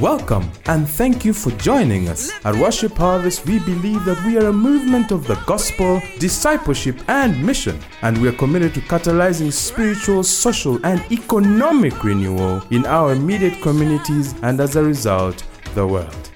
Welcome 0.00 0.48
and 0.66 0.88
thank 0.88 1.24
you 1.24 1.32
for 1.32 1.50
joining 1.58 2.08
us. 2.08 2.30
At 2.44 2.54
Worship 2.54 2.92
Harvest, 2.92 3.44
we 3.46 3.58
believe 3.58 4.04
that 4.04 4.24
we 4.24 4.38
are 4.38 4.46
a 4.46 4.52
movement 4.52 5.10
of 5.10 5.26
the 5.26 5.34
gospel, 5.44 6.00
discipleship, 6.20 7.00
and 7.08 7.44
mission, 7.44 7.80
and 8.02 8.16
we 8.18 8.28
are 8.28 8.32
committed 8.32 8.74
to 8.74 8.80
catalyzing 8.82 9.52
spiritual, 9.52 10.22
social, 10.22 10.78
and 10.86 11.00
economic 11.10 12.04
renewal 12.04 12.62
in 12.70 12.86
our 12.86 13.10
immediate 13.10 13.60
communities 13.60 14.36
and 14.42 14.60
as 14.60 14.76
a 14.76 14.84
result, 14.84 15.42
the 15.74 15.84
world. 15.84 16.30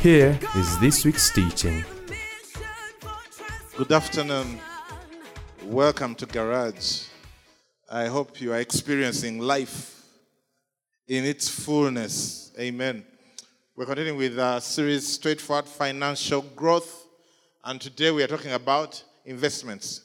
Here 0.00 0.38
is 0.56 0.78
this 0.78 1.04
week's 1.04 1.30
teaching. 1.30 1.84
Good 3.76 3.92
afternoon. 3.92 4.58
Welcome 5.66 6.14
to 6.14 6.24
Garage. 6.24 7.08
I 7.90 8.06
hope 8.06 8.40
you 8.40 8.54
are 8.54 8.60
experiencing 8.60 9.38
life 9.38 10.02
in 11.08 11.26
its 11.26 11.50
fullness. 11.50 12.41
Amen. 12.58 13.02
We're 13.74 13.86
continuing 13.86 14.18
with 14.18 14.38
a 14.38 14.60
series 14.60 15.08
Straightforward 15.08 15.64
Financial 15.64 16.42
Growth, 16.42 17.06
and 17.64 17.80
today 17.80 18.10
we 18.10 18.22
are 18.22 18.26
talking 18.26 18.52
about 18.52 19.02
investments. 19.24 20.02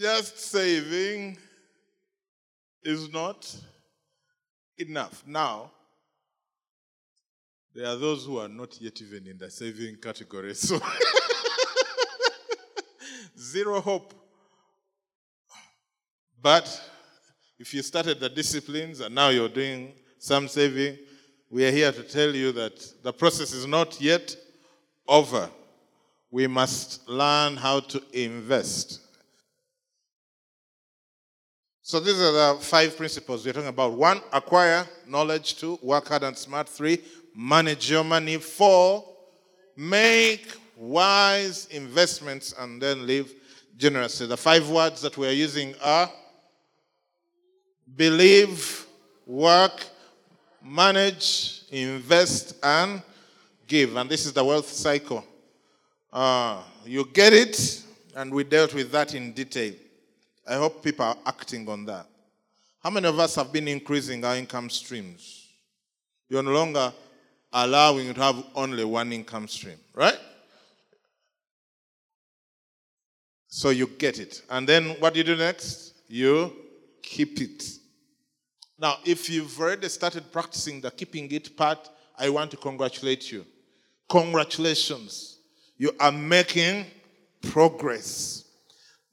Just 0.00 0.38
saving 0.38 1.36
is 2.82 3.12
not 3.12 3.54
enough. 4.78 5.22
Now, 5.26 5.70
there 7.74 7.88
are 7.88 7.96
those 7.96 8.24
who 8.24 8.38
are 8.38 8.48
not 8.48 8.80
yet 8.80 8.98
even 9.02 9.26
in 9.26 9.36
the 9.36 9.50
saving 9.50 9.96
category. 9.96 10.54
So, 10.54 10.80
zero 13.38 13.82
hope. 13.82 14.14
But 16.40 16.80
if 17.58 17.74
you 17.74 17.82
started 17.82 18.18
the 18.18 18.30
disciplines 18.30 19.00
and 19.00 19.14
now 19.14 19.28
you're 19.28 19.50
doing 19.50 19.92
some 20.26 20.48
saving, 20.48 20.98
we 21.50 21.64
are 21.64 21.70
here 21.70 21.92
to 21.92 22.02
tell 22.02 22.34
you 22.34 22.50
that 22.50 22.92
the 23.04 23.12
process 23.12 23.52
is 23.52 23.64
not 23.64 24.00
yet 24.00 24.36
over. 25.06 25.48
We 26.32 26.48
must 26.48 27.08
learn 27.08 27.56
how 27.56 27.78
to 27.78 28.02
invest. 28.12 29.02
So 31.80 32.00
these 32.00 32.20
are 32.20 32.32
the 32.32 32.58
five 32.60 32.96
principles 32.96 33.46
we're 33.46 33.52
talking 33.52 33.68
about. 33.68 33.92
One, 33.92 34.20
acquire 34.32 34.84
knowledge. 35.06 35.58
Two, 35.58 35.78
work 35.80 36.08
hard 36.08 36.24
and 36.24 36.36
smart. 36.36 36.68
Three, 36.68 36.98
manage 37.32 37.88
your 37.88 38.02
money. 38.02 38.38
Four, 38.38 39.04
make 39.76 40.48
wise 40.76 41.68
investments 41.70 42.52
and 42.58 42.82
then 42.82 43.06
live 43.06 43.32
generously. 43.76 44.26
The 44.26 44.36
five 44.36 44.68
words 44.68 45.02
that 45.02 45.16
we 45.16 45.28
are 45.28 45.38
using 45.46 45.76
are 45.80 46.10
believe, 47.94 48.86
work, 49.24 49.86
manage, 50.66 51.62
invest, 51.70 52.56
and 52.62 53.02
give. 53.66 53.96
And 53.96 54.10
this 54.10 54.26
is 54.26 54.32
the 54.32 54.44
wealth 54.44 54.68
cycle. 54.68 55.24
Uh, 56.12 56.62
you 56.84 57.06
get 57.12 57.32
it, 57.32 57.82
and 58.14 58.32
we 58.32 58.44
dealt 58.44 58.74
with 58.74 58.90
that 58.92 59.14
in 59.14 59.32
detail. 59.32 59.74
I 60.48 60.54
hope 60.54 60.82
people 60.82 61.04
are 61.04 61.16
acting 61.26 61.68
on 61.68 61.84
that. 61.86 62.06
How 62.82 62.90
many 62.90 63.08
of 63.08 63.18
us 63.18 63.34
have 63.34 63.52
been 63.52 63.68
increasing 63.68 64.24
our 64.24 64.36
income 64.36 64.70
streams? 64.70 65.48
You're 66.28 66.42
no 66.42 66.52
longer 66.52 66.92
allowing 67.52 68.12
to 68.14 68.20
have 68.20 68.44
only 68.54 68.84
one 68.84 69.12
income 69.12 69.48
stream, 69.48 69.78
right? 69.94 70.18
So 73.48 73.70
you 73.70 73.86
get 73.86 74.18
it. 74.18 74.42
And 74.50 74.68
then 74.68 74.90
what 75.00 75.14
do 75.14 75.18
you 75.18 75.24
do 75.24 75.36
next? 75.36 75.94
You 76.08 76.52
keep 77.02 77.40
it. 77.40 77.64
Now, 78.78 78.98
if 79.04 79.30
you've 79.30 79.58
already 79.58 79.88
started 79.88 80.30
practicing 80.30 80.80
the 80.80 80.90
keeping 80.90 81.30
it 81.32 81.56
part, 81.56 81.88
I 82.18 82.28
want 82.28 82.50
to 82.50 82.56
congratulate 82.56 83.32
you. 83.32 83.46
Congratulations. 84.08 85.38
You 85.78 85.92
are 85.98 86.12
making 86.12 86.86
progress. 87.40 88.44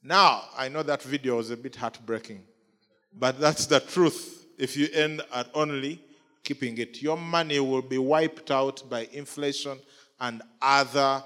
Now, 0.02 0.44
I 0.56 0.68
know 0.68 0.82
that 0.82 1.02
video 1.02 1.36
was 1.36 1.50
a 1.50 1.56
bit 1.56 1.76
heartbreaking, 1.76 2.42
but 3.18 3.40
that's 3.40 3.66
the 3.66 3.80
truth. 3.80 4.46
If 4.58 4.76
you 4.76 4.88
end 4.92 5.22
at 5.32 5.48
only 5.54 6.00
keeping 6.42 6.76
it, 6.78 7.00
your 7.02 7.16
money 7.16 7.58
will 7.58 7.82
be 7.82 7.98
wiped 7.98 8.50
out 8.50 8.82
by 8.88 9.08
inflation 9.12 9.78
and 10.20 10.42
other 10.60 11.22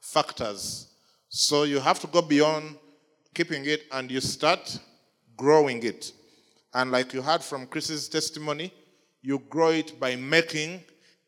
factors. 0.00 0.86
So 1.28 1.64
you 1.64 1.80
have 1.80 1.98
to 2.00 2.06
go 2.06 2.22
beyond 2.22 2.76
keeping 3.34 3.64
it 3.66 3.84
and 3.90 4.10
you 4.10 4.20
start 4.20 4.78
growing 5.36 5.82
it. 5.82 6.12
And 6.74 6.90
like 6.90 7.12
you 7.12 7.22
heard 7.22 7.42
from 7.42 7.66
Chris's 7.66 8.08
testimony, 8.08 8.72
you 9.20 9.38
grow 9.38 9.70
it 9.70 9.98
by 10.00 10.16
making 10.16 10.82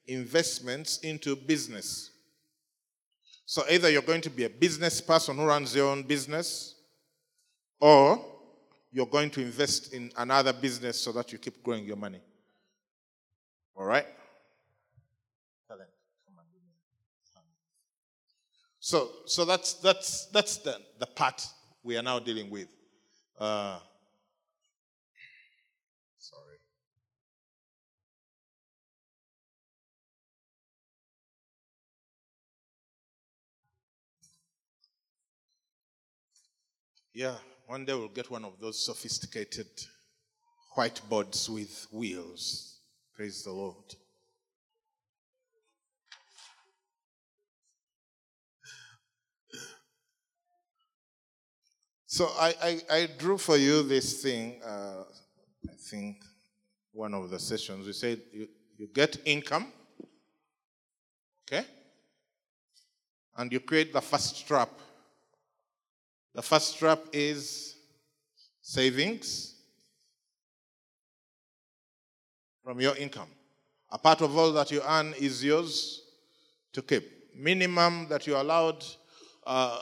investments 0.07 0.99
into 0.99 1.37
business. 1.37 2.11
So 3.47 3.63
either 3.71 3.91
you're 3.91 4.03
going 4.03 4.23
to 4.23 4.31
be 4.31 4.45
a 4.45 4.51
business 4.51 5.01
person 5.01 5.37
who 5.37 5.45
runs 5.45 5.75
your 5.77 5.91
own 5.91 6.03
business, 6.03 6.75
or 7.79 8.25
you're 8.91 9.07
going 9.07 9.31
to 9.31 9.43
invest 9.43 9.93
in 9.93 10.11
another 10.17 10.53
business 10.53 11.01
so 11.01 11.13
that 11.13 11.33
you 11.33 11.39
keep 11.39 11.63
growing 11.63 11.85
your 11.85 11.97
money. 11.97 12.21
All 13.77 13.85
right? 13.85 14.07
So, 18.85 19.09
so 19.25 19.47
that's, 19.47 19.73
that's, 19.73 20.27
that's 20.27 20.59
the, 20.59 20.77
the 20.99 21.07
part 21.07 21.43
we 21.83 21.97
are 21.97 22.03
now 22.03 22.19
dealing 22.19 22.51
with. 22.51 22.69
Uh, 23.39 23.79
Yeah, 37.17 37.37
one 37.69 37.85
day 37.85 37.95
we'll 37.95 38.09
get 38.09 38.29
one 38.29 38.45
of 38.45 38.59
those 38.61 38.85
sophisticated 38.85 39.69
whiteboards 40.77 41.49
with 41.49 41.87
wheels. 41.93 42.81
Praise 43.15 43.45
the 43.45 43.53
Lord. 43.53 43.95
So 52.09 52.27
I, 52.37 52.55
I, 52.61 52.81
I, 52.91 53.09
drew 53.17 53.39
for 53.39 53.57
you 53.57 53.85
this 53.85 54.21
thing, 54.21 54.61
uh, 54.65 55.05
I 55.69 55.75
think 55.79 56.17
one 56.93 57.15
of 57.15 57.31
the 57.31 57.39
sessions. 57.39 57.87
We 57.87 57.93
said 57.93 58.21
you, 58.33 58.49
you 58.77 58.89
get 58.93 59.19
income, 59.25 59.73
okay? 61.47 61.65
And 63.37 63.53
you 63.53 63.61
create 63.61 63.93
the 63.93 64.01
first 64.01 64.47
trap. 64.49 64.71
The 66.35 66.43
first 66.43 66.79
trap 66.79 66.99
is 67.13 67.77
savings 68.61 69.55
from 72.65 72.81
your 72.81 72.97
income. 72.97 73.29
A 73.91 73.99
part 73.99 74.21
of 74.21 74.37
all 74.37 74.53
that 74.53 74.73
you 74.73 74.83
earn 74.89 75.15
is 75.19 75.45
yours 75.45 76.03
to 76.73 76.83
keep. 76.83 77.09
Minimum 77.37 78.09
that 78.09 78.27
you're 78.27 78.41
allowed, 78.41 78.85
uh, 79.47 79.79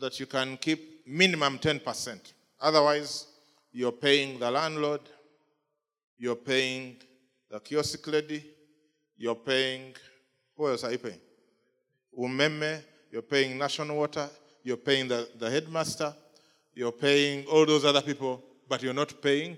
that 0.00 0.18
you 0.18 0.26
can 0.26 0.56
keep 0.56 1.06
minimum 1.06 1.58
10%. 1.58 2.32
Otherwise, 2.60 3.26
you're 3.72 3.92
paying 3.92 4.38
the 4.38 4.50
landlord, 4.50 5.02
you're 6.18 6.34
paying 6.34 6.96
the 7.50 7.60
kiosk 7.60 8.04
lady, 8.08 8.44
you're 9.16 9.34
paying, 9.36 9.94
who 10.56 10.68
else 10.68 10.82
are 10.82 10.90
you 10.90 10.98
paying? 10.98 11.20
Umeme, 12.18 12.82
you're 13.12 13.22
paying 13.22 13.56
national 13.58 13.96
water, 13.96 14.28
you're 14.64 14.76
paying 14.76 15.06
the, 15.06 15.28
the 15.38 15.48
headmaster, 15.48 16.12
you're 16.74 16.90
paying 16.90 17.46
all 17.46 17.64
those 17.64 17.84
other 17.84 18.02
people, 18.02 18.42
but 18.68 18.82
you're 18.82 18.92
not 18.92 19.22
paying 19.22 19.56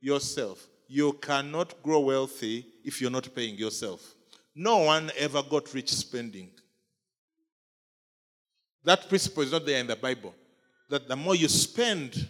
yourself. 0.00 0.64
You 0.86 1.14
cannot 1.14 1.82
grow 1.82 2.00
wealthy 2.00 2.64
if 2.84 3.00
you're 3.00 3.10
not 3.10 3.34
paying 3.34 3.56
yourself. 3.56 4.14
No 4.54 4.78
one 4.78 5.10
ever 5.18 5.42
got 5.42 5.74
rich 5.74 5.92
spending. 5.92 6.50
That 8.84 9.08
principle 9.08 9.42
is 9.42 9.50
not 9.50 9.66
there 9.66 9.80
in 9.80 9.88
the 9.88 9.96
Bible 9.96 10.32
that 10.88 11.08
the 11.08 11.16
more 11.16 11.34
you 11.34 11.48
spend, 11.48 12.28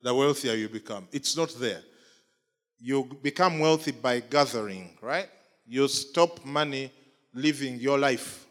the 0.00 0.14
wealthier 0.14 0.54
you 0.54 0.68
become. 0.68 1.06
It's 1.12 1.36
not 1.36 1.54
there. 1.58 1.82
You 2.80 3.04
become 3.22 3.58
wealthy 3.58 3.92
by 3.92 4.20
gathering, 4.20 4.96
right? 5.00 5.28
You 5.66 5.86
stop 5.88 6.44
money 6.44 6.90
living 7.34 7.76
your 7.76 7.98
life. 7.98 8.46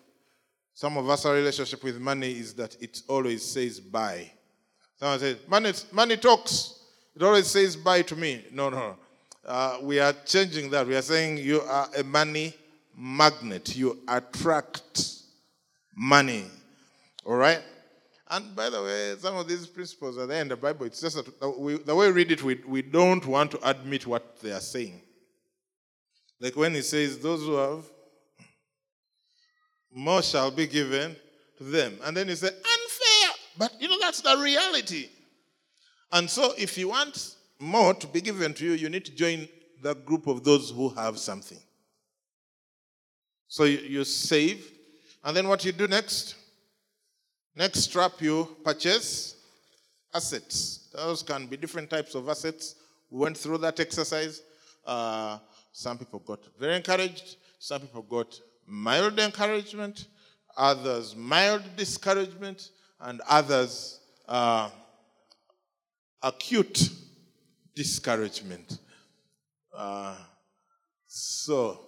Some 0.82 0.98
of 0.98 1.08
us, 1.08 1.28
our 1.28 1.36
relationship 1.36 1.84
with 1.84 2.00
money 2.00 2.32
is 2.32 2.56
that 2.56 2.76
it 2.82 3.04
always 3.08 3.46
says 3.46 3.80
buy. 3.80 4.32
Someone 4.96 5.20
says, 5.20 5.38
money, 5.48 5.74
money 5.92 6.18
talks. 6.18 6.80
It 7.16 7.22
always 7.22 7.46
says 7.46 7.76
buy 7.76 8.02
to 8.02 8.16
me. 8.16 8.46
No, 8.52 8.70
no. 8.70 8.96
Uh, 9.46 9.78
we 9.84 10.00
are 10.00 10.12
changing 10.26 10.72
that. 10.72 10.88
We 10.88 10.96
are 10.96 11.04
saying 11.04 11.38
you 11.38 11.62
are 11.62 11.88
a 11.96 12.04
money 12.04 12.56
magnet. 12.98 13.76
You 13.76 14.00
attract 14.08 15.18
money. 15.96 16.46
All 17.26 17.36
right? 17.36 17.62
And 18.32 18.56
by 18.56 18.72
the 18.72 18.82
way, 18.82 19.16
some 19.20 19.38
of 19.38 19.48
these 19.48 19.68
principles 19.68 20.18
are 20.18 20.26
there 20.26 20.42
in 20.42 20.48
the 20.48 20.58
Bible. 20.58 20.88
It's 20.88 21.00
just 21.00 21.16
that 21.16 21.60
we, 21.60 21.78
the 21.78 21.94
way 21.94 22.08
we 22.08 22.14
read 22.14 22.32
it, 22.32 22.42
we, 22.42 22.60
we 22.66 22.82
don't 22.82 23.28
want 23.28 23.52
to 23.52 23.70
admit 23.70 24.08
what 24.08 24.42
they 24.42 24.52
are 24.52 24.60
saying. 24.60 25.00
Like 26.40 26.56
when 26.56 26.74
he 26.74 26.82
says, 26.82 27.20
Those 27.20 27.42
who 27.42 27.54
have, 27.54 27.86
more 29.94 30.22
shall 30.22 30.52
be 30.52 30.68
given 30.68 31.16
to 31.58 31.64
them. 31.64 31.98
And 32.04 32.16
then 32.16 32.28
you 32.28 32.36
say, 32.36 32.48
Unfair. 32.48 33.36
But 33.58 33.74
you 33.80 33.88
know, 33.88 33.98
that's 34.00 34.22
the 34.22 34.38
reality. 34.38 35.10
And 36.12 36.30
so 36.30 36.54
if 36.58 36.78
you 36.78 36.90
want 36.90 37.36
more 37.60 37.94
to 37.94 38.08
be 38.08 38.22
given 38.22 38.54
to 38.56 38.66
you, 38.66 38.72
you 38.74 38.90
need 38.90 39.06
to 39.06 39.16
join 39.16 39.48
the 39.82 39.96
group 39.96 40.28
of 40.28 40.44
those 40.44 40.72
who 40.72 40.90
have 40.90 41.18
something. 41.18 41.60
So 43.48 43.66
you, 43.66 43.80
you 43.80 44.04
save. 44.04 44.72
And 45.24 45.36
then 45.36 45.48
what 45.48 45.64
you 45.66 45.72
do 45.72 45.88
next? 45.88 46.36
Next 47.56 47.88
trap, 47.88 48.14
you 48.20 48.48
purchase 48.64 49.36
assets. 50.14 50.90
Those 50.94 51.22
can 51.22 51.48
be 51.48 51.58
different 51.58 51.90
types 51.90 52.16
of 52.16 52.28
assets. 52.30 52.76
We 53.10 53.20
went 53.20 53.38
through 53.38 53.60
that 53.60 53.80
exercise. 53.80 54.42
Uh, 54.86 55.38
some 55.72 55.98
people 55.98 56.20
got 56.20 56.40
very 56.60 56.76
encouraged, 56.76 57.38
some 57.60 57.82
people 57.82 58.02
got 58.02 58.40
mild 58.68 59.20
encouragement, 59.20 60.08
others 60.58 61.16
mild 61.16 61.64
discouragement, 61.76 62.70
and 63.00 63.22
others 63.28 64.00
uh, 64.28 64.70
acute 66.22 66.90
discouragement. 67.76 68.80
Uh, 69.76 70.16
so, 71.08 71.80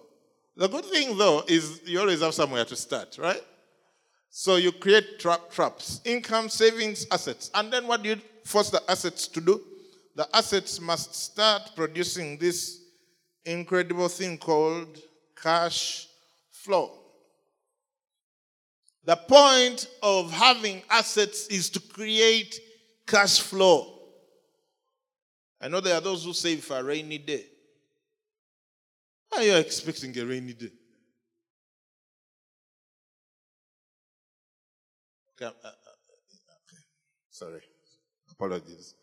the 0.56 0.68
good 0.68 0.84
thing 0.84 1.16
though 1.16 1.42
is 1.46 1.80
you 1.84 2.00
always 2.00 2.20
have 2.20 2.34
somewhere 2.34 2.64
to 2.64 2.76
start, 2.76 3.16
right? 3.18 3.42
So 4.36 4.56
you 4.56 4.72
create 4.72 5.20
trap 5.20 5.50
traps, 5.50 6.00
income, 6.04 6.48
savings, 6.48 7.06
assets. 7.10 7.50
And 7.54 7.72
then 7.72 7.86
what 7.86 8.02
do 8.02 8.08
you 8.10 8.20
force 8.44 8.68
the 8.68 8.82
assets 8.90 9.28
to 9.28 9.40
do? 9.40 9.60
The 10.16 10.28
assets 10.36 10.80
must 10.80 11.14
start 11.14 11.70
producing 11.76 12.38
this 12.38 12.80
incredible 13.44 14.08
thing 14.08 14.38
called 14.38 14.98
cash 15.40 16.08
flow. 16.64 16.90
The 19.04 19.16
point 19.16 19.86
of 20.02 20.32
having 20.32 20.82
assets 20.88 21.46
is 21.48 21.68
to 21.70 21.80
create 21.80 22.58
cash 23.06 23.40
flow. 23.40 23.98
I 25.60 25.68
know 25.68 25.80
there 25.80 25.94
are 25.94 26.00
those 26.00 26.24
who 26.24 26.32
save 26.32 26.64
for 26.64 26.78
a 26.78 26.82
rainy 26.82 27.18
day. 27.18 27.44
Why 29.28 29.38
Are 29.38 29.44
you 29.44 29.56
expecting 29.56 30.16
a 30.18 30.24
rainy 30.24 30.54
day? 30.54 30.70
Okay, 35.36 35.46
uh, 35.46 35.48
uh, 35.48 35.68
okay. 35.68 36.82
Sorry. 37.30 37.60
Apologies. 38.30 38.94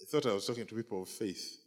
I 0.00 0.04
thought 0.06 0.26
I 0.26 0.34
was 0.34 0.46
talking 0.46 0.66
to 0.66 0.74
people 0.74 1.02
of 1.02 1.08
faith. 1.08 1.63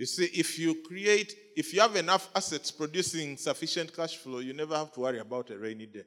You 0.00 0.06
see, 0.06 0.24
if 0.32 0.58
you 0.58 0.76
create, 0.76 1.36
if 1.54 1.74
you 1.74 1.82
have 1.82 1.94
enough 1.94 2.30
assets 2.34 2.70
producing 2.70 3.36
sufficient 3.36 3.94
cash 3.94 4.16
flow, 4.16 4.38
you 4.38 4.54
never 4.54 4.74
have 4.74 4.90
to 4.94 5.00
worry 5.00 5.18
about 5.18 5.50
a 5.50 5.58
rainy 5.58 5.84
day. 5.84 6.04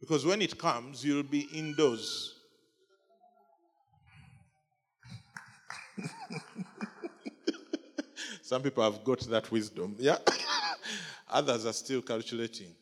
Because 0.00 0.24
when 0.24 0.40
it 0.40 0.56
comes, 0.56 1.04
you'll 1.04 1.22
be 1.22 1.46
indoors. 1.52 2.40
Some 8.42 8.62
people 8.62 8.82
have 8.82 9.04
got 9.04 9.20
that 9.28 9.50
wisdom, 9.50 9.94
yeah? 9.98 10.16
Others 11.28 11.66
are 11.66 11.74
still 11.74 12.00
calculating. 12.00 12.74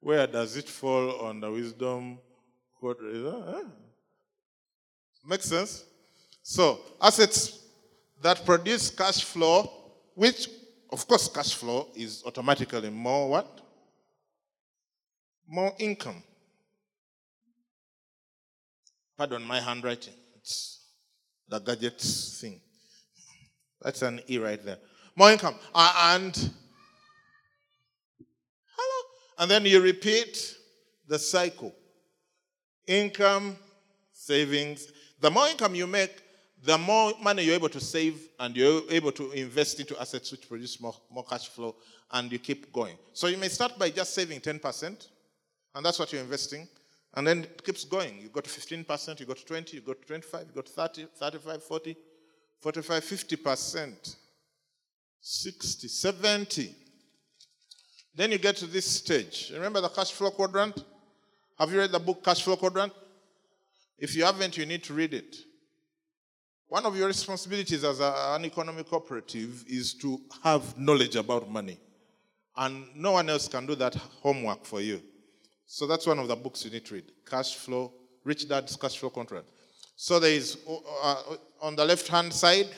Where 0.00 0.26
does 0.26 0.54
it 0.58 0.68
fall 0.68 1.18
on 1.20 1.40
the 1.40 1.50
wisdom? 1.50 2.18
Makes 5.26 5.46
sense? 5.46 5.82
So, 6.42 6.78
assets 7.00 7.65
that 8.22 8.44
produce 8.44 8.90
cash 8.90 9.24
flow, 9.24 9.70
which, 10.14 10.48
of 10.90 11.06
course, 11.06 11.28
cash 11.28 11.54
flow 11.54 11.88
is 11.94 12.22
automatically 12.26 12.90
more 12.90 13.28
what? 13.28 13.60
More 15.48 15.72
income. 15.78 16.22
Pardon 19.16 19.42
my 19.42 19.60
handwriting. 19.60 20.14
It's 20.36 20.80
the 21.48 21.58
gadgets 21.58 22.40
thing. 22.40 22.60
That's 23.80 24.02
an 24.02 24.20
E 24.28 24.38
right 24.38 24.62
there. 24.64 24.78
More 25.14 25.30
income. 25.30 25.54
Uh, 25.74 26.14
and 26.14 26.36
hello. 28.76 29.08
And 29.38 29.50
then 29.50 29.64
you 29.64 29.80
repeat 29.80 30.54
the 31.06 31.18
cycle. 31.18 31.74
Income, 32.86 33.56
savings. 34.12 34.92
The 35.20 35.30
more 35.30 35.48
income 35.48 35.74
you 35.74 35.86
make, 35.86 36.22
the 36.66 36.76
more 36.76 37.12
money 37.22 37.44
you're 37.44 37.54
able 37.54 37.68
to 37.68 37.80
save 37.80 38.28
and 38.40 38.56
you're 38.56 38.82
able 38.90 39.12
to 39.12 39.30
invest 39.32 39.80
into 39.80 39.98
assets 40.00 40.32
which 40.32 40.48
produce 40.48 40.80
more, 40.80 40.94
more 41.10 41.24
cash 41.24 41.48
flow 41.48 41.76
and 42.12 42.30
you 42.30 42.38
keep 42.38 42.72
going. 42.72 42.96
So 43.12 43.28
you 43.28 43.36
may 43.36 43.48
start 43.48 43.78
by 43.78 43.90
just 43.90 44.14
saving 44.14 44.40
10%, 44.40 45.08
and 45.74 45.84
that's 45.84 45.98
what 45.98 46.12
you're 46.12 46.22
investing. 46.22 46.68
And 47.14 47.26
then 47.26 47.44
it 47.44 47.64
keeps 47.64 47.84
going. 47.84 48.20
You 48.20 48.28
got 48.28 48.44
15%, 48.44 49.20
you 49.20 49.26
got 49.26 49.46
20, 49.46 49.76
you 49.76 49.82
got 49.82 50.02
25, 50.06 50.46
you 50.48 50.54
got 50.54 50.68
30, 50.68 51.06
35, 51.16 51.62
40, 51.62 51.96
45, 52.60 53.04
50%, 53.04 54.16
60, 55.20 55.88
70. 55.88 56.74
Then 58.14 58.32
you 58.32 58.38
get 58.38 58.56
to 58.56 58.66
this 58.66 58.86
stage. 58.86 59.50
Remember 59.54 59.80
the 59.80 59.88
cash 59.88 60.12
flow 60.12 60.30
quadrant? 60.30 60.84
Have 61.58 61.72
you 61.72 61.78
read 61.78 61.92
the 61.92 61.98
book 61.98 62.22
Cash 62.22 62.42
Flow 62.42 62.56
Quadrant? 62.56 62.92
If 63.98 64.14
you 64.14 64.24
haven't, 64.24 64.58
you 64.58 64.66
need 64.66 64.84
to 64.84 64.92
read 64.92 65.14
it. 65.14 65.36
One 66.68 66.84
of 66.84 66.96
your 66.96 67.06
responsibilities 67.06 67.84
as 67.84 68.00
a, 68.00 68.34
an 68.34 68.44
economic 68.44 68.88
cooperative 68.88 69.64
is 69.68 69.94
to 69.94 70.20
have 70.42 70.76
knowledge 70.78 71.14
about 71.16 71.48
money. 71.48 71.78
And 72.56 72.86
no 72.94 73.12
one 73.12 73.30
else 73.30 73.46
can 73.48 73.66
do 73.66 73.74
that 73.76 73.94
homework 73.94 74.64
for 74.64 74.80
you. 74.80 75.00
So 75.66 75.86
that's 75.86 76.06
one 76.06 76.18
of 76.18 76.28
the 76.28 76.36
books 76.36 76.64
you 76.64 76.70
need 76.70 76.84
to 76.86 76.94
read 76.94 77.04
Cash 77.28 77.56
Flow, 77.56 77.92
Rich 78.24 78.48
Dad's 78.48 78.76
Cash 78.76 78.98
Flow 78.98 79.10
Quadrant. 79.10 79.46
So 79.94 80.18
there 80.18 80.32
is 80.32 80.58
uh, 81.02 81.36
on 81.60 81.76
the 81.76 81.84
left 81.84 82.08
hand 82.08 82.32
side, 82.32 82.68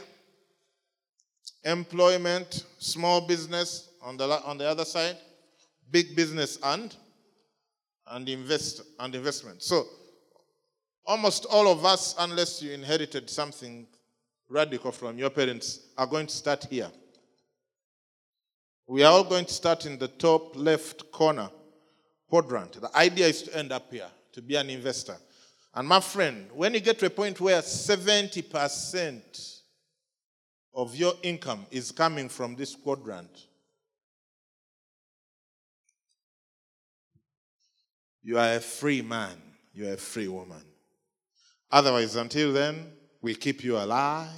employment, 1.65 2.65
small 2.79 3.21
business. 3.27 3.85
On 4.01 4.17
the, 4.17 4.25
on 4.45 4.59
the 4.59 4.65
other 4.65 4.85
side, 4.85 5.17
big 5.91 6.15
business 6.15 6.59
and 6.63 6.95
and 8.11 8.29
invest 8.29 8.83
and 9.01 9.15
investment. 9.15 9.63
So 9.63 9.87
almost 11.09 11.47
all 11.47 11.67
of 11.73 11.85
us, 11.87 12.15
unless 12.19 12.63
you 12.63 12.71
inherited 12.71 13.31
something 13.31 13.87
radical 14.49 14.93
from 14.93 15.19
your 15.19 15.31
parents, 15.31 15.81
are 15.97 16.07
going 16.07 16.27
to 16.27 16.35
start 16.35 16.67
here. 16.71 16.91
We 18.87 19.03
are 19.03 19.13
all 19.13 19.25
going 19.25 19.47
to 19.47 19.53
start 19.53 19.87
in 19.87 19.99
the 19.99 20.09
top 20.09 20.55
left 20.55 21.11
corner 21.11 21.51
quadrant. 22.29 22.81
The 22.81 22.95
idea 22.95 23.27
is 23.27 23.43
to 23.43 23.57
end 23.57 23.73
up 23.73 23.91
here, 23.91 24.11
to 24.33 24.43
be 24.43 24.57
an 24.57 24.69
investor. 24.69 25.17
And 25.75 25.89
my 25.89 26.01
friend, 26.01 26.51
when 26.53 26.75
you 26.75 26.81
get 26.81 26.99
to 26.99 27.07
a 27.07 27.11
point 27.11 27.41
where 27.41 27.63
70% 27.63 29.61
of 30.75 30.95
your 30.95 31.15
income 31.23 31.65
is 31.71 31.91
coming 31.91 32.29
from 32.29 32.55
this 32.55 32.75
quadrant, 32.75 33.47
you 38.23 38.39
are 38.39 38.57
a 38.57 38.61
free 38.61 39.01
man, 39.01 39.41
you 39.73 39.89
are 39.89 39.95
a 39.95 39.99
free 39.99 40.29
woman. 40.29 40.68
Otherwise, 41.71 42.17
until 42.17 42.53
then, 42.53 42.93
we 43.21 43.35
keep 43.35 43.63
you 43.63 43.77
alive 43.77 44.29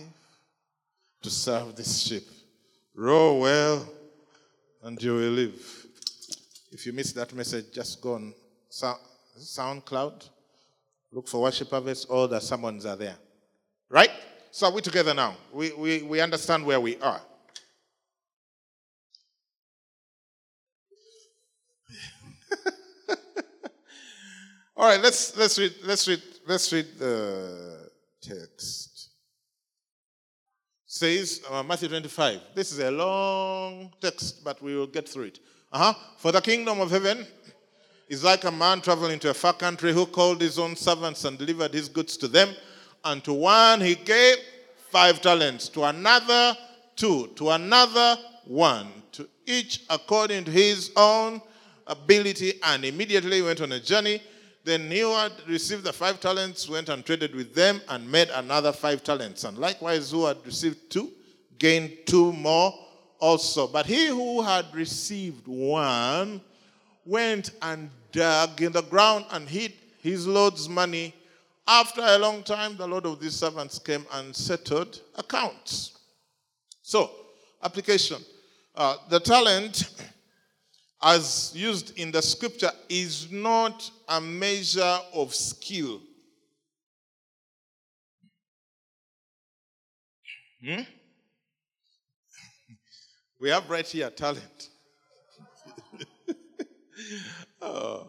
to 1.22 1.30
serve 1.30 1.76
this 1.76 2.00
ship. 2.00 2.24
Row 2.94 3.38
well, 3.38 3.88
and 4.82 5.00
you 5.02 5.14
will 5.14 5.30
live. 5.30 5.86
If 6.72 6.86
you 6.86 6.92
miss 6.92 7.12
that 7.12 7.32
message, 7.34 7.72
just 7.72 8.00
go 8.00 8.14
on 8.14 8.34
SoundCloud, 9.38 10.28
look 11.12 11.28
for 11.28 11.42
Worship 11.42 11.70
Harvest, 11.70 12.08
all 12.08 12.26
the 12.26 12.40
sermons 12.40 12.86
are 12.86 12.96
there. 12.96 13.16
Right? 13.88 14.10
So 14.50 14.66
are 14.66 14.72
we 14.72 14.80
together 14.80 15.14
now? 15.14 15.36
We, 15.52 15.72
we, 15.72 16.02
we 16.02 16.20
understand 16.20 16.66
where 16.66 16.80
we 16.80 16.96
are. 16.98 17.20
all 24.76 24.88
right, 24.88 25.00
let's 25.00 25.36
let's 25.36 25.58
read 25.58 25.74
let's 25.84 26.06
read 26.08 26.22
let's 26.50 26.72
read 26.72 26.98
the 26.98 27.88
text. 28.20 29.10
Says 30.84 31.42
uh, 31.48 31.62
Matthew 31.62 31.88
25. 31.88 32.40
This 32.56 32.72
is 32.72 32.80
a 32.80 32.90
long 32.90 33.92
text, 34.00 34.42
but 34.42 34.60
we 34.60 34.74
will 34.74 34.88
get 34.88 35.08
through 35.08 35.26
it. 35.26 35.38
Uh-huh. 35.72 35.94
For 36.16 36.32
the 36.32 36.40
kingdom 36.40 36.80
of 36.80 36.90
heaven 36.90 37.24
is 38.08 38.24
like 38.24 38.42
a 38.42 38.50
man 38.50 38.80
traveling 38.80 39.20
to 39.20 39.30
a 39.30 39.34
far 39.34 39.52
country 39.52 39.92
who 39.92 40.06
called 40.06 40.40
his 40.40 40.58
own 40.58 40.74
servants 40.74 41.24
and 41.24 41.38
delivered 41.38 41.72
his 41.72 41.88
goods 41.88 42.16
to 42.16 42.26
them. 42.26 42.48
And 43.04 43.22
to 43.22 43.32
one 43.32 43.80
he 43.80 43.94
gave 43.94 44.38
five 44.90 45.20
talents, 45.20 45.68
to 45.68 45.84
another 45.84 46.56
two, 46.96 47.28
to 47.36 47.50
another 47.50 48.16
one, 48.44 48.88
to 49.12 49.28
each 49.46 49.84
according 49.88 50.46
to 50.46 50.50
his 50.50 50.90
own 50.96 51.40
ability. 51.86 52.54
And 52.64 52.84
immediately 52.84 53.40
went 53.40 53.60
on 53.60 53.70
a 53.70 53.78
journey. 53.78 54.20
Then 54.62 54.90
he 54.90 55.00
who 55.00 55.14
had 55.14 55.32
received 55.48 55.84
the 55.84 55.92
five 55.92 56.20
talents 56.20 56.68
went 56.68 56.88
and 56.88 57.04
traded 57.04 57.34
with 57.34 57.54
them 57.54 57.80
and 57.88 58.10
made 58.10 58.28
another 58.30 58.72
five 58.72 59.02
talents. 59.02 59.44
And 59.44 59.56
likewise, 59.56 60.10
who 60.10 60.26
had 60.26 60.36
received 60.44 60.90
two 60.90 61.10
gained 61.58 61.96
two 62.06 62.32
more 62.32 62.74
also. 63.20 63.68
But 63.68 63.86
he 63.86 64.08
who 64.08 64.42
had 64.42 64.66
received 64.74 65.46
one 65.46 66.40
went 67.06 67.52
and 67.62 67.90
dug 68.12 68.60
in 68.60 68.72
the 68.72 68.82
ground 68.82 69.26
and 69.30 69.48
hid 69.48 69.72
his 70.02 70.26
Lord's 70.26 70.68
money. 70.68 71.14
After 71.68 72.00
a 72.02 72.18
long 72.18 72.42
time, 72.42 72.76
the 72.76 72.86
Lord 72.86 73.06
of 73.06 73.20
these 73.20 73.36
servants 73.36 73.78
came 73.78 74.04
and 74.12 74.34
settled 74.34 75.00
accounts. 75.16 75.98
So, 76.82 77.10
application. 77.62 78.18
Uh, 78.74 78.96
the 79.08 79.20
talent, 79.20 79.90
as 81.02 81.52
used 81.54 81.98
in 81.98 82.10
the 82.10 82.20
scripture, 82.20 82.70
is 82.88 83.30
not 83.30 83.90
a 84.08 84.20
measure 84.20 84.98
of 85.14 85.34
skill. 85.34 86.00
Hmm? 90.62 90.82
We 93.40 93.48
have 93.48 93.70
right 93.70 93.86
here 93.86 94.10
talent. 94.10 94.68
oh, 97.62 98.08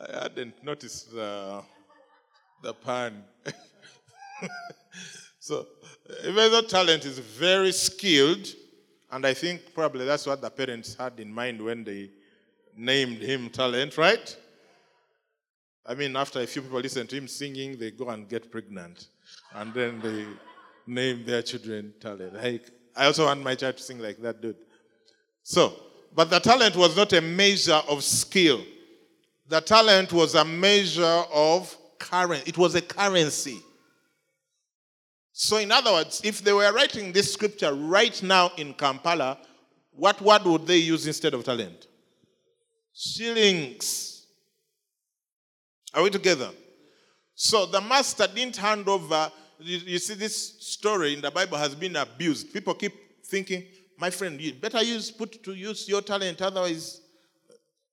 I 0.00 0.22
hadn't 0.22 0.62
noticed 0.62 1.12
the, 1.12 1.62
the 2.62 2.74
pan. 2.74 3.24
so, 5.40 5.66
even 6.20 6.52
though 6.52 6.62
talent 6.62 7.04
is 7.04 7.18
very 7.18 7.72
skilled, 7.72 8.46
and 9.10 9.26
I 9.26 9.34
think 9.34 9.74
probably 9.74 10.04
that's 10.04 10.26
what 10.26 10.40
the 10.40 10.50
parents 10.50 10.94
had 10.94 11.18
in 11.18 11.32
mind 11.32 11.60
when 11.60 11.82
they 11.82 12.10
named 12.78 13.18
him 13.18 13.50
talent, 13.50 13.98
right? 13.98 14.36
I 15.84 15.94
mean, 15.94 16.14
after 16.16 16.40
a 16.40 16.46
few 16.46 16.62
people 16.62 16.78
listen 16.78 17.06
to 17.08 17.16
him 17.16 17.26
singing, 17.26 17.78
they 17.78 17.90
go 17.90 18.08
and 18.08 18.28
get 18.28 18.52
pregnant. 18.52 19.08
And 19.54 19.74
then 19.74 20.00
they 20.00 20.26
name 20.86 21.24
their 21.24 21.42
children 21.42 21.92
talent. 22.00 22.34
Like, 22.34 22.70
I 22.94 23.06
also 23.06 23.26
want 23.26 23.42
my 23.42 23.54
child 23.54 23.78
to 23.78 23.82
sing 23.82 23.98
like 23.98 24.18
that 24.18 24.40
dude. 24.40 24.56
So, 25.42 25.74
but 26.14 26.30
the 26.30 26.38
talent 26.38 26.76
was 26.76 26.96
not 26.96 27.12
a 27.12 27.20
measure 27.20 27.80
of 27.88 28.04
skill. 28.04 28.62
The 29.48 29.60
talent 29.60 30.12
was 30.12 30.34
a 30.34 30.44
measure 30.44 31.02
of 31.32 31.76
currency. 31.98 32.48
It 32.48 32.58
was 32.58 32.74
a 32.74 32.82
currency. 32.82 33.58
So, 35.32 35.56
in 35.56 35.72
other 35.72 35.92
words, 35.92 36.20
if 36.22 36.42
they 36.42 36.52
were 36.52 36.72
writing 36.72 37.12
this 37.12 37.32
scripture 37.32 37.72
right 37.72 38.22
now 38.22 38.52
in 38.56 38.74
Kampala, 38.74 39.38
what 39.92 40.20
word 40.20 40.42
would 40.44 40.66
they 40.66 40.76
use 40.76 41.06
instead 41.06 41.34
of 41.34 41.44
talent? 41.44 41.87
Shillings. 43.00 44.26
Are 45.94 46.02
we 46.02 46.10
together? 46.10 46.50
So 47.36 47.64
the 47.66 47.80
master 47.80 48.26
didn't 48.26 48.56
hand 48.56 48.88
over. 48.88 49.30
You, 49.60 49.78
you 49.78 49.98
see, 49.98 50.14
this 50.14 50.58
story 50.58 51.14
in 51.14 51.20
the 51.20 51.30
Bible 51.30 51.56
has 51.58 51.76
been 51.76 51.94
abused. 51.94 52.52
People 52.52 52.74
keep 52.74 52.92
thinking 53.24 53.64
my 53.98 54.10
friend, 54.10 54.40
you 54.40 54.52
better 54.52 54.82
use 54.82 55.10
put 55.10 55.42
to 55.44 55.52
use 55.54 55.88
your 55.88 56.00
talent, 56.00 56.40
otherwise 56.40 57.00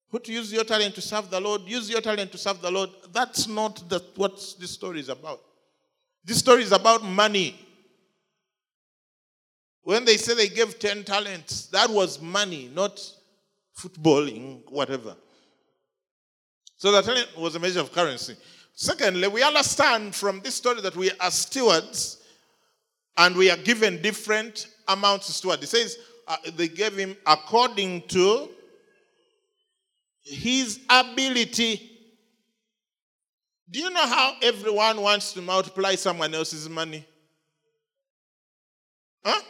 put 0.10 0.24
to 0.24 0.32
use 0.32 0.54
your 0.54 0.64
talent 0.64 0.96
to 0.96 1.02
serve 1.02 1.30
the 1.30 1.40
Lord, 1.40 1.62
use 1.66 1.90
your 1.90 2.02
talent 2.02 2.32
to 2.32 2.38
serve 2.38 2.62
the 2.62 2.72
Lord. 2.72 2.90
That's 3.12 3.48
not 3.48 3.88
the, 3.90 4.04
what 4.16 4.36
this 4.60 4.72
story 4.72 5.00
is 5.00 5.10
about. 5.10 5.42
This 6.24 6.40
story 6.40 6.64
is 6.64 6.72
about 6.72 7.04
money. 7.04 7.60
When 9.84 10.06
they 10.06 10.18
say 10.18 10.34
they 10.34 10.48
gave 10.48 10.80
10 10.80 11.04
talents, 11.04 11.68
that 11.68 11.90
was 11.90 12.20
money, 12.20 12.72
not 12.74 13.00
footballing, 13.77 14.62
whatever. 14.72 15.15
So 16.77 16.91
the 16.91 17.01
talent 17.01 17.29
was 17.38 17.55
a 17.55 17.60
measure 17.60 17.79
of 17.79 17.91
currency. 17.91 18.36
Secondly, 18.74 19.27
we 19.27 19.41
understand 19.41 20.13
from 20.13 20.41
this 20.41 20.55
story 20.55 20.82
that 20.82 20.96
we 20.96 21.12
are 21.20 21.32
stewards 21.32 22.22
and 23.17 23.36
we 23.36 23.50
are 23.50 23.58
given 23.58 24.01
different 24.01 24.67
amounts 24.88 25.27
to 25.27 25.34
steward. 25.34 25.63
It 25.63 25.67
says 25.67 25.98
uh, 26.27 26.38
they 26.55 26.67
gave 26.67 26.96
him 26.98 27.15
according 27.25 28.03
to 28.10 28.50
his 30.24 30.79
ability. 30.89 31.91
Do 33.70 33.79
you 33.79 33.89
know 33.89 34.05
how 34.05 34.36
everyone 34.41 35.01
wants 35.01 35.34
to 35.34 35.41
multiply 35.41 35.96
someone 35.96 36.34
else's 36.34 36.67
money? 36.70 37.05
Huh? 39.24 39.41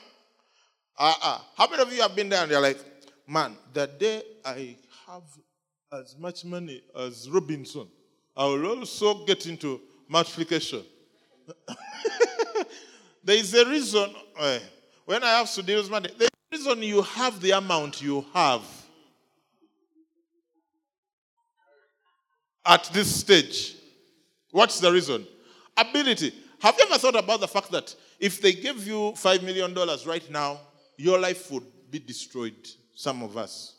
Uh-uh. 0.98 1.40
How 1.58 1.68
many 1.68 1.82
of 1.82 1.92
you 1.92 2.02
have 2.02 2.16
been 2.16 2.30
there 2.30 2.42
and 2.42 2.52
you're 2.52 2.62
like, 2.62 2.95
man, 3.28 3.56
the 3.74 3.88
day 3.88 4.22
I 4.44 4.78
have 5.08 5.24
as 5.92 6.16
much 6.18 6.46
money 6.46 6.82
as 6.98 7.30
Robinson, 7.30 7.88
I 8.36 8.46
will 8.46 8.66
also 8.80 9.26
get 9.26 9.46
into 9.46 9.82
multiplication. 10.08 10.84
there 13.24 13.38
is 13.38 13.54
a 13.54 13.68
reason. 13.70 14.14
Uh, 14.38 14.60
when 15.06 15.24
I 15.24 15.38
have 15.38 15.48
Sudhir's 15.48 15.90
money, 15.90 16.10
the 16.18 16.28
reason 16.52 16.84
you 16.84 17.02
have 17.02 17.40
the 17.40 17.52
amount 17.52 18.02
you 18.02 18.26
have 18.34 18.64
at 22.66 22.84
this 22.94 23.16
stage. 23.22 23.76
What's 24.52 24.80
the 24.80 24.92
reason? 24.92 25.28
Ability. 25.78 26.34
Have 26.62 26.76
you 26.80 26.86
ever 26.86 26.98
thought 26.98 27.16
about 27.16 27.42
the 27.42 27.48
fact 27.48 27.72
that 27.72 27.94
if 28.20 28.42
they 28.42 28.54
gave 28.54 28.88
you 28.88 29.14
$5 29.16 29.44
million 29.44 29.74
right 30.06 30.32
now, 30.32 30.60
your 30.98 31.20
life 31.20 31.52
would 31.52 31.66
be 31.92 32.00
destroyed? 32.00 32.56
Some 32.96 33.22
of 33.22 33.38
us. 33.38 33.76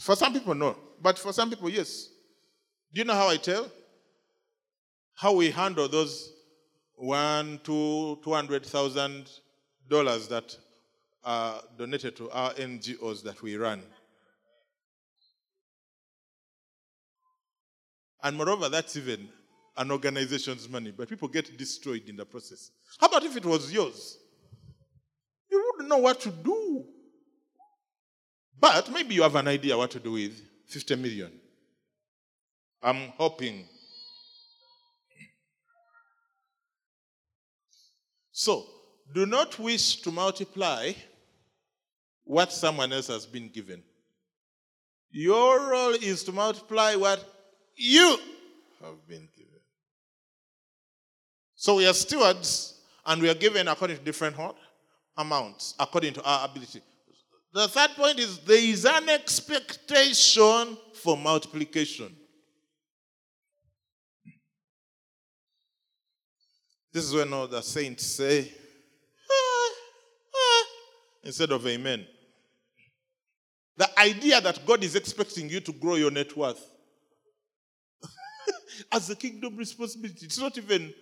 For 0.00 0.14
some 0.16 0.32
people, 0.32 0.54
no. 0.54 0.76
But 1.02 1.18
for 1.18 1.32
some 1.32 1.50
people, 1.50 1.68
yes. 1.68 2.08
Do 2.94 3.00
you 3.00 3.04
know 3.04 3.14
how 3.14 3.28
I 3.28 3.36
tell? 3.36 3.70
How 5.14 5.34
we 5.34 5.50
handle 5.50 5.88
those 5.88 6.32
one, 6.94 7.60
two, 7.64 8.18
two 8.22 8.32
hundred 8.32 8.64
thousand 8.64 9.28
dollars 9.88 10.28
that 10.28 10.56
are 11.24 11.60
donated 11.76 12.16
to 12.16 12.30
our 12.30 12.52
NGOs 12.54 13.22
that 13.24 13.42
we 13.42 13.56
run. 13.56 13.82
And 18.22 18.36
moreover, 18.36 18.68
that's 18.68 18.96
even 18.96 19.28
an 19.76 19.90
organization's 19.90 20.68
money, 20.68 20.92
but 20.96 21.08
people 21.08 21.28
get 21.28 21.56
destroyed 21.56 22.08
in 22.08 22.16
the 22.16 22.24
process. 22.24 22.70
How 23.00 23.06
about 23.06 23.24
if 23.24 23.36
it 23.36 23.46
was 23.46 23.72
yours? 23.72 24.18
You 25.50 25.72
wouldn't 25.72 25.88
know 25.88 25.98
what 25.98 26.20
to 26.20 26.30
do. 26.30 26.84
But 28.60 28.90
maybe 28.90 29.14
you 29.14 29.22
have 29.22 29.36
an 29.36 29.48
idea 29.48 29.76
what 29.76 29.90
to 29.92 30.00
do 30.00 30.12
with 30.12 30.40
50 30.66 30.96
million. 30.96 31.32
I'm 32.82 33.12
hoping. 33.16 33.64
So, 38.32 38.66
do 39.12 39.26
not 39.26 39.58
wish 39.58 39.96
to 40.02 40.10
multiply 40.10 40.92
what 42.24 42.52
someone 42.52 42.92
else 42.92 43.06
has 43.08 43.26
been 43.26 43.48
given. 43.48 43.82
Your 45.10 45.70
role 45.70 45.94
is 45.94 46.22
to 46.24 46.32
multiply 46.32 46.94
what 46.94 47.24
you 47.74 48.18
have 48.82 49.06
been 49.08 49.28
given. 49.36 49.60
So 51.54 51.76
we 51.76 51.86
are 51.86 51.94
stewards 51.94 52.80
and 53.06 53.22
we 53.22 53.30
are 53.30 53.34
given 53.34 53.66
according 53.66 53.96
to 53.96 54.04
different 54.04 54.36
amounts, 55.16 55.74
according 55.80 56.12
to 56.14 56.22
our 56.22 56.44
ability. 56.44 56.82
The 57.52 57.68
third 57.68 57.90
point 57.96 58.18
is 58.18 58.38
there 58.40 58.62
is 58.62 58.84
an 58.84 59.08
expectation 59.08 60.76
for 60.94 61.16
multiplication. 61.16 62.14
This 66.92 67.04
is 67.04 67.14
when 67.14 67.32
all 67.32 67.46
the 67.46 67.62
saints 67.62 68.04
say, 68.06 68.50
ah, 69.30 69.70
ah, 70.34 70.64
instead 71.24 71.52
of 71.52 71.66
amen. 71.66 72.06
The 73.76 73.98
idea 74.00 74.40
that 74.40 74.66
God 74.66 74.82
is 74.82 74.96
expecting 74.96 75.48
you 75.48 75.60
to 75.60 75.72
grow 75.72 75.94
your 75.94 76.10
net 76.10 76.36
worth 76.36 76.60
as 78.92 79.08
a 79.10 79.16
kingdom 79.16 79.56
responsibility, 79.56 80.26
it's 80.26 80.38
not 80.38 80.58
even 80.58 80.92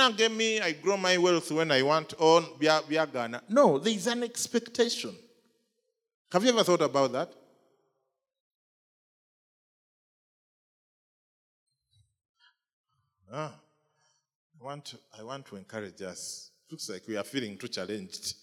until 0.00 0.28
me, 0.28 0.60
I 0.60 0.72
grow 0.72 0.96
my 0.96 1.16
wealth 1.16 1.50
when 1.50 1.70
I 1.70 1.82
want 1.82 2.14
on 2.18 2.46
Ghana. 2.60 3.42
No, 3.48 3.78
there 3.78 3.94
is 3.94 4.06
an 4.06 4.22
expectation. 4.22 5.14
Have 6.32 6.44
you 6.44 6.50
ever 6.50 6.62
thought 6.62 6.82
about 6.82 7.12
that? 7.12 7.32
Ah, 13.32 13.54
I 14.60 14.64
want 14.64 14.84
to, 14.86 14.98
I 15.18 15.22
want 15.22 15.46
to 15.46 15.56
encourage 15.56 16.02
us. 16.02 16.50
Looks 16.70 16.88
like 16.90 17.06
we 17.08 17.16
are 17.16 17.24
feeling 17.24 17.56
too 17.56 17.68
challenged. 17.68 18.34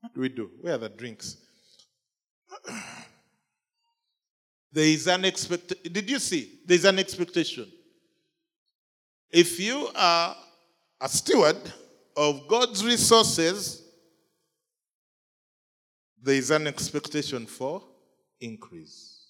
What 0.00 0.14
do 0.14 0.20
we 0.20 0.28
do? 0.28 0.50
Where 0.60 0.74
are 0.74 0.78
the 0.78 0.88
drinks? 0.88 1.36
there 4.72 4.84
is 4.84 5.06
an 5.08 5.24
expectation. 5.24 5.92
Did 5.92 6.08
you 6.08 6.18
see? 6.20 6.60
There 6.64 6.76
is 6.76 6.84
an 6.84 6.98
expectation. 6.98 7.70
If 9.36 9.60
you 9.60 9.90
are 9.94 10.34
a 10.98 11.08
steward 11.10 11.58
of 12.16 12.48
God's 12.48 12.82
resources, 12.82 13.82
there 16.22 16.36
is 16.36 16.50
an 16.50 16.66
expectation 16.66 17.44
for 17.44 17.82
increase. 18.40 19.26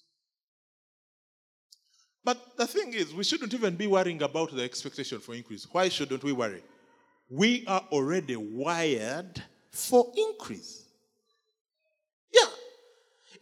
But 2.23 2.55
the 2.55 2.65
thing 2.65 2.93
is, 2.93 3.13
we 3.13 3.25
shouldn't 3.25 3.53
even 3.53 3.75
be 3.75 3.85
worrying 3.85 4.21
about 4.21 4.55
the 4.55 4.63
expectation 4.63 5.19
for 5.19 5.35
increase. 5.35 5.67
Why 5.69 5.89
shouldn't 5.89 6.23
we 6.23 6.31
worry? 6.31 6.63
We 7.29 7.65
are 7.67 7.83
already 7.91 8.37
wired 8.37 9.43
for 9.71 10.09
increase. 10.15 10.85
Yeah. 12.31 12.47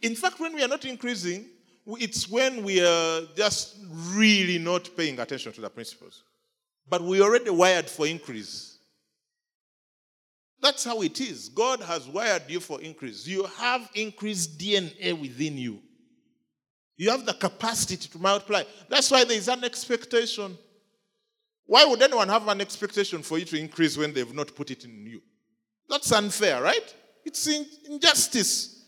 In 0.02 0.16
fact, 0.16 0.40
when 0.40 0.52
we 0.52 0.64
are 0.64 0.68
not 0.68 0.84
increasing, 0.84 1.46
it's 1.86 2.28
when 2.28 2.64
we 2.64 2.84
are 2.84 3.20
just 3.36 3.76
really 4.08 4.58
not 4.58 4.90
paying 4.96 5.20
attention 5.20 5.52
to 5.52 5.60
the 5.60 5.70
principles. 5.70 6.24
But 6.88 7.02
we 7.02 7.20
already 7.20 7.50
wired 7.50 7.88
for 7.88 8.06
increase. 8.06 8.78
That's 10.62 10.84
how 10.84 11.02
it 11.02 11.20
is. 11.20 11.48
God 11.48 11.80
has 11.82 12.06
wired 12.08 12.42
you 12.48 12.60
for 12.60 12.80
increase. 12.80 13.26
You 13.26 13.44
have 13.58 13.88
increased 13.94 14.58
DNA 14.58 15.18
within 15.20 15.58
you. 15.58 15.80
You 16.96 17.10
have 17.10 17.26
the 17.26 17.34
capacity 17.34 17.96
to 18.08 18.18
multiply. 18.18 18.62
That's 18.88 19.10
why 19.10 19.24
there 19.24 19.36
is 19.36 19.48
an 19.48 19.64
expectation. 19.64 20.56
Why 21.66 21.84
would 21.84 22.00
anyone 22.00 22.28
have 22.28 22.46
an 22.48 22.60
expectation 22.60 23.22
for 23.22 23.38
you 23.38 23.44
to 23.46 23.58
increase 23.58 23.98
when 23.98 24.14
they've 24.14 24.34
not 24.34 24.54
put 24.54 24.70
it 24.70 24.84
in 24.84 25.06
you? 25.06 25.20
That's 25.88 26.10
unfair, 26.12 26.62
right? 26.62 26.94
It's 27.24 27.46
injustice. 27.88 28.84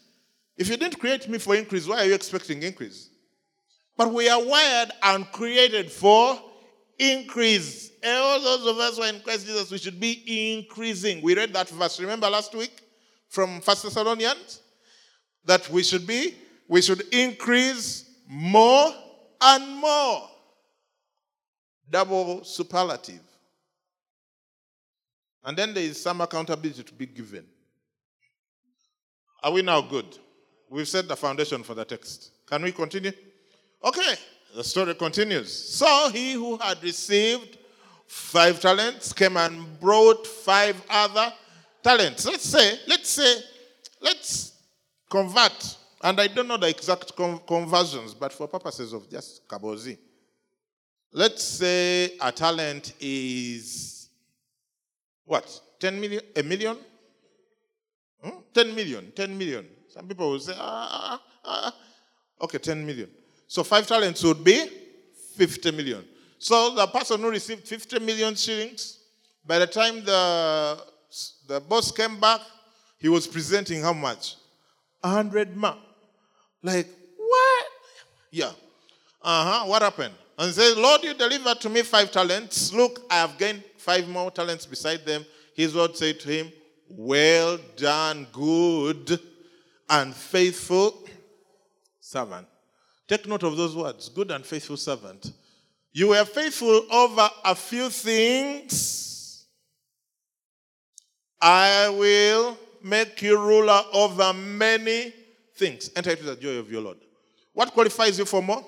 If 0.57 0.69
you 0.69 0.76
didn't 0.76 0.99
create 0.99 1.28
me 1.28 1.38
for 1.38 1.55
increase, 1.55 1.87
why 1.87 1.99
are 1.99 2.05
you 2.07 2.14
expecting 2.14 2.62
increase? 2.62 3.11
But 3.97 4.12
we 4.12 4.28
are 4.28 4.43
wired 4.43 4.93
and 5.02 5.31
created 5.33 5.90
for 5.90 6.40
increase. 6.99 7.93
All 8.05 8.40
those 8.40 8.67
of 8.67 8.78
us 8.78 8.97
who 8.97 9.02
are 9.02 9.09
in 9.09 9.21
Christ 9.21 9.47
Jesus, 9.47 9.71
we 9.71 9.78
should 9.78 10.00
be 10.00 10.59
increasing. 10.59 11.23
We 11.23 11.35
read 11.35 11.52
that 11.52 11.69
verse. 11.69 12.00
Remember 12.00 12.28
last 12.28 12.55
week 12.55 12.73
from 13.28 13.61
First 13.61 13.85
Thessalonians? 13.85 14.61
That 15.45 15.69
we 15.71 15.83
should 15.83 16.07
be, 16.07 16.35
we 16.67 16.83
should 16.83 17.02
increase 17.12 18.05
more 18.28 18.93
and 19.40 19.76
more. 19.76 20.28
Double 21.90 22.45
superlative. 22.45 23.21
And 25.45 25.57
then 25.57 25.73
there 25.73 25.85
is 25.85 26.00
some 26.00 26.21
accountability 26.21 26.83
to 26.83 26.93
be 26.93 27.07
given. 27.07 27.47
Are 29.43 29.52
we 29.52 29.62
now 29.62 29.81
good? 29.81 30.19
We've 30.69 30.88
set 30.88 31.09
the 31.09 31.17
foundation 31.17 31.62
for 31.62 31.75
the 31.75 31.85
text. 31.85 32.33
Can 32.47 32.62
we 32.62 32.73
continue? 32.73 33.12
Okay, 33.83 34.14
the 34.55 34.64
story 34.64 34.95
continues. 34.95 35.52
So 35.52 36.11
he 36.12 36.33
who 36.33 36.57
had 36.59 36.83
received 36.83 37.59
five 38.07 38.61
talents 38.61 39.12
came 39.12 39.37
and 39.37 39.78
brought 39.81 40.26
five 40.26 40.81
other 40.88 41.33
talents. 41.83 42.26
Let's 42.26 42.45
say, 42.45 42.78
let's 42.87 43.11
say, 43.11 43.37
let's 44.00 44.52
convert. 45.11 45.76
And 46.02 46.21
I 46.21 46.28
don't 46.28 46.49
know 46.49 46.57
the 46.57 46.69
exact 46.69 47.14
conversions, 47.47 48.14
but 48.14 48.33
for 48.33 48.47
purposes 48.47 48.93
of 48.93 49.11
just 49.11 49.47
kabozi, 49.49 49.99
let's 51.12 51.43
say 51.43 52.12
a 52.21 52.31
talent 52.33 52.95
is 53.00 53.99
what? 55.28 55.61
10 55.78 56.00
million? 56.00 56.23
A 56.37 56.43
million? 56.43 56.76
Hmm? 58.23 58.38
10 58.55 58.75
million. 58.75 59.12
10 59.14 59.37
million. 59.37 59.67
Some 59.88 60.09
people 60.09 60.31
will 60.31 60.40
say, 60.40 60.55
ah, 60.57 60.88
ah, 60.90 61.23
ah, 61.45 61.62
ah. 61.67 62.45
okay, 62.45 62.59
10 62.59 62.87
million. 62.87 63.11
So 63.49 63.64
five 63.64 63.87
talents 63.87 64.23
would 64.23 64.45
be 64.45 64.69
50 65.37 65.73
million. 65.73 66.05
So 66.38 66.75
the 66.75 66.87
person 66.87 67.21
who 67.21 67.31
received 67.31 67.67
50 67.67 67.99
million 68.00 68.35
shillings, 68.35 68.99
by 69.45 69.59
the 69.59 69.67
time 69.67 70.05
the, 70.05 70.78
the 71.47 71.59
boss 71.61 71.90
came 71.90 72.21
back, 72.21 72.40
he 72.99 73.09
was 73.09 73.26
presenting 73.26 73.83
how 73.83 73.95
much? 73.95 74.37
100 75.00 75.57
ma. 75.57 75.76
Like, 76.62 76.88
what? 77.17 77.67
Yeah. 78.31 78.52
Uh 79.23 79.45
huh. 79.62 79.67
What 79.67 79.83
happened? 79.83 80.14
And 80.38 80.52
said, 80.52 80.76
Lord, 80.76 81.02
you 81.02 81.14
delivered 81.14 81.61
to 81.62 81.69
me 81.69 81.83
five 81.83 82.12
talents. 82.12 82.73
Look, 82.73 83.00
I 83.11 83.17
have 83.17 83.38
gained 83.38 83.64
five 83.77 84.07
more 84.09 84.31
talents 84.31 84.66
beside 84.66 85.05
them. 85.05 85.25
His 85.55 85.75
Lord 85.75 85.96
said 85.96 86.20
to 86.20 86.29
him, 86.29 86.53
Well 86.88 87.59
done, 87.77 88.27
good 88.31 89.18
and 89.88 90.14
faithful 90.14 91.03
servant. 92.01 92.46
Take 93.09 93.27
note 93.27 93.42
of 93.42 93.57
those 93.57 93.75
words 93.75 94.09
good 94.11 94.31
and 94.31 94.44
faithful 94.44 94.77
servant. 94.77 95.33
You 95.92 96.09
were 96.09 96.25
faithful 96.25 96.85
over 96.92 97.29
a 97.44 97.55
few 97.55 97.88
things. 97.88 99.47
I 101.40 101.88
will 101.88 102.59
make 102.83 103.23
you 103.23 103.38
ruler 103.38 103.81
over 103.92 104.33
many 104.33 105.12
things. 105.57 105.90
Enter 105.97 106.11
into 106.11 106.25
the 106.25 106.37
joy 106.37 106.57
of 106.57 106.71
your 106.71 106.83
Lord. 106.83 106.99
What 107.55 107.73
qualifies 107.73 108.18
you 108.18 108.25
for 108.25 108.42
more? 108.42 108.64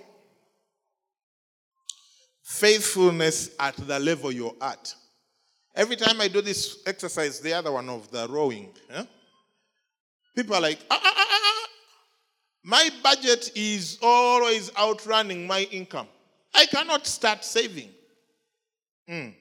Faithfulness 2.43 3.51
at 3.59 3.77
the 3.77 3.99
level 3.99 4.33
you're 4.33 4.57
at. 4.61 4.95
Every 5.75 5.97
time 5.97 6.21
I 6.21 6.29
do 6.29 6.41
this 6.41 6.79
exercise, 6.87 7.41
the 7.41 7.53
other 7.53 7.71
one 7.71 7.89
of 7.89 8.11
the 8.11 8.27
rowing, 8.29 8.71
yeah? 8.91 9.05
people 10.35 10.57
are 10.57 10.61
like, 10.61 10.81
ah, 10.91 11.01
ah, 11.01 11.15
ah, 11.17 11.27
ah, 11.31 11.41
ah. 11.45 11.60
My 12.63 12.91
budget 13.03 13.53
is 13.55 13.99
always 14.03 14.71
outrunning 14.77 15.47
my 15.47 15.63
income. 15.71 16.07
I 16.55 16.67
cannot 16.67 17.07
start 17.07 17.45
saving. 17.45 17.91
Mm. 19.09 19.35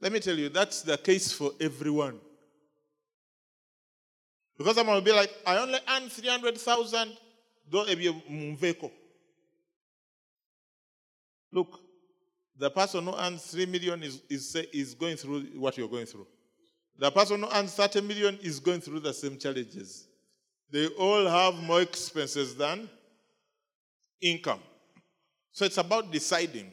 Let 0.00 0.12
me 0.12 0.20
tell 0.20 0.36
you, 0.36 0.48
that's 0.48 0.82
the 0.82 0.96
case 0.96 1.32
for 1.32 1.52
everyone. 1.60 2.20
Because 4.56 4.78
I'm 4.78 4.86
going 4.86 4.98
to 4.98 5.04
be 5.04 5.12
like, 5.12 5.30
I 5.46 5.58
only 5.58 5.78
earn 5.88 6.08
300,000. 6.08 7.16
Look, 11.52 11.80
the 12.56 12.70
person 12.70 13.04
who 13.04 13.14
earns 13.16 13.42
3 13.46 13.66
million 13.66 14.02
is, 14.02 14.22
is, 14.28 14.54
is 14.72 14.94
going 14.94 15.16
through 15.16 15.42
what 15.56 15.76
you're 15.76 15.88
going 15.88 16.06
through. 16.06 16.26
The 16.98 17.10
person 17.10 17.42
who 17.42 17.48
earns 17.52 17.74
30 17.74 18.02
million 18.02 18.38
is 18.42 18.60
going 18.60 18.80
through 18.80 19.00
the 19.00 19.12
same 19.12 19.38
challenges. 19.38 20.06
They 20.74 20.88
all 20.88 21.24
have 21.28 21.54
more 21.62 21.82
expenses 21.82 22.56
than 22.56 22.90
income. 24.20 24.58
So 25.52 25.64
it's 25.66 25.78
about 25.78 26.10
deciding. 26.10 26.72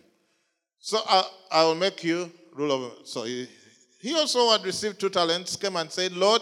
So 0.79 0.97
uh, 1.07 1.21
I, 1.51 1.61
I 1.61 1.63
will 1.65 1.75
make 1.75 2.03
you 2.03 2.31
rule 2.55 2.71
over. 2.71 2.95
So 3.03 3.25
he, 3.25 3.47
he 3.99 4.15
also 4.15 4.49
had 4.49 4.65
received 4.65 4.99
two 4.99 5.11
talents, 5.11 5.55
came 5.55 5.75
and 5.75 5.91
said, 5.91 6.13
Lord, 6.13 6.41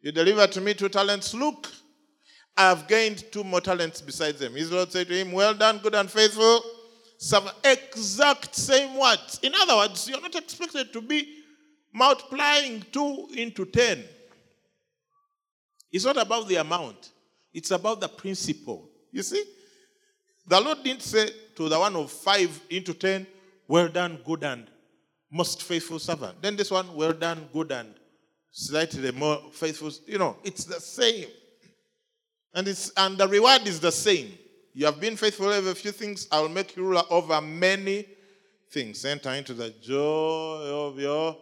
you 0.00 0.12
delivered 0.12 0.50
to 0.52 0.62
me 0.62 0.72
two 0.72 0.88
talents. 0.88 1.34
Look, 1.34 1.70
I 2.56 2.70
have 2.70 2.88
gained 2.88 3.30
two 3.30 3.44
more 3.44 3.60
talents 3.60 4.00
besides 4.00 4.38
them. 4.38 4.54
His 4.54 4.72
Lord 4.72 4.90
said 4.90 5.08
to 5.08 5.14
him, 5.14 5.32
Well 5.32 5.52
done, 5.52 5.76
good 5.82 5.94
and 5.94 6.10
faithful 6.10 6.62
Some 7.18 7.50
Exact 7.62 8.54
same 8.54 8.96
words. 8.96 9.40
In 9.42 9.52
other 9.60 9.76
words, 9.76 10.08
you're 10.08 10.22
not 10.22 10.34
expected 10.36 10.90
to 10.94 11.02
be 11.02 11.42
multiplying 11.92 12.82
2 12.92 13.28
into 13.36 13.66
10. 13.66 14.04
It's 15.92 16.04
not 16.04 16.16
about 16.16 16.48
the 16.48 16.56
amount, 16.56 17.10
it's 17.52 17.70
about 17.70 18.00
the 18.00 18.08
principle. 18.08 18.88
You 19.12 19.22
see? 19.22 19.44
The 20.46 20.60
Lord 20.60 20.82
didn't 20.82 21.02
say 21.02 21.28
to 21.56 21.68
the 21.68 21.78
one 21.78 21.94
of 21.96 22.10
5 22.10 22.62
into 22.70 22.94
10, 22.94 23.26
Well 23.68 23.88
done, 23.88 24.18
good 24.24 24.42
and 24.42 24.66
most 25.30 25.62
faithful 25.62 25.98
servant. 25.98 26.42
Then 26.42 26.56
this 26.56 26.70
one, 26.70 26.94
Well 26.94 27.12
done, 27.12 27.48
good 27.52 27.70
and 27.70 27.94
slightly 28.50 29.12
more 29.12 29.40
faithful. 29.52 29.90
You 30.06 30.18
know, 30.18 30.36
it's 30.42 30.64
the 30.64 30.80
same. 30.80 31.28
And, 32.52 32.66
it's, 32.66 32.90
and 32.96 33.16
the 33.16 33.28
reward 33.28 33.66
is 33.66 33.78
the 33.78 33.92
same. 33.92 34.32
You 34.72 34.86
have 34.86 35.00
been 35.00 35.16
faithful 35.16 35.46
over 35.46 35.70
a 35.70 35.74
few 35.74 35.92
things, 35.92 36.26
I 36.30 36.40
will 36.40 36.48
make 36.48 36.76
you 36.76 36.84
ruler 36.84 37.02
over 37.10 37.40
many 37.40 38.06
things. 38.70 39.04
Enter 39.04 39.30
into 39.30 39.54
the 39.54 39.70
joy 39.70 40.62
of 40.66 40.98
your 40.98 41.36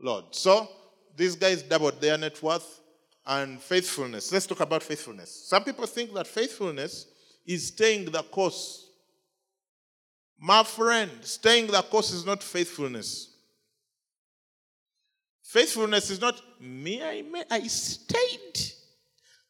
Lord. 0.00 0.26
So, 0.30 0.68
these 1.16 1.36
guys 1.36 1.62
doubled 1.62 2.00
their 2.00 2.16
net 2.18 2.42
worth 2.42 2.80
and 3.26 3.60
faithfulness. 3.60 4.32
Let's 4.32 4.46
talk 4.46 4.60
about 4.60 4.82
faithfulness. 4.82 5.46
Some 5.48 5.64
people 5.64 5.86
think 5.86 6.12
that 6.14 6.26
faithfulness 6.26 7.06
is 7.46 7.68
staying 7.68 8.10
the 8.10 8.22
course. 8.22 8.88
My 10.38 10.64
friend, 10.64 11.10
staying 11.22 11.68
the 11.68 11.82
course 11.82 12.12
is 12.12 12.26
not 12.26 12.42
faithfulness. 12.42 13.28
Faithfulness 15.42 16.10
is 16.10 16.20
not 16.20 16.40
me, 16.60 17.02
I, 17.02 17.22
I 17.50 17.66
stayed. 17.66 18.72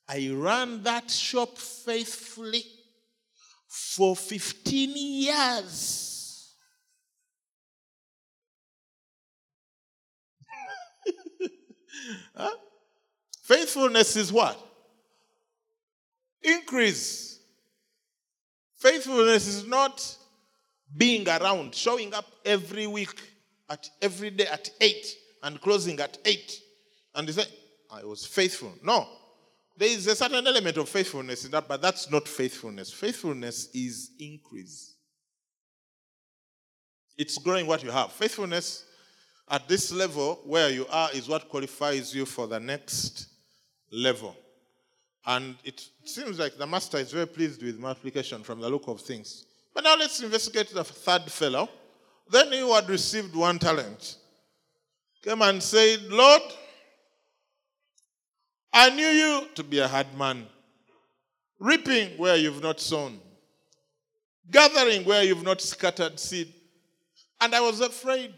I 0.09 0.31
ran 0.35 0.83
that 0.83 1.11
shop 1.11 1.57
faithfully 1.57 2.65
for 3.69 4.15
15 4.17 4.91
years. 4.95 6.55
huh? 12.37 12.51
Faithfulness 13.53 14.17
is 14.17 14.33
what? 14.33 14.59
Increase. 16.43 17.39
Faithfulness 18.79 19.47
is 19.47 19.67
not 19.67 20.17
being 20.97 21.29
around, 21.29 21.75
showing 21.75 22.15
up 22.15 22.25
every 22.47 22.87
week, 22.87 23.15
at 23.69 23.91
every 24.01 24.31
day 24.31 24.47
at 24.47 24.71
8 24.81 25.07
and 25.43 25.61
closing 25.61 26.01
at 26.01 26.17
8. 26.25 26.61
And 27.15 27.29
they 27.29 27.33
say, 27.33 27.45
I 27.91 28.03
was 28.05 28.25
faithful. 28.25 28.73
No. 28.83 29.07
there 29.77 29.89
is 29.89 30.07
a 30.07 30.17
certain 30.17 30.47
element 30.47 30.79
of 30.79 30.89
faithfulness 30.89 31.45
in 31.45 31.51
that, 31.51 31.69
but 31.69 31.83
that's 31.83 32.11
not 32.11 32.27
faithfulness. 32.27 32.91
Faithfulness 32.91 33.69
is 33.75 34.13
increase. 34.19 34.95
It's 37.19 37.37
growing 37.37 37.67
what 37.67 37.83
you 37.83 37.91
have. 37.91 38.13
Faithfulness 38.13 38.87
at 39.51 39.69
this 39.69 39.93
level 39.93 40.41
where 40.47 40.71
you 40.71 40.87
are 40.87 41.11
is 41.13 41.29
what 41.29 41.51
qualifies 41.51 42.15
you 42.15 42.25
for 42.25 42.47
the 42.47 42.59
next 42.59 43.29
level. 43.93 44.35
And 45.25 45.55
it 45.63 45.87
seems 46.05 46.39
like 46.39 46.57
the 46.59 46.67
master 46.67 46.99
is 46.99 47.13
very 47.13 47.27
pleased 47.27 47.63
with 47.63 47.79
multiplication 47.79 48.43
from 48.43 48.61
the 48.61 48.69
look 48.69 48.89
of 48.89 49.01
things. 49.01 49.45
But 49.75 49.85
now 49.85 49.97
let's 49.97 50.21
investigate 50.21 50.71
the 50.75 50.83
third 50.83 51.31
fellow. 51.31 51.69
Then 52.31 52.51
he 52.51 52.61
who 52.61 52.75
had 52.75 52.89
received 52.89 53.35
one 53.35 53.59
talent 53.59 54.17
came 55.23 55.43
and 55.43 55.63
said, 55.63 56.03
Lord, 56.09 56.43
I 58.73 58.91
knew 58.91 59.07
you 59.07 59.47
to 59.55 59.63
be 59.63 59.79
a 59.79 59.87
hard 59.87 60.07
man, 60.17 60.47
reaping 61.61 62.17
where 62.19 62.37
you've 62.37 62.63
not 62.63 62.81
sown, 62.81 63.21
gathering 64.51 65.05
where 65.05 65.23
you've 65.23 65.45
not 65.45 65.61
scattered 65.61 66.19
seed. 66.19 66.53
And 67.41 67.55
I 67.55 67.61
was 67.61 67.81
afraid 67.81 68.33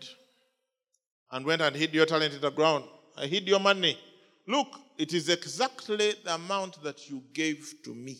and 1.31 1.47
went 1.47 1.63
and 1.63 1.75
hid 1.75 1.95
your 1.95 2.07
talent 2.07 2.35
in 2.35 2.41
the 2.41 2.51
ground. 2.51 2.85
I 3.17 3.27
hid 3.27 3.47
your 3.47 3.61
money. 3.61 3.99
Look, 4.47 4.69
it 4.97 5.13
is 5.13 5.29
exactly 5.29 6.15
the 6.25 6.35
amount 6.35 6.83
that 6.83 7.11
you 7.11 7.23
gave 7.33 7.75
to 7.85 7.95
me. 7.95 8.19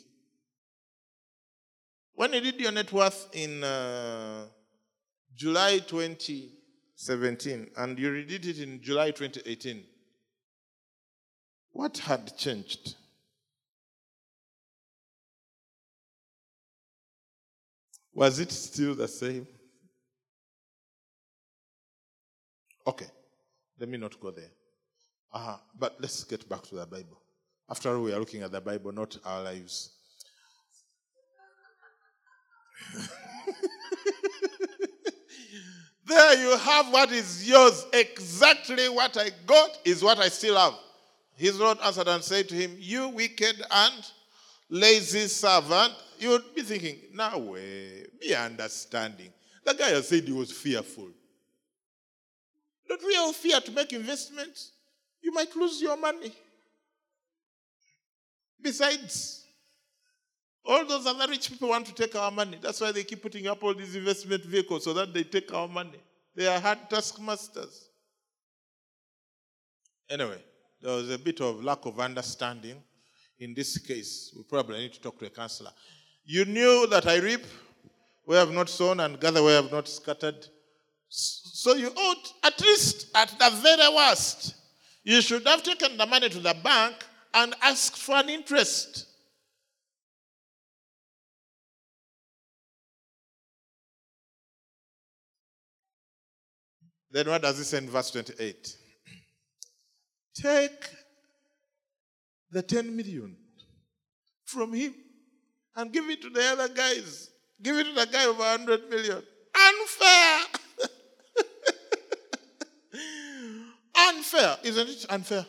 When 2.15 2.33
you 2.33 2.41
did 2.41 2.61
your 2.61 2.73
net 2.73 2.93
worth 2.93 3.29
in 3.33 3.63
uh, 3.65 4.47
July 5.35 5.79
2017 5.79 7.71
and 7.77 7.99
you 7.99 8.11
redid 8.11 8.47
it 8.47 8.59
in 8.61 8.81
July 8.81 9.11
2018, 9.11 9.83
what 11.73 11.99
had 11.99 12.37
changed? 12.37 12.95
Was 18.13 18.39
it 18.39 18.53
still 18.53 18.95
the 18.95 19.09
same? 19.09 19.47
Okay, 22.87 23.07
let 23.81 23.89
me 23.89 23.99
not 23.99 24.21
go 24.21 24.31
there. 24.31 24.51
Uh-huh. 25.35 25.57
But 25.77 25.97
let's 26.01 26.23
get 26.25 26.49
back 26.49 26.63
to 26.63 26.77
the 26.77 26.87
Bible. 26.87 27.21
After 27.69 27.95
all, 27.95 28.03
we 28.05 28.13
are 28.13 28.21
looking 28.21 28.43
at 28.43 28.53
the 28.53 28.61
Bible, 28.61 28.93
not 28.93 29.19
our 29.25 29.43
lives. 29.43 29.91
there 36.07 36.39
you 36.39 36.57
have 36.57 36.93
what 36.93 37.11
is 37.11 37.49
yours. 37.49 37.85
Exactly 37.93 38.89
what 38.89 39.17
I 39.17 39.31
got 39.45 39.79
is 39.85 40.05
what 40.05 40.19
I 40.19 40.29
still 40.29 40.57
have. 40.57 40.75
His 41.35 41.59
Lord 41.59 41.79
answered 41.83 42.07
and 42.07 42.23
said 42.23 42.49
to 42.51 42.55
him, 42.55 42.77
You 42.79 43.09
wicked 43.09 43.61
and 43.69 44.05
lazy 44.69 45.27
servant. 45.27 45.95
You 46.21 46.29
would 46.31 46.55
be 46.55 46.63
thinking, 46.63 46.99
now, 47.13 47.39
way, 47.39 48.07
be 48.21 48.37
understanding. 48.37 49.33
The 49.65 49.75
guy 49.75 49.89
has 49.89 50.07
said 50.07 50.23
he 50.23 50.33
was 50.33 50.53
fearful. 50.53 51.09
Don't 52.89 53.05
we 53.05 53.17
all 53.17 53.33
fear 53.33 53.59
to 53.61 53.73
make 53.73 53.93
investments? 53.93 54.74
You 55.25 55.33
might 55.33 55.57
lose 55.57 55.81
your 55.81 55.97
money. 55.97 56.33
Besides, 58.61 59.47
all 60.67 60.87
those 60.87 61.07
other 61.07 61.27
rich 61.29 61.51
people 61.51 61.71
want 61.71 61.87
to 61.87 61.95
take 61.95 62.15
our 62.15 62.31
money. 62.31 62.59
That's 62.61 62.79
why 62.79 62.93
they 62.93 63.05
keep 63.05 63.23
putting 63.23 63.47
up 63.47 63.63
all 63.63 63.75
these 63.75 63.97
investment 63.97 64.45
vehicles 64.45 64.85
so 64.85 64.93
that 64.93 65.15
they 65.15 65.23
take 65.23 65.53
our 65.55 65.67
money. 65.67 65.99
They 66.37 66.47
are 66.47 66.61
hard 66.61 66.79
taskmasters. 66.91 67.89
Anyway, 70.11 70.43
there 70.83 70.95
was 70.95 71.11
a 71.11 71.19
bit 71.19 71.41
of 71.41 71.65
lack 71.65 71.87
of 71.87 71.99
understanding 72.01 72.77
in 73.39 73.55
this 73.55 73.79
case. 73.79 74.31
We 74.37 74.43
probably 74.43 74.79
need 74.81 74.93
to 74.93 75.01
talk 75.01 75.19
to 75.21 75.27
a 75.27 75.31
counselor. 75.31 75.71
You 76.27 76.45
knew 76.45 76.87
that 76.89 77.07
I 77.07 77.17
reap 77.17 77.45
where 78.27 78.43
I 78.43 78.45
have 78.45 78.53
not 78.53 78.69
sown 78.69 79.01
and 79.01 79.19
gather 79.19 79.43
where 79.43 79.59
I 79.59 79.63
have 79.63 79.73
not 79.73 79.89
scattered. 79.89 80.47
So 81.09 81.75
you 81.75 81.89
ought, 81.89 82.33
at 82.43 82.61
least 82.61 83.07
at 83.15 83.31
the 83.31 83.51
very 83.63 83.95
worst, 83.95 84.55
you 85.05 85.21
should 85.21 85.47
have 85.47 85.63
taken 85.63 85.97
the 85.97 86.07
money 86.07 86.29
to 86.31 86.41
the 86.41 86.57
bank 86.65 86.97
and 87.35 87.55
asked 87.63 87.99
for 87.99 88.17
an 88.17 88.29
interest. 88.29 89.07
Then 97.11 97.29
what 97.29 97.43
does 97.43 97.61
it 97.61 97.65
say 97.65 97.79
in 97.79 97.89
verse 97.89 98.11
28? 98.11 98.77
Take 100.35 100.89
the 102.51 102.63
10 102.63 102.97
million 102.97 103.37
from 104.45 104.73
him 104.73 104.95
and 105.77 105.93
give 105.93 106.09
it 106.11 106.23
to 106.23 106.31
the 106.31 106.43
other 106.45 106.69
guys. 106.69 107.31
Give 107.63 107.77
it 107.77 107.85
to 107.85 107.93
the 107.93 108.07
guy 108.07 108.25
over 108.25 108.41
100 108.41 108.91
million. 108.91 109.23
Unfair! 109.55 110.54
Unfair, 114.35 114.57
isn't 114.63 114.89
it? 114.89 115.07
Unfair. 115.09 115.47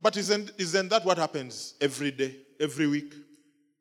But 0.00 0.16
isn't, 0.16 0.52
isn't 0.58 0.88
that 0.88 1.04
what 1.04 1.18
happens 1.18 1.74
every 1.80 2.10
day, 2.10 2.36
every 2.58 2.86
week? 2.86 3.14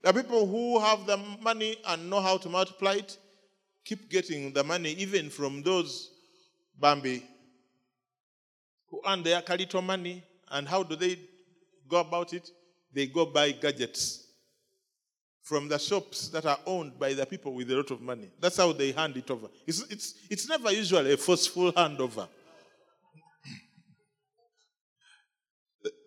The 0.01 0.13
people 0.13 0.45
who 0.45 0.79
have 0.79 1.05
the 1.05 1.17
money 1.41 1.77
and 1.87 2.09
know 2.09 2.21
how 2.21 2.37
to 2.37 2.49
multiply 2.49 2.93
it 2.93 3.17
keep 3.85 4.09
getting 4.09 4.53
the 4.53 4.63
money 4.63 4.91
even 4.91 5.29
from 5.29 5.63
those 5.63 6.11
Bambi 6.79 7.23
who 8.89 9.01
earn 9.07 9.23
their 9.23 9.41
little 9.47 9.81
money. 9.81 10.23
And 10.51 10.67
how 10.67 10.83
do 10.83 10.95
they 10.95 11.17
go 11.87 11.99
about 11.99 12.33
it? 12.33 12.49
They 12.93 13.07
go 13.07 13.25
buy 13.25 13.51
gadgets 13.51 14.25
from 15.43 15.67
the 15.67 15.77
shops 15.77 16.29
that 16.29 16.45
are 16.45 16.59
owned 16.65 16.97
by 16.99 17.13
the 17.13 17.25
people 17.25 17.53
with 17.53 17.71
a 17.71 17.75
lot 17.75 17.91
of 17.91 18.01
money. 18.01 18.29
That's 18.39 18.57
how 18.57 18.71
they 18.71 18.91
hand 18.91 19.17
it 19.17 19.29
over. 19.31 19.47
It's, 19.65 19.81
it's, 19.89 20.13
it's 20.29 20.47
never 20.49 20.71
usually 20.71 21.13
a 21.13 21.17
forceful 21.17 21.71
handover. 21.73 22.27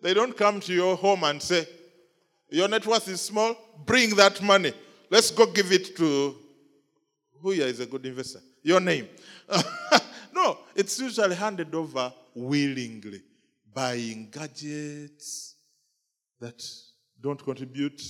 They 0.03 0.13
don't 0.13 0.35
come 0.35 0.59
to 0.59 0.73
your 0.73 0.97
home 0.97 1.23
and 1.23 1.41
say, 1.41 1.65
Your 2.49 2.67
net 2.67 2.85
worth 2.85 3.07
is 3.07 3.21
small, 3.21 3.55
bring 3.85 4.15
that 4.17 4.41
money. 4.41 4.73
Let's 5.09 5.31
go 5.31 5.45
give 5.45 5.71
it 5.71 5.95
to 5.95 6.35
who 7.41 7.51
here 7.51 7.67
is 7.67 7.79
a 7.79 7.85
good 7.85 8.05
investor? 8.05 8.41
Your 8.61 8.81
name. 8.81 9.07
no, 10.33 10.59
it's 10.75 10.99
usually 10.99 11.35
handed 11.35 11.73
over 11.73 12.11
willingly, 12.35 13.21
buying 13.73 14.29
gadgets 14.29 15.55
that 16.39 16.61
don't 17.21 17.41
contribute 17.41 18.01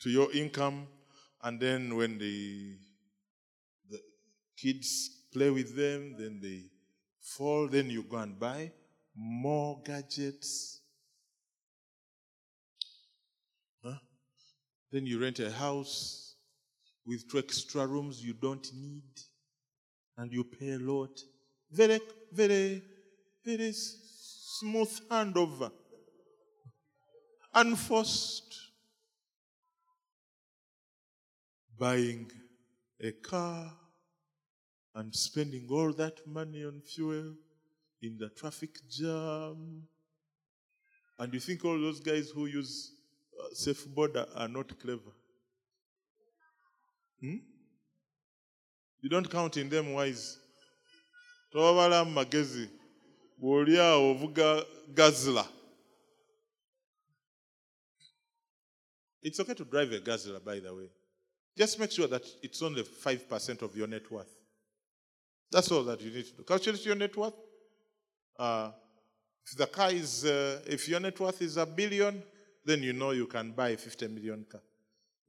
to 0.00 0.08
your 0.08 0.32
income. 0.32 0.86
And 1.42 1.60
then 1.60 1.94
when 1.94 2.16
the, 2.16 2.76
the 3.90 4.00
kids 4.56 5.10
play 5.30 5.50
with 5.50 5.76
them, 5.76 6.16
then 6.18 6.40
they 6.42 6.62
fall, 7.20 7.68
then 7.68 7.90
you 7.90 8.02
go 8.02 8.16
and 8.16 8.38
buy 8.38 8.70
more 9.14 9.80
gadgets. 9.84 10.80
Huh? 13.84 13.98
Then 14.90 15.06
you 15.06 15.20
rent 15.20 15.38
a 15.38 15.50
house 15.50 16.34
with 17.06 17.30
two 17.30 17.38
extra 17.38 17.86
rooms 17.86 18.24
you 18.24 18.32
don't 18.32 18.66
need, 18.74 19.02
and 20.16 20.32
you 20.32 20.44
pay 20.44 20.72
a 20.72 20.78
lot. 20.78 21.20
Very, 21.70 22.00
very, 22.32 22.82
very 23.44 23.72
smooth 23.72 25.00
handover. 25.10 25.70
Unforced. 27.54 28.42
Buying 31.76 32.30
a 33.00 33.10
car 33.12 33.72
and 34.94 35.14
spending 35.14 35.66
all 35.70 35.92
that 35.92 36.24
money 36.26 36.64
on 36.64 36.80
fuel 36.80 37.34
in 38.04 38.16
the 38.18 38.28
traffic 38.30 38.70
jam. 38.88 39.82
And 41.18 41.32
you 41.32 41.40
think 41.40 41.64
all 41.64 41.80
those 41.80 42.00
guys 42.00 42.30
who 42.30 42.46
use 42.46 42.92
uh, 43.40 43.54
SafeBoda 43.54 44.26
are 44.36 44.48
not 44.48 44.78
clever? 44.80 45.12
Hmm? 47.20 47.36
You 49.00 49.08
don't 49.08 49.30
count 49.30 49.56
in 49.56 49.68
them 49.68 49.92
wise. 49.92 50.38
tobabala 51.54 52.04
magezi 52.04 52.68
bw'oli 53.38 53.78
ovuga 53.78 54.66
gazla 54.88 55.48
it's 59.22 59.38
okay 59.40 59.54
to 59.54 59.64
drive 59.64 59.92
a 59.92 60.00
gazla 60.00 60.40
by 60.40 60.60
the 60.60 60.74
way 60.74 60.88
just 61.56 61.78
make 61.78 61.92
sure 61.92 62.08
that 62.08 62.24
it's 62.42 62.60
only 62.62 62.82
5% 62.82 63.62
of 63.62 63.76
your 63.76 63.86
net 63.86 64.10
worth 64.10 64.34
that's 65.52 65.70
all 65.70 65.84
that 65.84 66.00
you 66.00 66.10
need 66.10 66.26
to 66.26 66.32
do 66.38 66.42
calculate 66.42 66.84
your 66.84 66.96
net 66.96 67.16
worth 67.16 67.34
uh, 68.38 68.70
if 69.46 69.56
the 69.56 69.66
car 69.66 69.90
is, 69.90 70.24
uh, 70.24 70.60
if 70.66 70.88
your 70.88 71.00
net 71.00 71.18
worth 71.20 71.42
is 71.42 71.56
a 71.56 71.66
billion, 71.66 72.22
then 72.64 72.82
you 72.82 72.92
know 72.92 73.10
you 73.10 73.26
can 73.26 73.52
buy 73.52 73.70
a 73.70 73.76
50 73.76 74.08
million 74.08 74.46
car. 74.50 74.62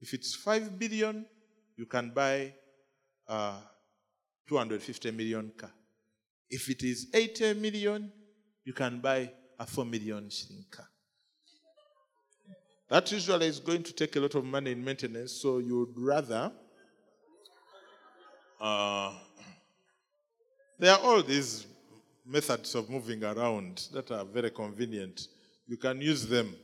If 0.02 0.14
it's 0.14 0.36
5 0.36 0.80
billion, 0.80 1.26
you 1.76 1.86
can 1.86 2.12
buy 2.12 2.54
a 3.28 3.56
250 4.48 5.12
million 5.12 5.52
car. 5.58 5.72
If 6.50 6.70
it 6.70 6.84
is 6.84 7.08
80 7.14 7.56
million, 7.56 8.12
you 8.64 8.74
can 8.74 9.00
buy 9.00 9.32
a 9.60 9.66
4 9.66 9.86
million 9.86 10.30
shilling 10.30 10.66
car. 10.72 10.88
That 12.90 13.12
usually 13.12 13.48
is 13.48 13.60
going 13.60 13.84
to 13.84 13.94
take 13.94 14.16
a 14.16 14.20
lot 14.20 14.36
of 14.36 14.46
money 14.46 14.72
in 14.72 14.84
maintenance, 14.84 15.42
so 15.42 15.58
you 15.58 15.80
would 15.80 15.98
rather. 15.98 16.52
Uh, 18.62 19.14
there 20.78 20.94
are 20.94 21.00
all 21.00 21.24
these 21.24 21.66
methods 22.26 22.74
of 22.76 22.90
moving 22.90 23.24
around 23.24 23.88
that 23.94 24.10
are 24.12 24.26
very 24.26 24.50
convenient. 24.50 25.28
You 25.68 25.78
can 25.78 26.02
use 26.02 26.28
them 26.28 26.56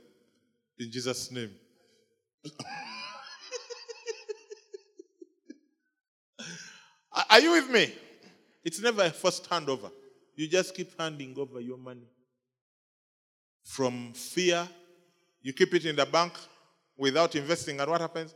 in 0.80 0.91
Jesus' 0.91 1.32
name. 1.32 1.52
are 7.30 7.39
you 7.39 7.52
with 7.52 7.69
me? 7.69 7.93
It's 8.63 8.82
never 8.82 9.04
a 9.04 9.12
first 9.12 9.50
handover. 9.50 9.91
You 10.36 10.47
just 10.47 10.74
keep 10.76 11.00
handing 11.00 11.36
over 11.38 11.60
your 11.60 11.78
money. 11.78 12.08
From 13.63 14.13
fear 14.13 14.67
you 15.41 15.54
keep 15.54 15.74
it 15.74 15.86
in 15.86 15.95
the 15.95 16.06
bank 16.06 16.34
without 16.97 17.36
investing, 17.36 17.80
and 17.80 17.89
what 17.89 18.02
happens? 18.02 18.36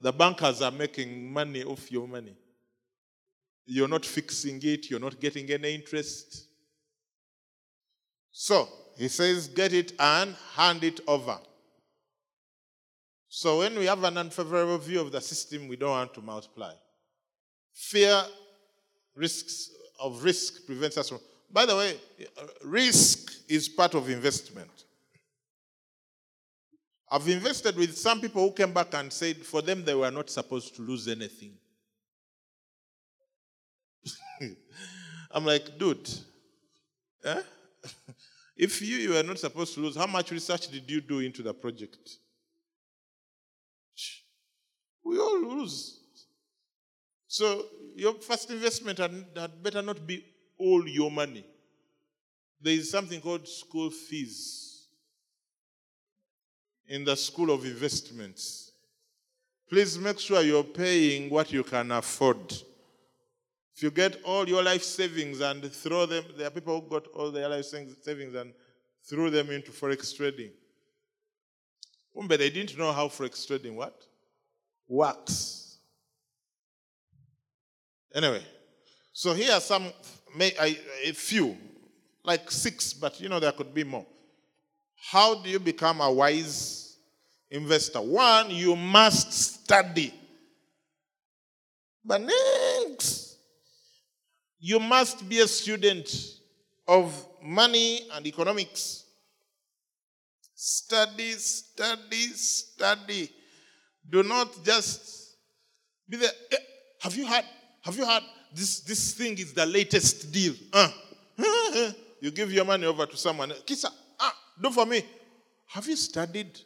The 0.00 0.12
bankers 0.12 0.62
are 0.62 0.70
making 0.70 1.32
money 1.32 1.64
off 1.64 1.90
your 1.90 2.06
money. 2.08 2.36
You're 3.70 3.86
not 3.86 4.06
fixing 4.06 4.60
it, 4.62 4.88
you're 4.88 4.98
not 4.98 5.20
getting 5.20 5.50
any 5.50 5.74
interest. 5.74 6.46
So, 8.32 8.66
he 8.96 9.08
says, 9.08 9.46
get 9.48 9.74
it 9.74 9.92
and 10.00 10.34
hand 10.54 10.82
it 10.84 11.00
over. 11.06 11.38
So, 13.28 13.58
when 13.58 13.78
we 13.78 13.84
have 13.84 14.02
an 14.04 14.16
unfavorable 14.16 14.78
view 14.78 15.02
of 15.02 15.12
the 15.12 15.20
system, 15.20 15.68
we 15.68 15.76
don't 15.76 15.90
want 15.90 16.14
to 16.14 16.22
multiply. 16.22 16.72
Fear 17.74 18.22
risks 19.14 19.70
of 20.00 20.24
risk 20.24 20.64
prevents 20.64 20.96
us 20.96 21.10
from. 21.10 21.20
By 21.52 21.66
the 21.66 21.76
way, 21.76 21.96
risk 22.64 23.32
is 23.50 23.68
part 23.68 23.94
of 23.94 24.08
investment. 24.08 24.84
I've 27.10 27.28
invested 27.28 27.76
with 27.76 27.96
some 27.98 28.20
people 28.22 28.42
who 28.42 28.52
came 28.52 28.72
back 28.72 28.94
and 28.94 29.12
said 29.12 29.36
for 29.36 29.60
them 29.60 29.84
they 29.84 29.94
were 29.94 30.10
not 30.10 30.30
supposed 30.30 30.74
to 30.76 30.82
lose 30.82 31.06
anything. 31.06 31.52
I'm 35.30 35.44
like, 35.44 35.78
dude, 35.78 36.08
eh? 37.24 37.42
if 38.56 38.82
you, 38.82 38.96
you 38.96 39.10
were 39.10 39.22
not 39.22 39.38
supposed 39.38 39.74
to 39.74 39.80
lose, 39.80 39.96
how 39.96 40.06
much 40.06 40.30
research 40.30 40.68
did 40.68 40.90
you 40.90 41.00
do 41.00 41.20
into 41.20 41.42
the 41.42 41.54
project? 41.54 42.18
We 45.04 45.18
all 45.18 45.40
lose. 45.40 46.00
So 47.26 47.66
your 47.94 48.14
first 48.14 48.50
investment 48.50 48.98
had, 48.98 49.12
had 49.36 49.62
better 49.62 49.82
not 49.82 50.06
be 50.06 50.24
all 50.58 50.86
your 50.88 51.10
money. 51.10 51.44
There 52.60 52.72
is 52.72 52.90
something 52.90 53.20
called 53.20 53.46
school 53.46 53.90
fees 53.90 54.88
in 56.88 57.04
the 57.04 57.16
school 57.16 57.50
of 57.50 57.64
investments. 57.64 58.72
Please 59.68 59.98
make 59.98 60.18
sure 60.18 60.42
you're 60.42 60.64
paying 60.64 61.28
what 61.28 61.52
you 61.52 61.62
can 61.62 61.92
afford. 61.92 62.54
If 63.78 63.84
you 63.84 63.92
get 63.92 64.20
all 64.24 64.48
your 64.48 64.60
life 64.60 64.82
savings 64.82 65.38
and 65.38 65.62
throw 65.72 66.04
them, 66.04 66.24
there 66.36 66.48
are 66.48 66.50
people 66.50 66.80
who 66.80 66.88
got 66.88 67.06
all 67.14 67.30
their 67.30 67.48
life 67.48 67.64
savings 67.64 68.34
and 68.34 68.52
threw 69.08 69.30
them 69.30 69.50
into 69.50 69.70
forex 69.70 70.16
trading. 70.16 70.50
But 72.12 72.40
they 72.40 72.50
didn't 72.50 72.76
know 72.76 72.90
how 72.90 73.06
forex 73.06 73.46
trading 73.46 73.76
what 73.76 73.94
works. 74.88 75.78
Anyway, 78.12 78.42
so 79.12 79.32
here 79.32 79.52
are 79.52 79.60
some, 79.60 79.92
a 80.40 81.12
few, 81.12 81.56
like 82.24 82.50
six, 82.50 82.92
but 82.92 83.20
you 83.20 83.28
know 83.28 83.38
there 83.38 83.52
could 83.52 83.72
be 83.72 83.84
more. 83.84 84.06
How 84.96 85.36
do 85.36 85.48
you 85.48 85.60
become 85.60 86.00
a 86.00 86.10
wise 86.10 86.96
investor? 87.48 88.00
One, 88.00 88.50
you 88.50 88.74
must 88.74 89.32
study. 89.32 90.12
But 92.04 92.22
you 94.58 94.78
must 94.80 95.28
be 95.28 95.40
a 95.40 95.48
student 95.48 96.10
of 96.86 97.12
money 97.42 98.02
and 98.12 98.26
economics. 98.26 99.04
Study, 100.54 101.32
study, 101.32 102.26
study. 102.34 103.30
Do 104.08 104.22
not 104.22 104.64
just 104.64 105.36
be 106.08 106.16
there. 106.16 106.30
Eh, 106.52 106.56
have 107.00 107.14
you 107.14 107.26
heard? 107.26 107.44
Have 107.82 107.96
you 107.96 108.06
heard? 108.06 108.22
This, 108.52 108.80
this 108.80 109.12
thing 109.12 109.38
is 109.38 109.52
the 109.52 109.66
latest 109.66 110.32
deal. 110.32 110.54
Uh. 110.72 110.90
you 112.20 112.30
give 112.30 112.50
your 112.50 112.64
money 112.64 112.86
over 112.86 113.06
to 113.06 113.16
someone. 113.16 113.52
Kisa, 113.64 113.90
do 114.60 114.70
for 114.70 114.86
me. 114.86 115.02
Have 115.66 115.86
you 115.86 115.96
studied? 115.96 116.58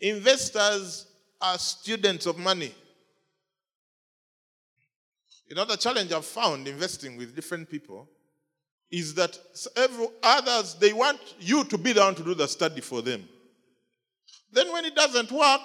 Investors 0.00 1.06
are 1.40 1.58
students 1.58 2.26
of 2.26 2.38
money. 2.38 2.74
Another 5.50 5.76
challenge 5.76 6.12
I've 6.12 6.24
found 6.24 6.68
investing 6.68 7.16
with 7.16 7.34
different 7.34 7.68
people 7.68 8.08
is 8.90 9.14
that 9.14 9.36
every, 9.76 10.06
others 10.22 10.74
they 10.74 10.92
want 10.92 11.18
you 11.40 11.64
to 11.64 11.76
be 11.76 11.92
the 11.92 12.00
one 12.00 12.14
to 12.14 12.22
do 12.22 12.34
the 12.34 12.46
study 12.46 12.80
for 12.80 13.02
them. 13.02 13.28
Then 14.52 14.72
when 14.72 14.84
it 14.84 14.94
doesn't 14.94 15.30
work, 15.32 15.60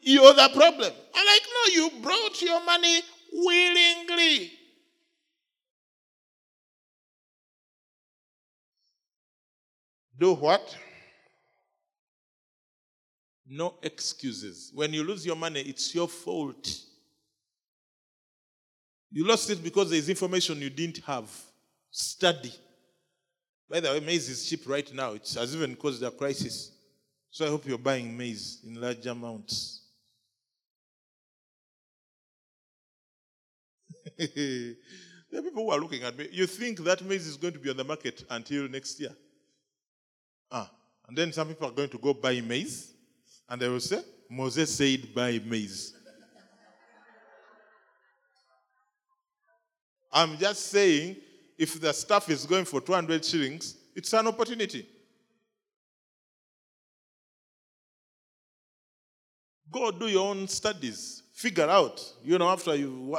you're 0.00 0.34
the 0.34 0.50
problem. 0.54 0.92
I'm 1.14 1.26
like, 1.26 1.42
no, 1.54 1.72
you 1.74 1.90
brought 2.02 2.42
your 2.42 2.64
money 2.64 3.00
willingly. 3.32 4.50
Do 10.18 10.34
what? 10.34 10.76
No 13.48 13.74
excuses. 13.82 14.72
When 14.74 14.92
you 14.92 15.04
lose 15.04 15.24
your 15.24 15.36
money, 15.36 15.60
it's 15.60 15.94
your 15.94 16.08
fault. 16.08 16.68
You 19.12 19.26
lost 19.26 19.50
it 19.50 19.62
because 19.62 19.90
there's 19.90 20.08
information 20.08 20.58
you 20.60 20.70
didn't 20.70 21.04
have. 21.04 21.28
Study. 21.90 22.52
By 23.68 23.80
the 23.80 23.90
way, 23.90 24.00
maize 24.00 24.30
is 24.30 24.48
cheap 24.48 24.66
right 24.66 24.92
now. 24.94 25.12
It 25.12 25.30
has 25.36 25.54
even 25.54 25.76
caused 25.76 26.02
a 26.02 26.10
crisis. 26.10 26.72
So 27.30 27.46
I 27.46 27.50
hope 27.50 27.66
you're 27.66 27.76
buying 27.76 28.16
maize 28.16 28.60
in 28.66 28.80
large 28.80 29.06
amounts. 29.06 29.82
there 34.18 34.74
are 35.34 35.42
people 35.42 35.64
who 35.64 35.70
are 35.70 35.80
looking 35.80 36.02
at 36.02 36.16
me. 36.16 36.28
You 36.32 36.46
think 36.46 36.78
that 36.80 37.04
maize 37.04 37.26
is 37.26 37.36
going 37.36 37.52
to 37.52 37.58
be 37.58 37.68
on 37.68 37.76
the 37.76 37.84
market 37.84 38.24
until 38.30 38.66
next 38.68 38.98
year? 38.98 39.14
Ah, 40.50 40.70
and 41.06 41.16
then 41.16 41.32
some 41.32 41.48
people 41.48 41.68
are 41.68 41.72
going 41.72 41.88
to 41.90 41.98
go 41.98 42.14
buy 42.14 42.40
maize, 42.40 42.92
and 43.48 43.60
they 43.60 43.68
will 43.68 43.80
say, 43.80 44.00
Moses 44.30 44.74
said 44.74 45.14
buy 45.14 45.40
maize. 45.44 45.94
I'm 50.12 50.36
just 50.36 50.66
saying, 50.66 51.16
if 51.58 51.80
the 51.80 51.92
stuff 51.92 52.28
is 52.30 52.44
going 52.44 52.64
for 52.64 52.80
200 52.80 53.24
shillings, 53.24 53.76
it's 53.94 54.12
an 54.12 54.26
opportunity. 54.26 54.86
Go 59.70 59.90
do 59.90 60.06
your 60.06 60.28
own 60.28 60.48
studies. 60.48 61.22
Figure 61.32 61.68
out, 61.68 62.02
you 62.22 62.36
know, 62.38 62.48
after 62.48 62.74
you, 62.74 63.16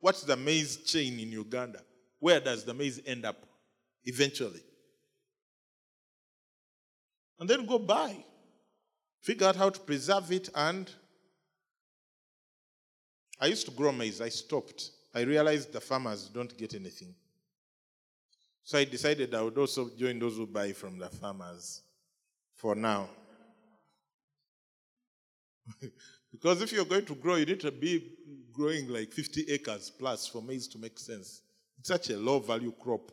what's 0.00 0.22
the 0.22 0.36
maize 0.36 0.78
chain 0.78 1.18
in 1.20 1.32
Uganda? 1.32 1.80
Where 2.18 2.40
does 2.40 2.64
the 2.64 2.72
maize 2.72 3.00
end 3.04 3.26
up 3.26 3.36
eventually? 4.04 4.62
and 7.42 7.50
then 7.50 7.66
go 7.66 7.76
buy. 7.76 8.16
Figure 9.20 9.48
out 9.48 9.56
how 9.56 9.68
to 9.68 9.80
preserve 9.80 10.30
it 10.30 10.48
and 10.54 10.88
I 13.40 13.46
used 13.46 13.66
to 13.66 13.72
grow 13.72 13.90
maize. 13.90 14.20
I 14.20 14.28
stopped. 14.28 14.92
I 15.14 15.22
realized 15.22 15.72
the 15.72 15.80
farmers 15.80 16.28
don't 16.28 16.56
get 16.56 16.74
anything. 16.74 17.14
So 18.64 18.78
I 18.78 18.84
decided 18.84 19.34
I 19.34 19.42
would 19.42 19.58
also 19.58 19.90
join 19.96 20.18
those 20.18 20.36
who 20.36 20.46
buy 20.46 20.72
from 20.72 20.98
the 20.98 21.08
farmers 21.08 21.82
for 22.54 22.74
now. 22.74 23.08
because 26.32 26.62
if 26.62 26.72
you're 26.72 26.84
going 26.84 27.04
to 27.06 27.14
grow, 27.14 27.36
you 27.36 27.46
need 27.46 27.60
to 27.60 27.70
be 27.70 28.12
growing 28.52 28.88
like 28.88 29.12
50 29.12 29.46
acres 29.50 29.90
plus 29.90 30.26
for 30.26 30.42
maize 30.42 30.68
to 30.68 30.78
make 30.78 30.98
sense. 30.98 31.42
It's 31.78 31.88
such 31.88 32.10
a 32.10 32.16
low 32.16 32.38
value 32.38 32.72
crop 32.80 33.10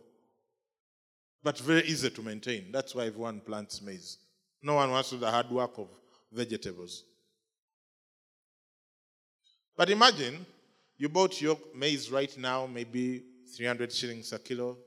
but 1.44 1.58
very 1.60 1.84
easy 1.84 2.10
to 2.10 2.22
maintain. 2.22 2.72
That's 2.72 2.94
why 2.94 3.06
everyone 3.06 3.40
plants 3.40 3.82
maize. 3.82 4.18
No 4.62 4.76
one 4.76 4.92
wants 4.92 5.10
to 5.10 5.16
do 5.16 5.22
the 5.22 5.32
hard 5.32 5.50
work 5.50 5.78
of 5.78 5.88
vegetables. 6.32 7.04
But 9.76 9.90
imagine 9.90 10.46
you 11.00 11.08
bought 11.08 11.42
your 11.42 11.58
maize 11.74 12.12
right 12.12 12.38
now, 12.38 12.68
maybe 12.68 13.24
300 13.56 13.92
shillings 13.92 14.34
a 14.34 14.38
kilo. 14.38 14.78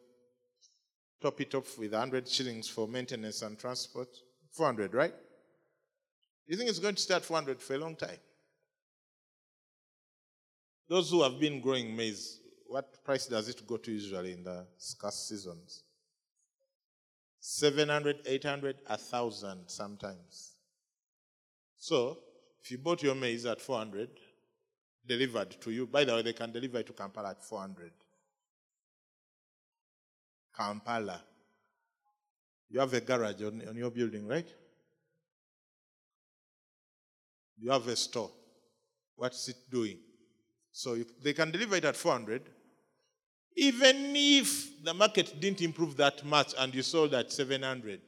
Top 1.23 1.41
it 1.41 1.55
off 1.55 1.79
with 1.79 1.93
100 1.93 2.29
shillings 2.29 2.69
for 2.69 2.87
maintenance 2.87 3.41
and 3.41 3.59
transport. 3.59 4.09
400, 4.53 4.93
right? 4.93 5.15
You 6.47 6.57
think 6.57 6.69
it's 6.69 6.79
going 6.79 6.97
to 6.97 7.01
stay 7.01 7.15
at 7.15 7.25
400 7.25 7.63
for 7.63 7.75
a 7.75 7.79
long 7.79 7.97
time? 7.97 8.19
Those 10.87 11.11
who 11.11 11.23
have 11.23 11.41
been 11.41 11.63
growing 11.63 11.97
maize, 11.97 12.41
what 12.67 13.03
price 13.05 13.27
does 13.27 13.49
it 13.49 13.67
go 13.67 13.79
to 13.79 13.91
usually 13.91 14.33
in 14.33 14.45
the 14.45 14.67
scarce 14.77 15.29
seasons? 15.31 15.83
700, 17.41 18.19
800, 18.27 18.77
1,000 18.87 19.65
sometimes. 19.67 20.57
So, 21.79 22.19
if 22.63 22.71
you 22.71 22.77
bought 22.77 23.03
your 23.03 23.15
maize 23.15 23.47
at 23.47 23.63
400, 23.63 24.11
delivered 25.07 25.61
to 25.61 25.71
you, 25.71 25.87
by 25.87 26.05
the 26.05 26.15
way, 26.15 26.23
they 26.23 26.33
can 26.33 26.53
deliver 26.53 26.79
it 26.79 26.87
to 26.87 26.93
Kampala 26.93 27.31
at 27.31 27.45
400. 27.45 27.91
Kampala. 30.57 31.23
You 32.71 32.81
have 32.81 32.93
a 32.95 33.01
garage 33.01 33.43
on, 33.43 33.63
on 33.69 33.77
your 33.77 33.91
building, 33.91 34.27
right? 34.27 34.49
You 37.59 37.71
have 37.71 37.87
a 37.87 37.97
store. 37.97 38.31
What's 39.17 39.49
it 39.49 39.57
doing? 39.71 39.99
So 40.73 40.95
if 40.95 41.23
they 41.23 41.33
can 41.33 41.51
deliver 41.51 41.77
it 41.77 41.85
at 41.85 41.97
400. 41.97 42.43
Even 43.55 44.17
if 44.17 44.83
the 44.83 44.95
market 44.95 45.39
didn't 45.39 45.61
improve 45.61 45.97
that 45.99 46.25
much 46.25 46.55
and 46.59 46.75
you 46.75 46.83
sold 46.83 47.13
at 47.13 47.31
700, 47.31 48.01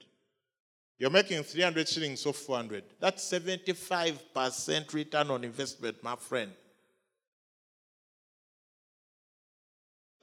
you're 0.98 1.10
making 1.10 1.42
300 1.42 1.86
shillings 1.86 2.24
off 2.24 2.36
400. 2.36 2.84
That's 2.98 3.30
75% 3.30 4.94
return 4.94 5.30
on 5.30 5.44
investment, 5.44 6.02
my 6.02 6.16
friend. 6.16 6.50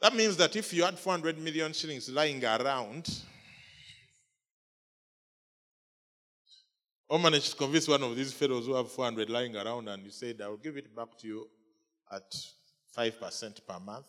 That 0.01 0.15
means 0.15 0.35
that 0.37 0.55
if 0.55 0.73
you 0.73 0.83
had 0.83 0.97
400 0.97 1.37
million 1.37 1.73
shillings 1.73 2.09
lying 2.09 2.43
around, 2.43 3.07
oh 7.07 7.15
or 7.15 7.19
managed 7.19 7.51
to 7.51 7.57
convince 7.57 7.87
one 7.87 8.01
of 8.01 8.15
these 8.15 8.33
fellows 8.33 8.65
who 8.65 8.73
have 8.73 8.91
400 8.91 9.29
lying 9.29 9.55
around 9.55 9.87
and 9.89 10.03
you 10.03 10.09
said, 10.09 10.41
I 10.43 10.47
will 10.47 10.57
give 10.57 10.75
it 10.77 10.95
back 10.95 11.15
to 11.19 11.27
you 11.27 11.47
at 12.11 12.35
5% 12.97 13.67
per 13.67 13.79
month. 13.79 14.07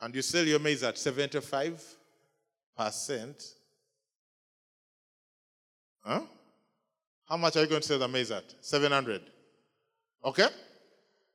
And 0.00 0.14
you 0.14 0.22
sell 0.22 0.44
your 0.44 0.60
maize 0.60 0.84
at 0.84 0.94
75%. 0.94 1.94
Huh? 6.02 6.20
How 7.26 7.36
much 7.36 7.56
are 7.56 7.62
you 7.62 7.66
going 7.66 7.80
to 7.80 7.86
sell 7.86 7.98
the 7.98 8.06
maize 8.06 8.30
at? 8.30 8.44
700. 8.60 9.22
Okay? 10.24 10.48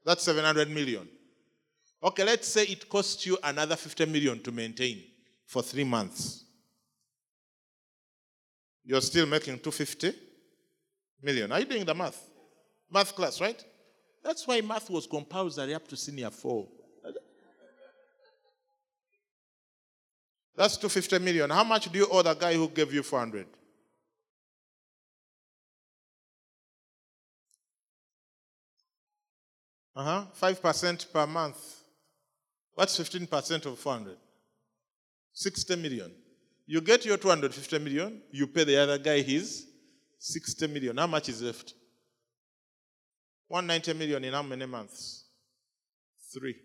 That's 0.05 0.23
700 0.23 0.69
million. 0.69 1.07
Okay, 2.01 2.23
let's 2.23 2.47
say 2.47 2.63
it 2.63 2.87
costs 2.89 3.25
you 3.25 3.37
another 3.43 3.75
50 3.75 4.05
million 4.05 4.41
to 4.43 4.51
maintain 4.51 5.03
for 5.45 5.61
three 5.61 5.83
months. 5.83 6.45
You're 8.83 9.01
still 9.01 9.25
making 9.25 9.59
250 9.59 10.13
million. 11.21 11.51
Are 11.51 11.59
you 11.59 11.65
doing 11.65 11.85
the 11.85 11.93
math? 11.93 12.29
Math 12.91 13.13
class, 13.13 13.41
right? 13.41 13.63
That's 14.23 14.47
why 14.47 14.61
math 14.61 14.89
was 14.89 15.05
compulsory 15.05 15.73
up 15.73 15.87
to 15.89 15.97
senior 15.97 16.29
four. 16.29 16.67
That's 20.55 20.75
250 20.75 21.19
million. 21.19 21.49
How 21.49 21.63
much 21.63 21.89
do 21.89 21.99
you 21.99 22.07
owe 22.11 22.21
the 22.21 22.33
guy 22.33 22.53
who 22.53 22.67
gave 22.67 22.93
you 22.93 23.03
400? 23.03 23.47
Uh 29.99 30.03
huh. 30.03 30.25
5% 30.41 31.11
per 31.11 31.27
month. 31.27 31.57
What's 32.73 32.97
15% 32.97 33.65
of 33.65 33.77
400? 33.77 34.15
60 35.33 35.75
million. 35.75 36.09
You 36.65 36.79
get 36.79 37.03
your 37.03 37.17
250 37.17 37.79
million, 37.79 38.21
you 38.31 38.47
pay 38.47 38.63
the 38.63 38.77
other 38.77 38.97
guy 38.97 39.19
his 39.19 39.67
60 40.17 40.67
million. 40.67 40.95
How 40.95 41.07
much 41.07 41.27
is 41.27 41.41
left? 41.41 41.73
190 43.49 43.99
million 43.99 44.23
in 44.23 44.31
how 44.33 44.41
many 44.41 44.65
months? 44.65 45.25
Three. 46.33 46.55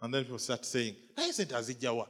And 0.00 0.14
then 0.14 0.22
people 0.22 0.38
start 0.38 0.64
saying, 0.64 0.94
Why 1.16 1.24
isn't 1.24 1.50
Azijawa? 1.50 2.06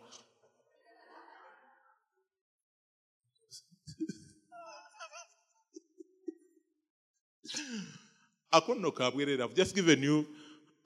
I've 8.67 9.55
just 9.55 9.75
given 9.75 10.03
you 10.03 10.27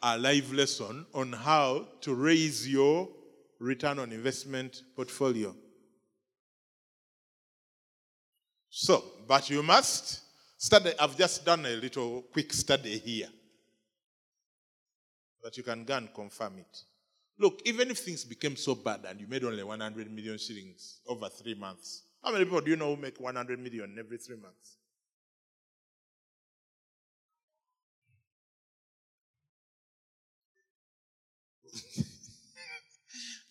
a 0.02 0.18
live 0.18 0.52
lesson 0.52 1.06
on 1.14 1.32
how 1.32 1.87
to 2.00 2.14
raise 2.14 2.68
your 2.68 3.08
return 3.58 3.98
on 3.98 4.12
investment 4.12 4.82
portfolio. 4.96 5.54
So, 8.68 9.04
but 9.28 9.48
you 9.50 9.62
must 9.62 10.20
study. 10.56 10.92
I've 10.98 11.16
just 11.16 11.44
done 11.44 11.66
a 11.66 11.76
little 11.76 12.22
quick 12.32 12.52
study 12.52 12.98
here 12.98 13.28
that 15.42 15.56
you 15.56 15.62
can 15.62 15.85
go 15.85 15.96
and 15.96 16.12
confirm 16.14 16.58
it. 16.58 16.78
Look, 17.38 17.61
even 17.64 17.90
if 17.90 17.98
things 17.98 18.24
became 18.24 18.56
so 18.56 18.74
bad 18.74 19.00
and 19.08 19.20
you 19.20 19.26
made 19.26 19.44
only 19.44 19.62
100 19.62 20.11
million 20.11 20.38
shillings 20.38 21.00
over 21.06 21.28
three 21.28 21.54
months, 21.54 22.04
how 22.22 22.32
many 22.32 22.44
people 22.44 22.61
do 22.61 22.70
you 22.70 22.76
know 22.76 22.94
who 22.94 23.00
make 23.00 23.18
100 23.18 23.58
million 23.58 23.96
every 23.98 24.18
three 24.18 24.37
months? 24.37 24.76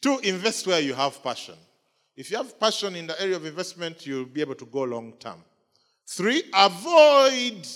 Two, 0.02 0.20
invest 0.24 0.66
where 0.66 0.80
you 0.80 0.94
have 0.94 1.22
passion. 1.24 1.56
If 2.16 2.32
you 2.32 2.38
have 2.38 2.60
passion 2.60 2.96
in 2.96 3.08
the 3.08 3.20
area 3.22 3.36
of 3.36 3.46
investment, 3.46 4.06
you'll 4.06 4.26
be 4.26 4.42
able 4.42 4.56
to 4.56 4.66
go 4.66 4.84
long 4.84 5.14
term. 5.20 5.44
Three, 6.08 6.44
avoid 6.54 7.68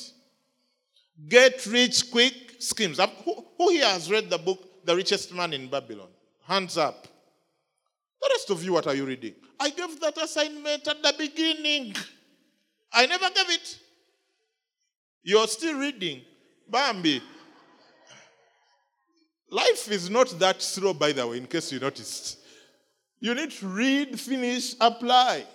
get 1.30 1.66
rich 1.68 2.12
quick 2.12 2.34
schemes. 2.60 3.00
Who, 3.00 3.46
who 3.58 3.70
here 3.70 3.86
has 3.86 4.12
read 4.12 4.30
the 4.30 4.38
book, 4.38 4.86
The 4.86 4.96
Richest 4.96 5.34
Man 5.34 5.54
in 5.54 5.68
Babylon? 5.68 6.10
Hands 6.46 6.78
up. 6.78 7.08
The 8.22 8.30
rest 8.34 8.50
of 8.50 8.64
you, 8.64 8.74
what 8.74 8.88
are 8.88 8.96
you 8.96 9.06
reading? 9.06 9.36
I 9.60 9.70
gave 9.70 10.00
that 10.02 10.18
assignment 10.18 10.88
at 10.88 11.02
the 11.02 11.14
beginning. 11.18 11.96
I 12.92 13.06
never 13.06 13.30
gave 13.30 13.50
it. 13.50 13.80
You're 15.24 15.48
still 15.48 15.78
reading. 15.78 16.22
Bambi. 16.70 17.22
Life 19.56 19.90
is 19.90 20.10
not 20.10 20.38
that 20.40 20.62
slow, 20.62 20.94
by 20.94 21.14
the 21.14 21.26
way, 21.26 21.38
in 21.38 21.48
case 21.48 21.72
you 21.72 21.80
noticed. 21.80 22.40
You 23.22 23.34
need 23.34 23.52
to 23.52 23.68
read, 23.68 24.20
finish, 24.20 24.76
apply. 24.82 25.46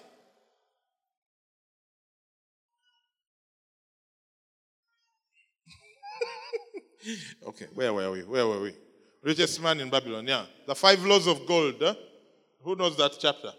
okay, 7.49 7.67
where 7.75 7.93
were 7.93 8.11
we? 8.11 8.23
Where 8.23 8.47
were 8.47 8.63
we? 8.63 8.75
Richest 9.23 9.61
man 9.61 9.81
in 9.81 9.91
Babylon, 9.91 10.27
yeah. 10.27 10.47
The 10.67 10.75
five 10.75 11.05
laws 11.05 11.27
of 11.27 11.45
gold. 11.47 11.75
Huh? 11.79 11.95
Who 12.63 12.77
knows 12.77 12.97
that 12.97 13.13
chapter? 13.19 13.53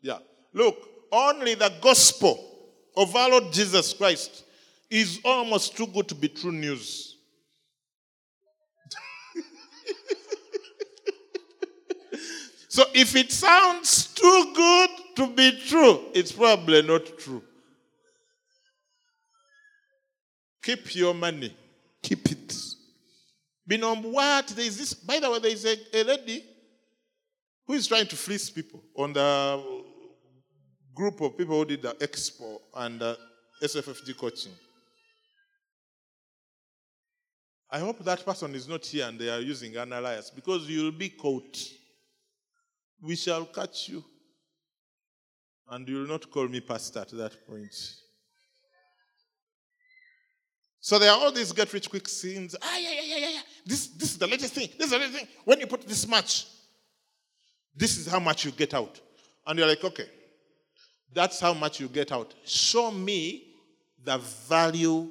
Yeah. 0.00 0.20
Look, 0.54 0.78
only 1.12 1.56
the 1.56 1.70
gospel 1.82 2.42
of 2.96 3.14
our 3.14 3.28
Lord 3.32 3.52
Jesus 3.52 3.92
Christ 3.92 4.44
is 4.88 5.20
almost 5.26 5.76
too 5.76 5.88
good 5.88 6.08
to 6.08 6.14
be 6.14 6.28
true 6.28 6.52
news. 6.52 7.13
So 12.74 12.82
if 12.92 13.14
it 13.14 13.30
sounds 13.30 14.06
too 14.06 14.52
good 14.52 14.90
to 15.14 15.28
be 15.28 15.60
true, 15.64 16.06
it's 16.12 16.32
probably 16.32 16.82
not 16.82 17.02
true. 17.20 17.40
Keep 20.60 20.96
your 20.96 21.14
money. 21.14 21.56
Keep 22.02 22.32
it. 22.32 22.52
Binom, 23.70 24.10
what? 24.10 24.48
There 24.48 24.64
is 24.64 24.76
this. 24.76 24.92
By 24.92 25.20
the 25.20 25.30
way, 25.30 25.38
there 25.38 25.52
is 25.52 25.64
a, 25.64 25.76
a 25.92 26.02
lady 26.02 26.44
who 27.64 27.74
is 27.74 27.86
trying 27.86 28.08
to 28.08 28.16
fleece 28.16 28.50
people 28.50 28.82
on 28.96 29.12
the 29.12 29.84
group 30.96 31.20
of 31.20 31.38
people 31.38 31.56
who 31.56 31.66
did 31.66 31.82
the 31.82 31.92
expo 32.00 32.58
and 32.74 33.00
uh, 33.00 33.14
the 33.60 33.68
SFFG 33.68 34.18
coaching. 34.18 34.52
I 37.70 37.78
hope 37.78 38.00
that 38.00 38.24
person 38.24 38.52
is 38.56 38.66
not 38.66 38.84
here 38.84 39.06
and 39.06 39.16
they 39.16 39.30
are 39.30 39.38
using 39.38 39.76
an 39.76 39.92
alias 39.92 40.30
because 40.30 40.68
you'll 40.68 40.90
be 40.90 41.10
caught. 41.10 41.56
We 43.04 43.16
shall 43.16 43.44
catch 43.44 43.90
you. 43.90 44.02
And 45.68 45.86
you 45.88 45.96
will 45.96 46.06
not 46.06 46.30
call 46.30 46.48
me 46.48 46.60
pastor 46.60 47.00
at 47.00 47.10
that 47.10 47.46
point. 47.46 47.74
So 50.80 50.98
there 50.98 51.10
are 51.10 51.18
all 51.18 51.32
these 51.32 51.52
get 51.52 51.72
rich 51.72 51.88
quick 51.88 52.08
scenes. 52.08 52.56
Ah, 52.62 52.78
yeah, 52.78 52.90
yeah, 52.92 53.16
yeah, 53.16 53.28
yeah. 53.28 53.40
This, 53.64 53.88
this 53.88 54.10
is 54.10 54.18
the 54.18 54.26
latest 54.26 54.54
thing. 54.54 54.68
This 54.78 54.86
is 54.86 54.90
the 54.90 54.98
latest 54.98 55.18
thing. 55.18 55.28
When 55.44 55.60
you 55.60 55.66
put 55.66 55.82
this 55.86 56.06
much, 56.06 56.46
this 57.76 57.96
is 57.96 58.06
how 58.06 58.20
much 58.20 58.44
you 58.44 58.52
get 58.52 58.74
out. 58.74 59.00
And 59.46 59.58
you're 59.58 59.68
like, 59.68 59.84
okay, 59.84 60.06
that's 61.12 61.40
how 61.40 61.54
much 61.54 61.80
you 61.80 61.88
get 61.88 62.12
out. 62.12 62.34
Show 62.44 62.90
me 62.90 63.54
the 64.02 64.18
value 64.18 65.10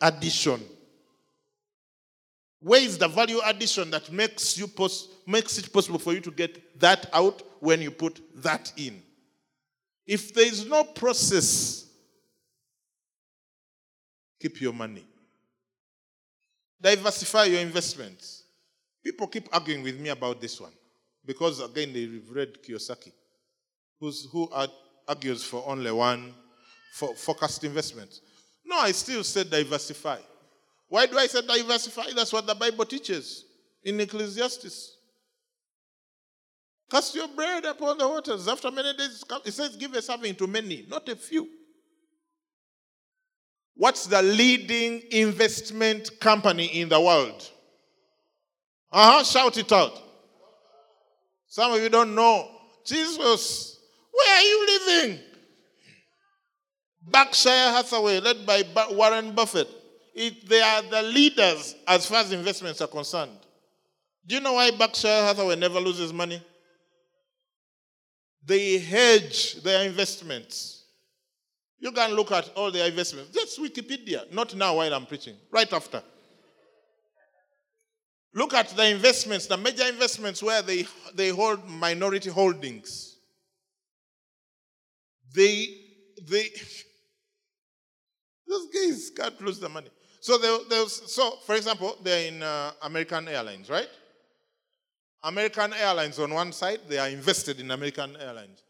addition. 0.00 0.60
Where 2.60 2.82
is 2.82 2.98
the 2.98 3.08
value 3.08 3.40
addition 3.44 3.90
that 3.90 4.10
makes 4.10 4.58
you 4.58 4.66
pos- 4.66 5.08
makes 5.26 5.58
it 5.58 5.72
possible 5.72 5.98
for 5.98 6.12
you 6.12 6.20
to 6.20 6.30
get 6.30 6.80
that 6.80 7.08
out 7.12 7.42
when 7.60 7.80
you 7.80 7.90
put 7.90 8.20
that 8.42 8.72
in? 8.76 9.02
If 10.06 10.34
there 10.34 10.46
is 10.46 10.66
no 10.66 10.84
process 10.84 11.88
Keep 14.40 14.60
your 14.60 14.72
money. 14.72 15.04
Diversify 16.80 17.44
your 17.44 17.60
investments. 17.60 18.44
People 19.02 19.26
keep 19.26 19.48
arguing 19.52 19.82
with 19.82 19.98
me 19.98 20.10
about 20.10 20.40
this 20.40 20.60
one 20.60 20.72
because, 21.24 21.60
again, 21.60 21.92
they've 21.92 22.22
read 22.30 22.62
Kiyosaki, 22.62 23.12
who 24.00 24.48
argues 25.06 25.42
for 25.42 25.64
only 25.66 25.90
one 25.90 26.32
for 26.94 27.14
focused 27.14 27.64
investment. 27.64 28.20
No, 28.64 28.78
I 28.78 28.92
still 28.92 29.24
said 29.24 29.50
diversify. 29.50 30.18
Why 30.88 31.06
do 31.06 31.18
I 31.18 31.26
say 31.26 31.42
diversify? 31.42 32.12
That's 32.14 32.32
what 32.32 32.46
the 32.46 32.54
Bible 32.54 32.84
teaches 32.84 33.44
in 33.82 34.00
Ecclesiastes. 34.00 34.96
Cast 36.90 37.14
your 37.14 37.28
bread 37.28 37.64
upon 37.66 37.98
the 37.98 38.08
waters. 38.08 38.48
After 38.48 38.70
many 38.70 38.94
days, 38.94 39.22
it 39.44 39.52
says, 39.52 39.76
give 39.76 39.92
a 39.92 40.00
serving 40.00 40.34
to 40.36 40.46
many, 40.46 40.86
not 40.88 41.06
a 41.08 41.16
few. 41.16 41.46
What's 43.74 44.06
the 44.06 44.22
leading 44.22 45.02
investment 45.10 46.18
company 46.18 46.66
in 46.80 46.88
the 46.88 47.00
world? 47.00 47.48
Uh 48.90 49.12
huh. 49.12 49.24
Shout 49.24 49.56
it 49.58 49.70
out. 49.70 49.92
Some 51.46 51.72
of 51.72 51.80
you 51.80 51.88
don't 51.88 52.14
know. 52.14 52.48
Jesus, 52.84 53.78
where 54.10 54.36
are 54.36 54.42
you 54.42 54.66
living? 54.66 55.18
Berkshire 57.02 57.50
Hathaway, 57.50 58.20
led 58.20 58.44
by 58.44 58.64
Warren 58.90 59.32
Buffett. 59.32 59.68
It, 60.20 60.48
they 60.48 60.60
are 60.60 60.82
the 60.82 61.00
leaders 61.00 61.76
as 61.86 62.06
far 62.06 62.22
as 62.22 62.32
investments 62.32 62.80
are 62.80 62.88
concerned. 62.88 63.38
Do 64.26 64.34
you 64.34 64.40
know 64.40 64.54
why 64.54 64.72
Berkshire 64.72 65.06
Hathaway 65.06 65.54
never 65.54 65.78
loses 65.78 66.12
money? 66.12 66.42
They 68.44 68.78
hedge 68.78 69.62
their 69.62 69.86
investments. 69.86 70.82
You 71.78 71.92
can 71.92 72.14
look 72.14 72.32
at 72.32 72.48
all 72.56 72.72
their 72.72 72.88
investments. 72.88 73.30
That's 73.32 73.60
Wikipedia. 73.60 74.32
Not 74.32 74.56
now 74.56 74.74
while 74.74 74.92
I'm 74.92 75.06
preaching, 75.06 75.36
right 75.52 75.72
after. 75.72 76.02
Look 78.34 78.54
at 78.54 78.70
the 78.70 78.90
investments, 78.90 79.46
the 79.46 79.56
major 79.56 79.86
investments 79.86 80.42
where 80.42 80.62
they, 80.62 80.84
they 81.14 81.28
hold 81.28 81.64
minority 81.68 82.30
holdings. 82.30 83.18
They, 85.32 85.68
they, 86.28 86.42
those 88.48 88.66
guys 88.74 89.12
can't 89.16 89.40
lose 89.40 89.60
the 89.60 89.68
money. 89.68 89.90
So, 90.20 90.38
there, 90.38 90.86
so 90.86 91.38
for 91.46 91.54
example, 91.54 91.96
they're 92.02 92.28
in 92.28 92.42
uh, 92.42 92.72
American 92.82 93.28
Airlines, 93.28 93.70
right? 93.70 93.88
American 95.22 95.72
Airlines 95.72 96.18
on 96.18 96.32
one 96.32 96.52
side, 96.52 96.80
they 96.88 96.98
are 96.98 97.08
invested 97.08 97.60
in 97.60 97.70
American 97.70 98.16
Airlines. 98.16 98.62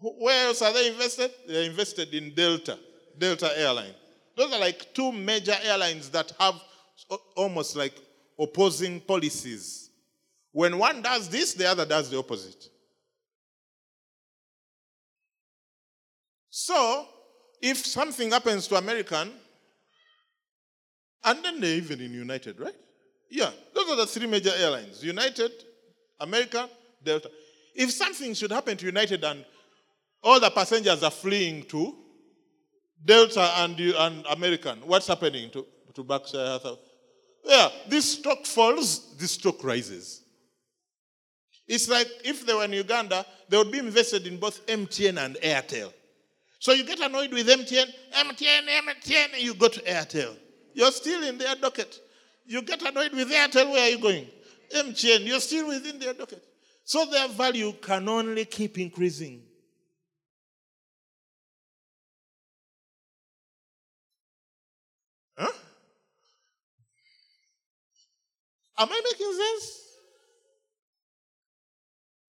Where 0.00 0.46
else 0.46 0.62
are 0.62 0.72
they 0.72 0.88
invested? 0.88 1.30
They're 1.46 1.68
invested 1.68 2.12
in 2.14 2.34
Delta, 2.34 2.78
Delta 3.18 3.50
Airline. 3.58 3.94
Those 4.36 4.52
are 4.52 4.60
like 4.60 4.94
two 4.94 5.12
major 5.12 5.54
airlines 5.62 6.08
that 6.10 6.32
have 6.38 6.54
almost 7.36 7.76
like 7.76 7.94
opposing 8.38 9.00
policies. 9.00 9.90
When 10.52 10.78
one 10.78 11.02
does 11.02 11.28
this, 11.28 11.54
the 11.54 11.66
other 11.66 11.84
does 11.84 12.10
the 12.10 12.18
opposite. 12.18 12.68
So, 16.48 17.06
if 17.62 17.78
something 17.78 18.30
happens 18.30 18.66
to 18.68 18.76
American, 18.76 19.32
and 21.24 21.44
then 21.44 21.60
they're 21.60 21.76
even 21.76 22.00
in 22.00 22.12
United, 22.12 22.58
right? 22.60 22.74
Yeah, 23.30 23.50
those 23.74 23.88
are 23.90 23.96
the 23.96 24.06
three 24.06 24.26
major 24.26 24.52
airlines 24.56 25.04
United, 25.04 25.52
American, 26.18 26.68
Delta. 27.02 27.30
If 27.74 27.92
something 27.92 28.34
should 28.34 28.50
happen 28.50 28.76
to 28.76 28.86
United 28.86 29.22
and 29.24 29.44
all 30.22 30.40
the 30.40 30.50
passengers 30.50 31.02
are 31.02 31.10
fleeing 31.10 31.64
to 31.64 31.96
Delta 33.04 33.52
and, 33.58 33.78
and 33.80 34.26
American, 34.30 34.78
what's 34.84 35.06
happening 35.06 35.50
to, 35.50 35.66
to 35.94 36.02
Berkshire 36.02 36.44
Hathaway? 36.44 36.78
Yeah, 37.44 37.68
this 37.88 38.12
stock 38.18 38.44
falls, 38.44 39.16
this 39.16 39.32
stock 39.32 39.62
rises. 39.64 40.22
It's 41.66 41.88
like 41.88 42.08
if 42.24 42.44
they 42.44 42.52
were 42.52 42.64
in 42.64 42.72
Uganda, 42.72 43.24
they 43.48 43.56
would 43.56 43.70
be 43.70 43.78
invested 43.78 44.26
in 44.26 44.38
both 44.38 44.66
MTN 44.66 45.24
and 45.24 45.36
Airtel. 45.36 45.92
So 46.58 46.72
you 46.72 46.84
get 46.84 47.00
annoyed 47.00 47.32
with 47.32 47.46
MTN, 47.46 47.86
MTN, 48.12 48.66
MTN, 48.68 49.34
and 49.34 49.42
you 49.42 49.54
go 49.54 49.68
to 49.68 49.80
Airtel. 49.80 50.36
You're 50.74 50.92
still 50.92 51.22
in 51.24 51.38
their 51.38 51.54
docket. 51.56 51.98
You 52.46 52.62
get 52.62 52.82
annoyed 52.82 53.12
with 53.12 53.30
Airtel, 53.30 53.70
where 53.70 53.86
are 53.86 53.90
you 53.90 53.98
going? 53.98 54.26
MTN, 54.74 55.26
you're 55.26 55.40
still 55.40 55.68
within 55.68 55.98
their 55.98 56.14
docket. 56.14 56.42
So 56.84 57.04
their 57.06 57.28
value 57.28 57.72
can 57.80 58.08
only 58.08 58.44
keep 58.44 58.78
increasing. 58.78 59.42
Huh? 65.38 65.52
Am 68.78 68.88
I 68.90 69.00
making 69.04 69.32
sense? 69.32 69.80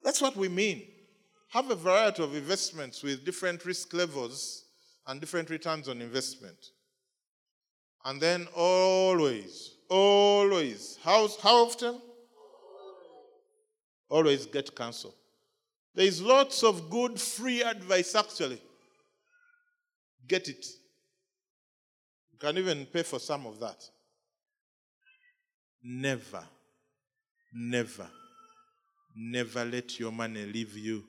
That's 0.03 0.21
what 0.21 0.35
we 0.35 0.49
mean. 0.49 0.83
Have 1.49 1.69
a 1.69 1.75
variety 1.75 2.23
of 2.23 2.35
investments 2.35 3.03
with 3.03 3.25
different 3.25 3.65
risk 3.65 3.93
levels 3.93 4.65
and 5.07 5.19
different 5.19 5.49
returns 5.49 5.89
on 5.89 6.01
investment. 6.01 6.57
And 8.03 8.19
then 8.19 8.47
always, 8.55 9.75
always, 9.89 10.97
how, 11.03 11.27
how 11.41 11.65
often? 11.65 12.01
Always 14.09 14.45
get 14.45 14.75
counsel. 14.75 15.15
There 15.93 16.05
is 16.05 16.21
lots 16.21 16.63
of 16.63 16.89
good 16.89 17.19
free 17.19 17.61
advice 17.61 18.15
actually. 18.15 18.61
Get 20.27 20.47
it. 20.47 20.65
You 22.31 22.39
can 22.39 22.57
even 22.57 22.85
pay 22.85 23.03
for 23.03 23.19
some 23.19 23.45
of 23.45 23.59
that. 23.59 23.83
Never, 25.83 26.43
never, 27.53 28.07
never 29.15 29.65
let 29.65 29.99
your 29.99 30.11
money 30.11 30.45
leave 30.45 30.77
you 30.77 31.03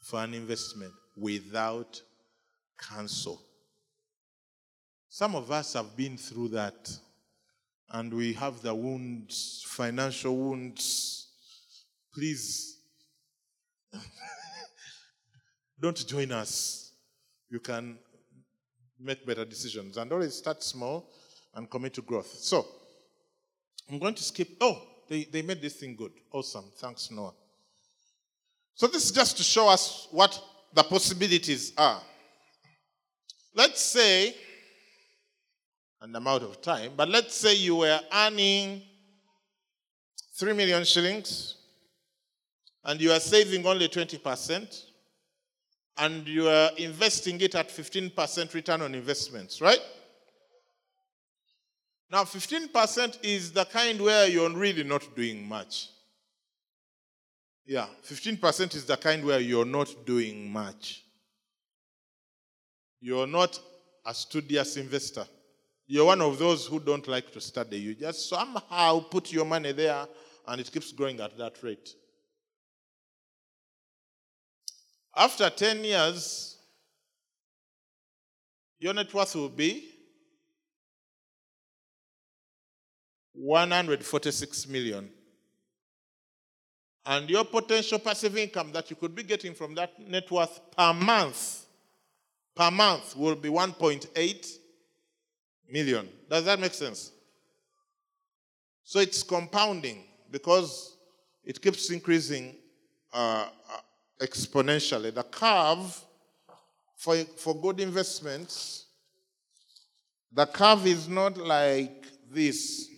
for 0.00 0.22
an 0.22 0.34
investment 0.34 0.92
without 1.16 2.00
counsel. 2.78 3.40
Some 5.16 5.34
of 5.34 5.50
us 5.50 5.72
have 5.72 5.96
been 5.96 6.18
through 6.18 6.48
that, 6.48 6.90
and 7.90 8.12
we 8.12 8.34
have 8.34 8.60
the 8.60 8.74
wounds, 8.74 9.64
financial 9.66 10.36
wounds. 10.36 11.28
Please 12.12 12.80
don't 15.80 16.06
join 16.06 16.32
us. 16.32 16.92
You 17.48 17.60
can 17.60 17.96
make 19.00 19.24
better 19.24 19.46
decisions 19.46 19.96
and 19.96 20.12
always 20.12 20.34
start 20.34 20.62
small 20.62 21.08
and 21.54 21.70
commit 21.70 21.94
to 21.94 22.02
growth. 22.02 22.26
So, 22.26 22.66
I'm 23.90 23.98
going 23.98 24.16
to 24.16 24.22
skip. 24.22 24.48
Oh, 24.60 24.82
they, 25.08 25.24
they 25.24 25.40
made 25.40 25.62
this 25.62 25.76
thing 25.76 25.96
good. 25.96 26.12
Awesome. 26.30 26.66
Thanks, 26.76 27.10
Noah. 27.10 27.32
So, 28.74 28.86
this 28.86 29.06
is 29.06 29.12
just 29.12 29.38
to 29.38 29.42
show 29.42 29.66
us 29.66 30.08
what 30.10 30.38
the 30.74 30.82
possibilities 30.82 31.72
are. 31.78 32.02
Let's 33.54 33.80
say 33.80 34.34
and 36.00 36.14
I'm 36.16 36.26
of 36.26 36.60
time, 36.60 36.92
but 36.96 37.08
let's 37.08 37.34
say 37.34 37.54
you 37.54 37.76
were 37.76 38.00
earning 38.12 38.82
3 40.38 40.52
million 40.52 40.84
shillings 40.84 41.54
and 42.84 43.00
you 43.00 43.10
are 43.10 43.20
saving 43.20 43.66
only 43.66 43.88
20% 43.88 44.84
and 45.98 46.28
you 46.28 46.48
are 46.48 46.70
investing 46.76 47.40
it 47.40 47.54
at 47.54 47.68
15% 47.68 48.54
return 48.54 48.82
on 48.82 48.94
investments, 48.94 49.60
right? 49.60 49.80
Now, 52.10 52.22
15% 52.22 53.18
is 53.24 53.52
the 53.52 53.64
kind 53.64 54.00
where 54.00 54.28
you're 54.28 54.50
really 54.50 54.84
not 54.84 55.16
doing 55.16 55.46
much. 55.48 55.88
Yeah, 57.64 57.86
15% 58.08 58.76
is 58.76 58.84
the 58.84 58.96
kind 58.96 59.24
where 59.24 59.40
you're 59.40 59.64
not 59.64 60.06
doing 60.06 60.52
much. 60.52 61.02
You're 63.00 63.26
not 63.26 63.58
a 64.04 64.14
studious 64.14 64.76
investor. 64.76 65.26
You're 65.86 66.06
one 66.06 66.20
of 66.20 66.38
those 66.38 66.66
who 66.66 66.80
don't 66.80 67.06
like 67.06 67.32
to 67.32 67.40
study. 67.40 67.78
You 67.78 67.94
just 67.94 68.28
somehow 68.28 69.00
put 69.00 69.32
your 69.32 69.44
money 69.44 69.72
there 69.72 70.06
and 70.48 70.60
it 70.60 70.70
keeps 70.72 70.92
growing 70.92 71.20
at 71.20 71.38
that 71.38 71.62
rate. 71.62 71.94
After 75.16 75.48
10 75.48 75.84
years, 75.84 76.58
your 78.78 78.94
net 78.94 79.12
worth 79.14 79.34
will 79.34 79.48
be 79.48 79.88
146 83.32 84.66
million. 84.68 85.08
And 87.04 87.30
your 87.30 87.44
potential 87.44 88.00
passive 88.00 88.36
income 88.36 88.72
that 88.72 88.90
you 88.90 88.96
could 88.96 89.14
be 89.14 89.22
getting 89.22 89.54
from 89.54 89.74
that 89.76 89.98
net 90.00 90.28
worth 90.30 90.60
per 90.76 90.92
month, 90.92 91.64
per 92.56 92.70
month 92.72 93.16
will 93.16 93.36
be 93.36 93.48
1.8 93.48 94.58
million. 95.70 96.08
Does 96.28 96.44
that 96.44 96.60
make 96.60 96.74
sense? 96.74 97.12
So 98.84 99.00
it's 99.00 99.22
compounding 99.22 100.04
because 100.30 100.96
it 101.44 101.60
keeps 101.60 101.90
increasing 101.90 102.54
uh, 103.12 103.48
uh, 103.72 103.78
exponentially. 104.20 105.12
The 105.12 105.24
curve 105.24 106.04
for, 106.96 107.16
for 107.16 107.60
good 107.60 107.80
investments, 107.80 108.86
the 110.32 110.46
curve 110.46 110.86
is 110.86 111.08
not 111.08 111.36
like 111.36 112.06
this. 112.30 112.90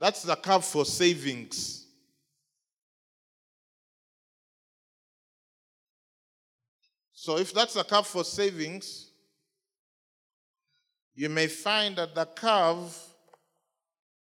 That's 0.00 0.22
the 0.22 0.36
curve 0.36 0.64
for 0.64 0.84
savings. 0.84 1.87
So 7.20 7.36
if 7.36 7.52
that's 7.52 7.74
a 7.74 7.82
curve 7.82 8.06
for 8.06 8.22
savings, 8.22 9.10
you 11.16 11.28
may 11.28 11.48
find 11.48 11.96
that 11.96 12.14
the 12.14 12.24
curve 12.24 12.96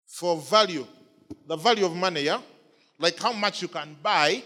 for 0.05 0.38
value, 0.38 0.88
the 1.45 1.57
value 1.57 1.85
of 1.85 1.93
money, 1.93 2.21
yeah? 2.21 2.39
Like 2.97 3.19
how 3.19 3.33
much 3.33 3.61
you 3.61 3.67
can 3.67 3.97
buy 4.01 4.41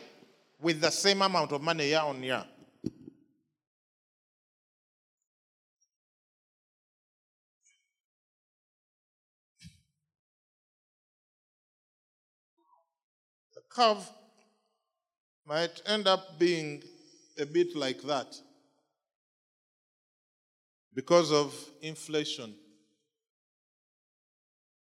with 0.59 0.81
the 0.81 0.89
same 0.89 1.21
amount 1.21 1.51
of 1.51 1.61
money 1.61 1.89
year 1.89 1.99
on 1.99 2.23
year. 2.23 2.43
The 13.53 13.61
curve 13.69 14.09
might 15.45 15.79
end 15.85 16.07
up 16.07 16.39
being 16.39 16.81
a 17.39 17.45
bit 17.45 17.75
like 17.75 18.01
that 18.03 18.35
because 20.93 21.31
of 21.31 21.53
inflation. 21.81 22.53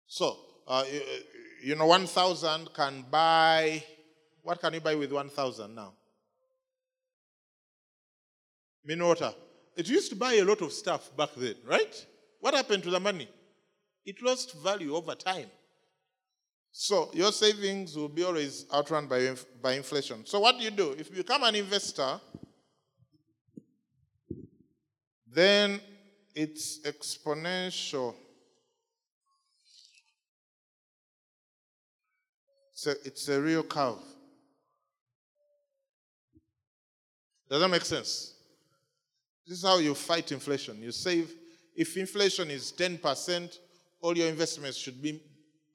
So, 0.07 0.37
uh, 0.69 0.85
you, 0.91 1.01
you 1.63 1.75
know, 1.75 1.87
1,000 1.87 2.73
can 2.75 3.05
buy, 3.11 3.83
what 4.43 4.61
can 4.61 4.75
you 4.75 4.81
buy 4.81 4.95
with 4.95 5.13
1,000 5.13 5.75
now? 5.75 5.93
Water. 8.89 9.35
It 9.77 9.89
used 9.89 10.11
to 10.11 10.17
buy 10.17 10.35
a 10.35 10.45
lot 10.45 10.63
of 10.63 10.73
stuff 10.73 11.15
back 11.17 11.31
then, 11.37 11.57
right? 11.67 12.07
What 12.41 12.55
happened 12.55 12.85
to 12.85 12.91
the 12.91 13.01
money? 13.01 13.29
It 14.05 14.23
lost 14.23 14.55
value 14.63 14.95
over 14.95 15.15
time. 15.17 15.51
So 16.79 17.09
your 17.15 17.33
savings 17.33 17.97
will 17.97 18.11
be 18.11 18.23
always 18.23 18.67
outrun 18.71 19.07
by, 19.07 19.35
by 19.63 19.73
inflation. 19.73 20.27
So 20.27 20.41
what 20.41 20.59
do 20.59 20.65
you 20.65 20.71
do? 20.71 20.95
If 20.99 21.09
you 21.09 21.17
become 21.17 21.43
an 21.45 21.55
investor, 21.55 22.21
then 25.33 25.81
it's 26.35 26.81
exponential. 26.81 28.15
It's 32.73 32.87
a, 32.87 32.91
it's 33.07 33.29
a 33.31 33.41
real 33.41 33.63
curve. 33.63 33.97
Does 37.49 37.63
that 37.63 37.69
make 37.69 37.87
sense? 37.87 38.35
This 39.47 39.57
is 39.57 39.65
how 39.65 39.79
you 39.79 39.95
fight 39.95 40.31
inflation. 40.31 40.83
You 40.83 40.93
save, 40.93 41.33
if 41.75 41.97
inflation 41.97 42.51
is 42.51 42.71
10%, 42.79 43.59
all 44.03 44.15
your 44.15 44.29
investments 44.29 44.77
should 44.77 45.01
be 45.01 45.23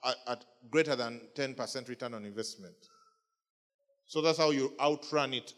at, 0.03 0.15
at 0.27 0.45
greater 0.69 0.95
than 0.95 1.21
10% 1.35 1.89
return 1.89 2.13
on 2.13 2.25
investment. 2.25 2.75
So 4.05 4.21
that's 4.21 4.37
how 4.37 4.51
you 4.51 4.73
outrun 4.79 5.33
it. 5.33 5.53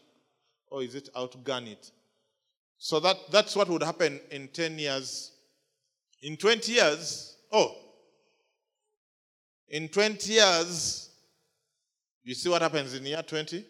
Or 0.68 0.82
is 0.82 0.94
it 0.94 1.08
outgun 1.14 1.68
it? 1.68 1.90
So 2.78 3.00
that, 3.00 3.16
that's 3.30 3.56
what 3.56 3.68
would 3.68 3.82
happen 3.82 4.20
in 4.30 4.48
10 4.48 4.78
years. 4.78 5.32
In 6.22 6.36
20 6.36 6.72
years, 6.72 7.36
oh, 7.52 7.74
in 9.68 9.88
20 9.88 10.32
years, 10.32 11.10
you 12.22 12.34
see 12.34 12.48
what 12.48 12.62
happens 12.62 12.94
in 12.94 13.04
year 13.04 13.22
20? 13.22 13.64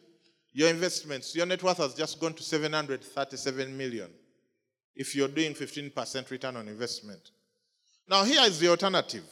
Your 0.53 0.69
investments, 0.69 1.35
your 1.35 1.47
net 1.47 1.63
worth 1.63 1.79
has 1.79 1.95
just 1.95 2.21
gone 2.21 2.35
to 2.35 2.43
737 2.43 3.77
million 3.77 4.11
if 4.95 5.17
you're 5.17 5.29
doing 5.29 5.55
15% 5.55 6.31
return 6.31 6.57
on 6.57 6.69
investment. 6.69 7.31
Now, 8.09 8.23
here 8.23 8.43
is 8.45 8.61
the 8.61 8.69
alternative. 8.69 9.25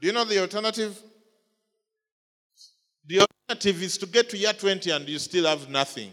Do 0.00 0.06
you 0.06 0.12
know 0.12 0.24
the 0.24 0.40
alternative? 0.40 1.00
The 3.06 3.20
alternative 3.20 3.82
is 3.82 3.98
to 3.98 4.06
get 4.06 4.30
to 4.30 4.36
year 4.36 4.52
20 4.52 4.90
and 4.90 5.08
you 5.08 5.18
still 5.18 5.46
have 5.46 5.68
nothing. 5.68 6.12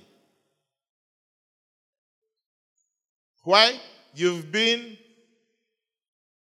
Why? 3.44 3.80
You've 4.16 4.52
been 4.52 4.98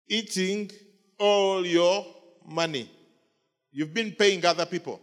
eating 0.08 0.72
all 1.18 1.66
your 1.66 2.06
money. 2.46 2.90
You've 3.72 3.94
been 3.94 4.12
paying 4.12 4.46
other 4.46 4.66
people. 4.66 5.02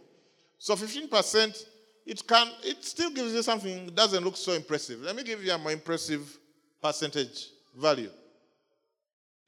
So 0.57 0.75
15%, 0.75 1.65
it 2.05 2.27
can 2.27 2.47
it 2.63 2.83
still 2.83 3.11
gives 3.11 3.33
you 3.33 3.43
something 3.43 3.87
doesn't 3.93 4.23
look 4.23 4.37
so 4.37 4.53
impressive. 4.53 5.01
Let 5.01 5.15
me 5.15 5.23
give 5.23 5.43
you 5.43 5.51
a 5.51 5.57
more 5.57 5.71
impressive 5.71 6.37
percentage 6.81 7.49
value. 7.75 8.09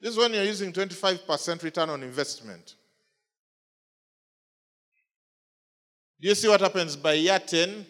This 0.06 0.12
is 0.12 0.20
when 0.20 0.34
you're 0.34 0.44
using 0.44 0.72
25% 0.72 1.64
return 1.64 1.90
on 1.90 2.00
investment. 2.04 2.76
Do 6.20 6.28
you 6.28 6.34
see 6.36 6.46
what 6.46 6.60
happens 6.60 6.94
by 6.94 7.14
year 7.14 7.40
10? 7.40 7.84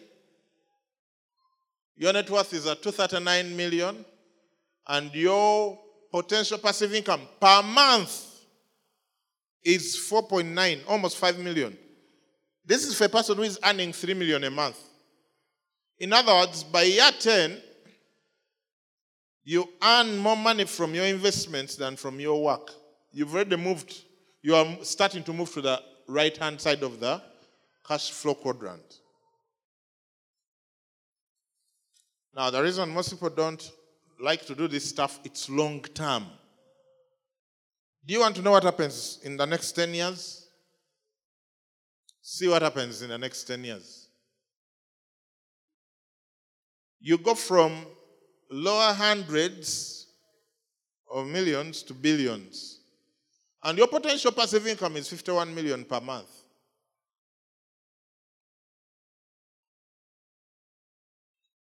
Your 1.95 2.13
net 2.13 2.27
worth 2.27 2.51
is 2.53 2.65
at 2.65 2.81
239 2.81 3.55
million, 3.55 4.03
and 4.87 5.13
your 5.13 5.77
potential 6.11 6.57
passive 6.57 6.91
income 6.91 7.21
per 7.39 7.61
month 7.61 8.25
is 9.63 9.95
4.9, 10.11 10.79
almost 10.87 11.17
5 11.17 11.37
million. 11.37 11.77
This 12.65 12.83
is 12.83 12.97
for 12.97 13.05
a 13.05 13.09
person 13.09 13.37
who 13.37 13.43
is 13.43 13.59
earning 13.63 13.93
3 13.93 14.15
million 14.15 14.43
a 14.43 14.49
month. 14.49 14.79
In 15.99 16.11
other 16.13 16.33
words, 16.33 16.63
by 16.63 16.81
year 16.81 17.11
10, 17.19 17.61
you 19.49 19.65
earn 19.81 20.17
more 20.17 20.35
money 20.35 20.65
from 20.65 20.93
your 20.93 21.05
investments 21.05 21.77
than 21.77 21.95
from 21.95 22.19
your 22.19 22.43
work. 22.43 22.69
You've 23.13 23.33
already 23.33 23.55
moved, 23.55 24.03
you 24.41 24.53
are 24.53 24.67
starting 24.81 25.23
to 25.23 25.31
move 25.31 25.53
to 25.53 25.61
the 25.61 25.81
right 26.05 26.35
hand 26.35 26.59
side 26.59 26.83
of 26.83 26.99
the 26.99 27.21
cash 27.87 28.11
flow 28.11 28.33
quadrant. 28.33 28.99
Now, 32.35 32.49
the 32.49 32.61
reason 32.61 32.89
most 32.89 33.09
people 33.09 33.29
don't 33.29 33.71
like 34.19 34.45
to 34.47 34.53
do 34.53 34.67
this 34.67 34.89
stuff, 34.89 35.21
it's 35.23 35.49
long 35.49 35.79
term. 35.79 36.25
Do 38.05 38.13
you 38.13 38.19
want 38.19 38.35
to 38.35 38.41
know 38.41 38.51
what 38.51 38.65
happens 38.65 39.21
in 39.23 39.37
the 39.37 39.45
next 39.45 39.71
10 39.71 39.93
years? 39.93 40.45
See 42.21 42.49
what 42.49 42.63
happens 42.63 43.01
in 43.01 43.07
the 43.07 43.17
next 43.17 43.45
10 43.45 43.63
years. 43.63 44.09
You 46.99 47.17
go 47.17 47.33
from 47.33 47.85
lower 48.49 48.93
hundreds 48.93 50.07
of 51.11 51.27
millions 51.27 51.83
to 51.83 51.93
billions. 51.93 52.79
And 53.63 53.77
your 53.77 53.87
potential 53.87 54.31
passive 54.31 54.65
income 54.67 54.97
is 54.97 55.09
51 55.09 55.53
million 55.53 55.83
per 55.83 55.99
month. 55.99 56.29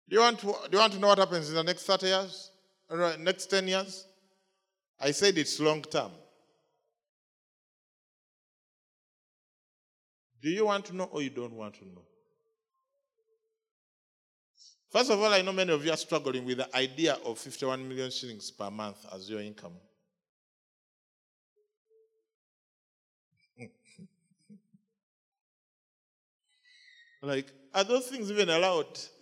Do 0.09 0.17
you 0.17 0.23
want 0.23 0.39
to, 0.41 0.47
do 0.47 0.53
you 0.73 0.79
want 0.79 0.93
to 0.93 0.99
know 1.01 1.09
what 1.09 1.19
happens 1.19 1.49
in 1.49 1.57
the 1.57 1.65
next 1.65 1.85
30 1.85 2.07
years? 2.07 2.51
Or 2.89 3.17
next 3.19 3.47
10 3.47 3.67
years? 3.67 4.07
I 5.01 5.11
said 5.11 5.37
it's 5.37 5.59
long 5.59 5.83
term. 5.83 6.13
Do 10.41 10.49
you 10.49 10.67
want 10.67 10.85
to 10.87 10.97
know 10.97 11.05
or 11.11 11.23
you 11.23 11.31
don't 11.31 11.55
want 11.55 11.75
to 11.75 11.85
know? 11.85 12.03
First 14.97 15.11
of 15.11 15.21
all, 15.21 15.31
I 15.31 15.43
know 15.43 15.53
many 15.53 15.75
of 15.75 15.85
you 15.85 15.93
are 15.93 15.97
struggling 15.99 16.47
with 16.47 16.57
the 16.57 16.75
idea 16.75 17.19
of 17.23 17.39
51 17.39 17.87
million 17.87 18.11
shillings 18.11 18.51
per 18.51 18.71
month 18.71 19.05
as 19.15 19.29
your 19.29 19.43
income. 19.43 19.75
like, 27.21 27.53
are 27.75 27.85
those 27.85 28.07
things 28.07 28.31
even 28.31 28.49
allowed? 28.49 28.87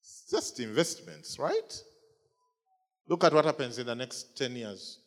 it's 0.00 0.24
just 0.30 0.60
investments, 0.60 1.38
right? 1.38 1.82
Look 3.06 3.22
at 3.22 3.34
what 3.34 3.44
happens 3.44 3.78
in 3.78 3.84
the 3.84 3.94
next 3.94 4.38
10 4.38 4.56
years. 4.56 5.01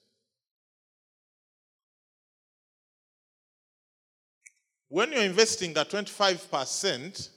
When 4.95 5.11
you're 5.11 5.23
investing 5.23 5.75
at 5.75 5.89
25%, 5.89 7.29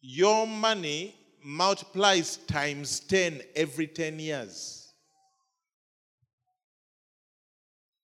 your 0.00 0.44
money 0.44 1.14
multiplies 1.40 2.38
times 2.38 2.98
10 2.98 3.42
every 3.54 3.86
10 3.86 4.18
years. 4.18 4.92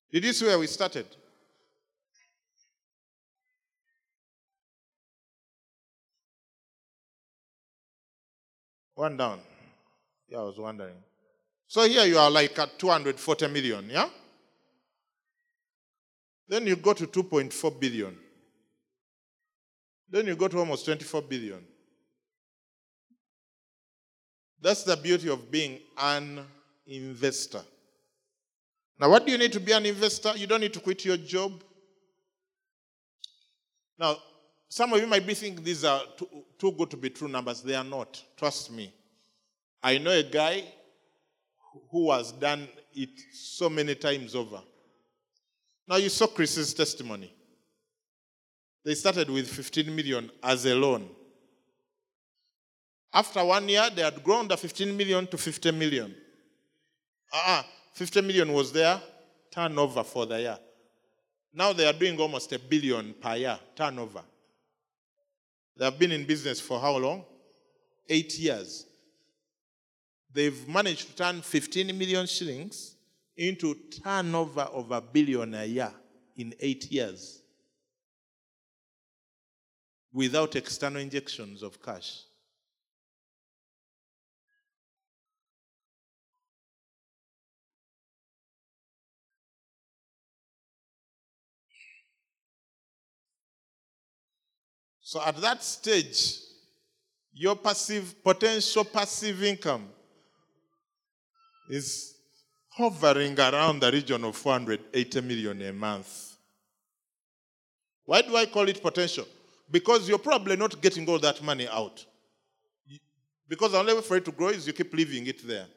Did 0.09 0.23
you 0.23 0.31
see 0.31 0.45
where 0.45 0.57
we 0.57 0.67
started? 0.67 1.05
One 8.95 9.17
down. 9.17 9.41
Yeah, 10.29 10.37
I 10.37 10.43
was 10.43 10.57
wondering. 10.57 10.95
So 11.67 11.85
here 11.85 12.05
you 12.05 12.17
are 12.17 12.31
like 12.31 12.57
at 12.57 12.79
240 12.79 13.47
million, 13.49 13.89
yeah? 13.89 14.07
Then 16.47 16.65
you 16.67 16.77
go 16.77 16.93
to 16.93 17.05
2.4 17.05 17.77
billion. 17.77 18.17
Then 20.11 20.27
you 20.27 20.35
go 20.35 20.47
to 20.47 20.57
almost 20.57 20.85
24 20.85 21.21
billion. 21.23 21.63
That's 24.61 24.83
the 24.83 24.97
beauty 24.97 25.29
of 25.29 25.49
being 25.49 25.79
an 25.97 26.41
investor. 26.85 27.61
Now, 28.99 29.09
what 29.09 29.25
do 29.25 29.31
you 29.31 29.37
need 29.37 29.53
to 29.53 29.59
be 29.59 29.71
an 29.71 29.85
investor? 29.85 30.33
You 30.35 30.47
don't 30.47 30.59
need 30.59 30.73
to 30.73 30.79
quit 30.79 31.05
your 31.05 31.15
job. 31.15 31.63
Now, 33.97 34.17
some 34.67 34.91
of 34.93 34.99
you 34.99 35.07
might 35.07 35.25
be 35.25 35.33
thinking 35.33 35.63
these 35.63 35.83
are 35.85 36.01
too, 36.17 36.27
too 36.57 36.71
good 36.73 36.89
to 36.91 36.97
be 36.97 37.09
true 37.09 37.27
numbers. 37.27 37.61
They 37.61 37.75
are 37.75 37.83
not. 37.83 38.21
Trust 38.35 38.71
me. 38.71 38.93
I 39.81 39.97
know 39.97 40.11
a 40.11 40.23
guy 40.23 40.63
who 41.89 42.11
has 42.11 42.31
done 42.33 42.67
it 42.93 43.09
so 43.31 43.69
many 43.69 43.95
times 43.95 44.35
over. 44.35 44.61
Now, 45.87 45.95
you 45.95 46.09
saw 46.09 46.27
Chris's 46.27 46.73
testimony. 46.73 47.33
They 48.83 48.95
started 48.95 49.29
with 49.29 49.47
15 49.47 49.93
million 49.93 50.31
as 50.41 50.65
a 50.65 50.75
loan. 50.75 51.09
After 53.13 53.43
one 53.43 53.67
year, 53.67 53.89
they 53.93 54.03
had 54.03 54.23
grown 54.23 54.47
the 54.47 54.55
15 54.55 54.95
million 54.95 55.27
to 55.27 55.37
50 55.37 55.71
million. 55.71 56.15
Uh-uh, 57.33 57.63
50 57.93 58.21
million 58.21 58.53
was 58.53 58.71
their 58.71 59.01
turnover 59.51 60.03
for 60.03 60.25
the 60.25 60.39
year. 60.39 60.57
Now 61.53 61.73
they 61.73 61.87
are 61.87 61.93
doing 61.93 62.19
almost 62.19 62.51
a 62.53 62.59
billion 62.59 63.13
per 63.19 63.35
year 63.35 63.59
turnover. 63.75 64.21
They 65.75 65.85
have 65.85 65.97
been 65.97 66.11
in 66.11 66.25
business 66.25 66.61
for 66.61 66.79
how 66.79 66.97
long? 66.97 67.25
Eight 68.07 68.37
years. 68.37 68.85
They've 70.31 70.67
managed 70.67 71.09
to 71.09 71.15
turn 71.15 71.41
15 71.41 71.97
million 71.97 72.27
shillings 72.27 72.95
into 73.35 73.75
turnover 74.03 74.61
of 74.61 74.91
a 74.91 75.01
billion 75.01 75.55
a 75.55 75.65
year 75.65 75.91
in 76.37 76.53
eight 76.59 76.91
years 76.91 77.38
without 80.11 80.55
external 80.55 81.01
injections 81.01 81.63
of 81.63 81.81
cash. 81.81 82.23
So 95.01 95.19
at 95.25 95.37
that 95.37 95.63
stage, 95.63 96.37
your 97.33 97.55
passive, 97.55 98.23
potential 98.23 98.85
passive 98.85 99.43
income 99.43 99.89
is 101.67 102.13
hovering 102.69 103.39
around 103.39 103.79
the 103.79 103.91
region 103.91 104.23
of 104.23 104.35
480 104.35 105.21
million 105.21 105.61
a 105.63 105.73
month. 105.73 106.35
Why 108.05 108.21
do 108.21 108.35
I 108.35 108.45
call 108.45 108.69
it 108.69 108.81
potential? 108.83 109.25
Because 109.71 110.09
you're 110.09 110.17
probably 110.17 110.55
not 110.55 110.81
getting 110.81 111.07
all 111.07 111.19
that 111.19 111.41
money 111.43 111.67
out. 111.67 112.05
Because 113.47 113.71
the 113.71 113.79
only 113.79 113.93
way 113.93 114.01
for 114.01 114.17
it 114.17 114.25
to 114.25 114.31
grow 114.31 114.49
is 114.49 114.67
you 114.67 114.73
keep 114.73 114.93
leaving 114.93 115.27
it 115.27 115.47
there. 115.47 115.67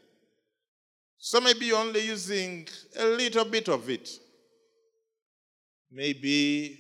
So 1.18 1.40
maybe 1.40 1.66
you're 1.66 1.78
only 1.78 2.00
using 2.00 2.66
a 2.98 3.04
little 3.04 3.44
bit 3.44 3.68
of 3.68 3.88
it. 3.88 4.08
Maybe 5.90 6.78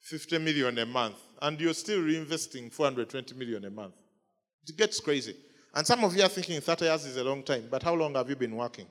50 0.00 0.38
million 0.38 0.76
a 0.78 0.86
month, 0.86 1.18
and 1.40 1.60
you're 1.60 1.72
still 1.72 2.00
reinvesting 2.00 2.72
420 2.72 3.34
million 3.34 3.64
a 3.64 3.70
month. 3.70 3.94
It 4.66 4.76
gets 4.76 4.98
crazy. 4.98 5.36
And 5.72 5.86
some 5.86 6.02
of 6.02 6.16
you 6.16 6.24
are 6.24 6.28
thinking 6.28 6.60
30 6.60 6.84
years 6.84 7.04
is 7.04 7.16
a 7.16 7.22
long 7.22 7.44
time, 7.44 7.68
but 7.70 7.82
how 7.82 7.94
long 7.94 8.14
have 8.14 8.28
you 8.28 8.34
been 8.34 8.56
working? 8.56 8.86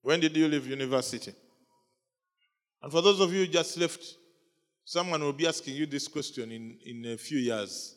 When 0.00 0.20
did 0.20 0.36
you 0.36 0.46
leave 0.46 0.66
university? 0.66 1.34
And 2.84 2.92
for 2.92 3.00
those 3.00 3.18
of 3.18 3.32
you 3.32 3.40
who 3.40 3.46
just 3.46 3.78
left, 3.78 4.04
someone 4.84 5.22
will 5.22 5.32
be 5.32 5.46
asking 5.46 5.74
you 5.74 5.86
this 5.86 6.06
question 6.06 6.52
in, 6.52 6.76
in 6.84 7.12
a 7.12 7.16
few 7.16 7.38
years. 7.38 7.96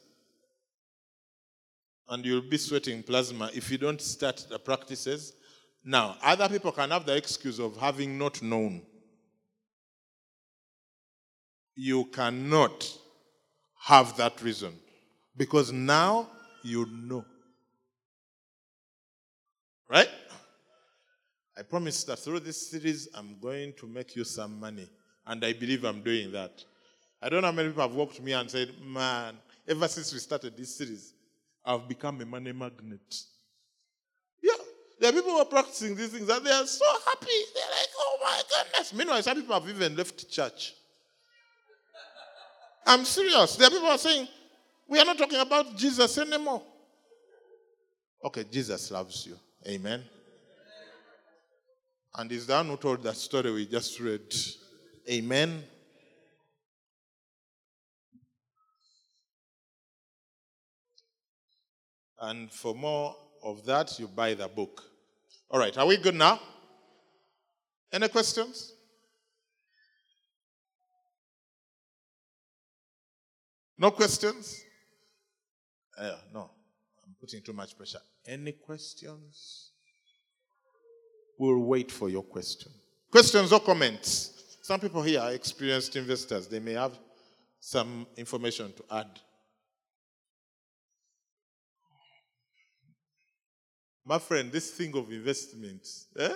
And 2.07 2.25
you'll 2.25 2.49
be 2.49 2.57
sweating 2.57 3.03
plasma 3.03 3.51
if 3.53 3.69
you 3.69 3.77
don't 3.77 3.99
start 3.99 4.47
the 4.49 4.57
practices. 4.57 5.33
Now, 5.83 6.15
other 6.23 6.47
people 6.47 6.71
can 6.71 6.91
have 6.91 7.05
the 7.05 7.17
excuse 7.17 7.59
of 7.59 7.75
having 7.75 8.17
not 8.17 8.41
known. 8.41 8.81
You 11.75 12.05
cannot 12.05 12.89
have 13.81 14.15
that 14.15 14.41
reason 14.41 14.73
because 15.35 15.73
now 15.73 16.29
you 16.63 16.85
know. 16.85 17.25
Right? 19.89 20.09
I 21.57 21.63
promise 21.63 22.03
that 22.03 22.19
through 22.19 22.41
this 22.41 22.69
series, 22.69 23.09
I'm 23.15 23.35
going 23.41 23.73
to 23.79 23.87
make 23.87 24.15
you 24.15 24.23
some 24.23 24.59
money. 24.59 24.87
And 25.25 25.43
I 25.43 25.53
believe 25.53 25.83
I'm 25.85 26.01
doing 26.01 26.31
that. 26.31 26.63
I 27.21 27.29
don't 27.29 27.41
know 27.41 27.47
how 27.47 27.53
many 27.53 27.69
people 27.69 27.81
have 27.81 27.95
walked 27.95 28.17
to 28.17 28.21
me 28.21 28.33
and 28.33 28.49
said, 28.49 28.69
Man, 28.85 29.35
ever 29.67 29.87
since 29.87 30.13
we 30.13 30.19
started 30.19 30.55
this 30.55 30.75
series, 30.75 31.13
I've 31.65 31.87
become 31.87 32.21
a 32.21 32.25
money 32.25 32.51
magnet. 32.51 33.21
Yeah, 34.41 34.53
there 34.99 35.09
are 35.09 35.13
people 35.13 35.31
who 35.31 35.39
are 35.39 35.45
practicing 35.45 35.95
these 35.95 36.09
things 36.09 36.29
and 36.29 36.45
they 36.45 36.51
are 36.51 36.65
so 36.67 36.85
happy. 37.05 37.25
They're 37.55 37.63
like, 37.71 37.89
Oh 37.97 38.17
my 38.23 38.41
goodness. 38.49 38.93
Meanwhile, 38.93 39.23
some 39.23 39.37
people 39.37 39.59
have 39.59 39.67
even 39.67 39.95
left 39.95 40.29
church. 40.29 40.75
I'm 42.85 43.03
serious. 43.03 43.55
There 43.55 43.67
are 43.67 43.71
people 43.71 43.87
who 43.87 43.93
are 43.93 43.97
saying, 43.97 44.27
We 44.87 44.99
are 44.99 45.05
not 45.05 45.17
talking 45.17 45.39
about 45.39 45.75
Jesus 45.75 46.19
anymore. 46.19 46.61
Okay, 48.23 48.45
Jesus 48.49 48.91
loves 48.91 49.25
you. 49.25 49.37
Amen. 49.67 50.03
And 52.17 52.31
is 52.31 52.47
one 52.47 52.67
who 52.67 52.77
told 52.77 53.03
that 53.03 53.15
story 53.15 53.51
we 53.51 53.67
just 53.67 53.99
read. 53.99 54.33
Amen. 55.07 55.63
And 62.19 62.51
for 62.51 62.73
more 62.73 63.15
of 63.43 63.63
that, 63.65 63.99
you 63.99 64.07
buy 64.07 64.33
the 64.33 64.47
book. 64.47 64.81
All 65.51 65.59
right, 65.59 65.77
are 65.77 65.85
we 65.85 65.97
good 65.97 66.15
now? 66.15 66.39
Any 67.93 68.07
questions? 68.07 68.73
No 73.77 73.91
questions? 73.91 74.59
Uh, 75.95 76.15
no, 76.33 76.49
I'm 77.05 77.15
putting 77.21 77.43
too 77.43 77.53
much 77.53 77.77
pressure. 77.77 78.01
Any 78.25 78.53
questions? 78.53 79.71
We'll 81.37 81.59
wait 81.59 81.91
for 81.91 82.09
your 82.09 82.23
question. 82.23 82.71
Questions 83.11 83.53
or 83.53 83.59
comments? 83.59 84.57
Some 84.61 84.79
people 84.79 85.01
here 85.01 85.21
are 85.21 85.31
experienced 85.31 85.95
investors. 85.95 86.47
They 86.47 86.59
may 86.59 86.73
have 86.73 86.97
some 87.59 88.07
information 88.17 88.73
to 88.73 88.95
add. 88.95 89.07
My 94.05 94.19
friend, 94.19 94.51
this 94.51 94.71
thing 94.71 94.95
of 94.95 95.11
investments, 95.11 96.07
eh? 96.17 96.33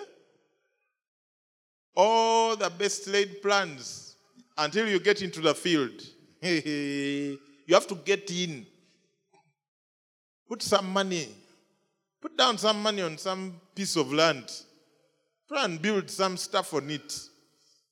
all 1.96 2.56
the 2.56 2.70
best 2.70 3.08
laid 3.08 3.42
plans 3.42 4.16
until 4.58 4.88
you 4.88 5.00
get 5.00 5.22
into 5.22 5.42
the 5.42 5.56
field. 5.56 6.02
you 6.42 7.38
have 7.70 7.88
to 7.88 7.96
get 7.96 8.30
in. 8.32 8.66
Put 10.48 10.62
some 10.62 10.92
money. 10.92 11.30
Put 12.22 12.38
down 12.38 12.58
some 12.58 12.82
money 12.82 13.02
on 13.02 13.18
some 13.18 13.60
piece 13.74 13.96
of 13.96 14.12
land. 14.12 14.52
Try 15.52 15.66
and 15.66 15.82
build 15.82 16.10
some 16.10 16.38
stuff 16.38 16.74
on 16.74 16.90
it. 16.90 17.20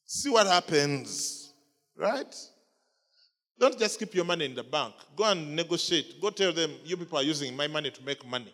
See 0.06 0.30
what 0.30 0.48
happens. 0.48 1.52
Right? 1.98 2.34
Don't 3.60 3.78
just 3.78 4.00
keep 4.00 4.16
your 4.16 4.24
money 4.24 4.46
in 4.46 4.56
the 4.56 4.64
bank. 4.64 4.94
Go 5.14 5.26
and 5.26 5.58
negotiate. 5.58 6.22
Go 6.22 6.30
tell 6.30 6.54
them, 6.54 6.72
you 6.86 6.96
people 6.96 7.18
are 7.18 7.24
using 7.24 7.54
my 7.58 7.68
money 7.68 7.92
to 7.92 8.02
make 8.04 8.26
money. 8.26 8.54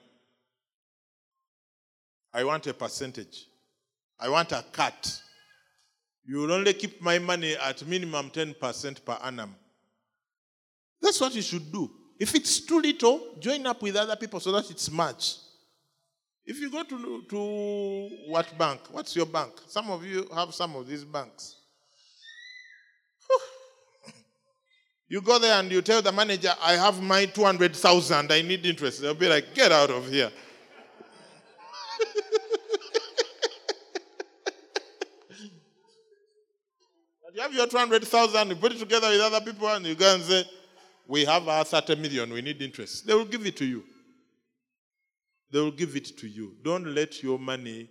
I 2.33 2.43
want 2.43 2.65
a 2.65 2.73
percentage. 2.73 3.45
I 4.19 4.27
want 4.27 4.51
a 4.51 4.65
cut. 4.71 5.21
You 6.25 6.37
will 6.39 6.53
only 6.53 6.73
keep 6.73 6.99
my 6.99 7.19
money 7.19 7.55
at 7.55 7.85
minimum 7.85 8.31
10% 8.31 9.05
per 9.05 9.19
annum. 9.23 9.55
That's 10.99 11.21
what 11.21 11.35
you 11.35 11.43
should 11.43 11.71
do. 11.71 11.91
If 12.19 12.33
it's 12.33 12.61
too 12.61 12.79
little, 12.79 13.35
join 13.39 13.67
up 13.67 13.83
with 13.83 13.95
other 13.95 14.15
people 14.15 14.39
so 14.39 14.51
that 14.53 14.71
it's 14.71 14.89
much. 14.89 15.35
If 16.45 16.59
you 16.59 16.69
go 16.69 16.83
to, 16.83 17.23
to 17.29 18.09
what 18.27 18.57
bank? 18.57 18.81
What's 18.91 19.15
your 19.15 19.25
bank? 19.25 19.51
Some 19.67 19.89
of 19.89 20.05
you 20.05 20.27
have 20.33 20.53
some 20.53 20.75
of 20.75 20.87
these 20.87 21.03
banks. 21.03 21.55
You 25.07 25.21
go 25.21 25.37
there 25.37 25.59
and 25.59 25.71
you 25.71 25.83
tell 25.83 26.01
the 26.01 26.11
manager, 26.11 26.51
I 26.61 26.73
have 26.73 26.99
my 27.01 27.25
200,000, 27.25 28.31
I 28.31 28.41
need 28.41 28.65
interest. 28.65 29.01
They'll 29.01 29.13
be 29.13 29.29
like, 29.29 29.53
get 29.53 29.71
out 29.71 29.91
of 29.91 30.09
here. 30.09 30.31
you 37.35 37.41
have 37.41 37.53
your 37.53 37.67
200,000, 37.67 38.49
you 38.49 38.55
put 38.55 38.71
it 38.71 38.79
together 38.79 39.09
with 39.09 39.21
other 39.21 39.41
people, 39.41 39.67
and 39.67 39.85
you 39.85 39.93
go 39.93 40.15
and 40.15 40.23
say, 40.23 40.43
We 41.07 41.23
have 41.25 41.47
our 41.47 41.63
30 41.63 41.97
million, 41.97 42.33
we 42.33 42.41
need 42.41 42.59
interest. 42.59 43.05
They 43.05 43.13
will 43.13 43.25
give 43.25 43.45
it 43.45 43.55
to 43.57 43.65
you. 43.65 43.83
They 45.55 45.61
will 45.61 45.71
give 45.71 45.95
it 45.95 46.17
to 46.17 46.27
you. 46.27 46.57
Don't 46.61 46.93
let 46.93 47.23
your 47.23 47.39
money 47.39 47.87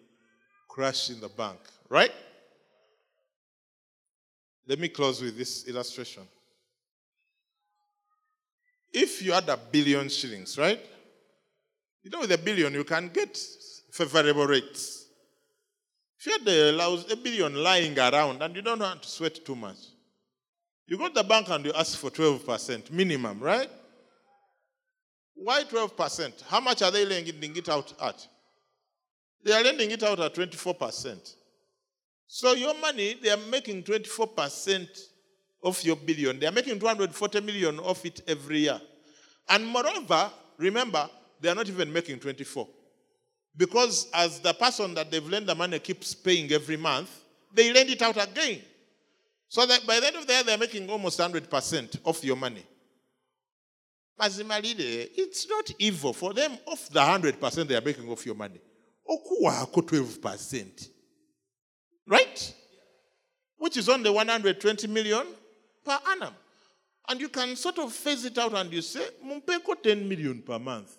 crash 0.68 1.08
in 1.08 1.18
the 1.18 1.30
bank, 1.30 1.58
right? 1.88 2.12
Let 4.68 4.78
me 4.78 4.90
close 4.90 5.22
with 5.22 5.38
this 5.38 5.66
illustration. 5.66 6.24
If 8.92 9.22
you 9.22 9.32
had 9.32 9.48
a 9.48 9.56
billion 9.56 10.10
shillings, 10.10 10.58
right? 10.58 10.78
You 12.02 12.10
know, 12.10 12.20
with 12.20 12.32
a 12.32 12.36
billion, 12.36 12.74
you 12.74 12.84
can 12.84 13.08
get 13.08 13.34
favorable 13.90 14.46
rates. 14.46 15.06
If 16.18 16.26
you 16.26 16.32
had 16.32 16.46
a, 16.46 17.12
a 17.12 17.16
billion 17.16 17.54
lying 17.54 17.98
around 17.98 18.42
and 18.42 18.54
you 18.54 18.60
don't 18.60 18.80
want 18.80 19.04
to 19.04 19.08
sweat 19.08 19.42
too 19.42 19.56
much, 19.56 19.78
you 20.86 20.98
go 20.98 21.08
to 21.08 21.14
the 21.14 21.24
bank 21.24 21.48
and 21.48 21.64
you 21.64 21.72
ask 21.72 21.96
for 21.96 22.10
12% 22.10 22.90
minimum, 22.90 23.40
right? 23.40 23.70
Why 25.34 25.64
12%? 25.64 26.42
How 26.44 26.60
much 26.60 26.82
are 26.82 26.90
they 26.90 27.04
lending 27.04 27.56
it 27.56 27.68
out 27.68 27.92
at? 28.00 28.26
They 29.44 29.52
are 29.52 29.62
lending 29.62 29.90
it 29.90 30.02
out 30.02 30.20
at 30.20 30.34
24%. 30.34 31.34
So 32.26 32.52
your 32.54 32.74
money, 32.78 33.18
they 33.22 33.30
are 33.30 33.36
making 33.50 33.82
24% 33.82 34.88
of 35.62 35.82
your 35.82 35.96
billion. 35.96 36.38
They 36.38 36.46
are 36.46 36.52
making 36.52 36.78
240 36.78 37.40
million 37.40 37.78
of 37.80 38.04
it 38.04 38.20
every 38.26 38.60
year. 38.60 38.80
And 39.48 39.66
moreover, 39.66 40.30
remember, 40.56 41.08
they 41.40 41.48
are 41.48 41.54
not 41.54 41.68
even 41.68 41.92
making 41.92 42.20
24. 42.20 42.66
Because 43.56 44.08
as 44.12 44.40
the 44.40 44.52
person 44.54 44.94
that 44.94 45.10
they've 45.10 45.26
lent 45.26 45.46
the 45.46 45.54
money 45.54 45.78
keeps 45.78 46.14
paying 46.14 46.50
every 46.52 46.76
month, 46.76 47.10
they 47.52 47.72
lend 47.72 47.90
it 47.90 48.02
out 48.02 48.16
again. 48.16 48.60
So 49.48 49.66
that 49.66 49.86
by 49.86 50.00
the 50.00 50.08
end 50.08 50.16
of 50.16 50.26
the 50.26 50.32
year, 50.32 50.42
they're 50.42 50.58
making 50.58 50.90
almost 50.90 51.20
100% 51.20 51.98
of 52.04 52.24
your 52.24 52.36
money. 52.36 52.64
Mazimalide, 54.20 55.10
it's 55.16 55.48
not 55.48 55.70
evil 55.78 56.12
for 56.12 56.32
them 56.32 56.56
of 56.66 56.88
the 56.90 57.00
100% 57.00 57.66
they 57.66 57.74
are 57.74 57.80
making 57.80 58.10
of 58.10 58.24
your 58.24 58.34
money. 58.34 58.60
Okuwako 59.08 59.82
12%. 59.82 60.88
Right? 62.06 62.54
Which 63.58 63.76
is 63.76 63.88
only 63.88 64.10
120 64.10 64.86
million 64.86 65.26
per 65.84 65.98
annum. 66.10 66.34
And 67.08 67.20
you 67.20 67.28
can 67.28 67.56
sort 67.56 67.78
of 67.78 67.92
phase 67.92 68.24
it 68.24 68.38
out 68.38 68.54
and 68.54 68.72
you 68.72 68.82
say, 68.82 69.06
Mumpeko 69.24 69.82
10 69.82 70.08
million 70.08 70.42
per 70.42 70.58
month. 70.58 70.96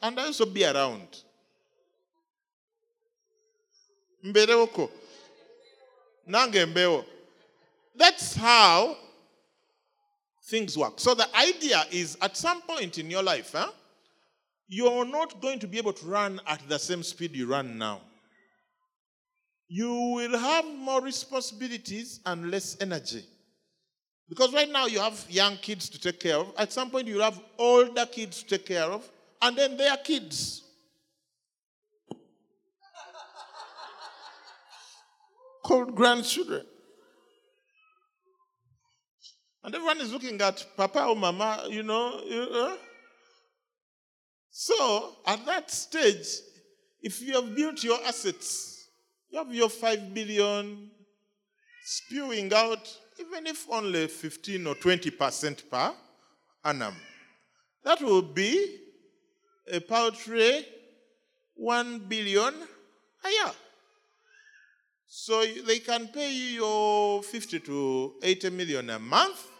And 0.00 0.18
I 0.18 0.26
also 0.26 0.46
be 0.46 0.64
around. 0.64 1.22
Mberewoko. 4.24 4.90
Nange 6.28 6.66
mbeo. 6.66 7.04
That's 7.94 8.34
how 8.34 8.96
things 10.52 10.76
work. 10.76 11.00
So 11.00 11.14
the 11.14 11.26
idea 11.34 11.82
is 11.90 12.18
at 12.20 12.36
some 12.36 12.60
point 12.60 12.98
in 12.98 13.10
your 13.10 13.22
life, 13.22 13.52
huh, 13.54 13.70
you're 14.68 15.06
not 15.06 15.40
going 15.40 15.58
to 15.60 15.66
be 15.66 15.78
able 15.78 15.94
to 15.94 16.06
run 16.06 16.42
at 16.46 16.60
the 16.68 16.78
same 16.78 17.02
speed 17.02 17.34
you 17.34 17.46
run 17.46 17.78
now. 17.78 18.02
You 19.66 19.90
will 20.14 20.38
have 20.38 20.66
more 20.66 21.00
responsibilities 21.00 22.20
and 22.26 22.50
less 22.50 22.76
energy. 22.82 23.24
Because 24.28 24.52
right 24.52 24.70
now 24.70 24.84
you 24.84 25.00
have 25.00 25.26
young 25.30 25.56
kids 25.56 25.88
to 25.88 25.98
take 25.98 26.20
care 26.20 26.36
of. 26.36 26.52
At 26.58 26.70
some 26.70 26.90
point 26.90 27.08
you'll 27.08 27.22
have 27.22 27.40
older 27.58 28.04
kids 28.04 28.42
to 28.42 28.58
take 28.58 28.66
care 28.66 28.84
of, 28.84 29.10
and 29.40 29.56
then 29.56 29.78
their 29.78 29.96
kids. 29.96 30.64
Called 35.64 35.94
grandchildren. 35.94 36.66
And 39.64 39.74
everyone 39.74 40.00
is 40.00 40.12
looking 40.12 40.40
at 40.40 40.64
Papa 40.76 41.04
or 41.04 41.16
Mama, 41.16 41.66
you 41.68 41.82
know. 41.82 42.20
You 42.24 42.50
know? 42.50 42.76
So, 44.50 45.16
at 45.26 45.46
that 45.46 45.70
stage, 45.70 46.26
if 47.00 47.22
you 47.22 47.34
have 47.34 47.54
built 47.54 47.82
your 47.84 47.98
assets, 48.04 48.88
you 49.30 49.38
have 49.38 49.54
your 49.54 49.68
5 49.68 50.12
billion 50.12 50.90
spewing 51.84 52.52
out, 52.52 52.98
even 53.18 53.46
if 53.46 53.66
only 53.70 54.08
15 54.08 54.66
or 54.66 54.74
20% 54.74 55.70
per 55.70 55.92
annum, 56.64 56.94
that 57.84 58.00
will 58.00 58.22
be 58.22 58.78
a 59.72 59.80
paltry 59.80 60.66
1 61.54 62.00
billion 62.08 62.54
a 63.24 63.30
year. 63.30 63.52
So 65.06 65.44
they 65.66 65.78
can 65.78 66.08
pay 66.08 66.32
you 66.32 66.60
your 66.60 67.22
50 67.22 67.60
to 67.60 68.14
80 68.22 68.50
million 68.50 68.90
a 68.90 68.98
month 68.98 69.51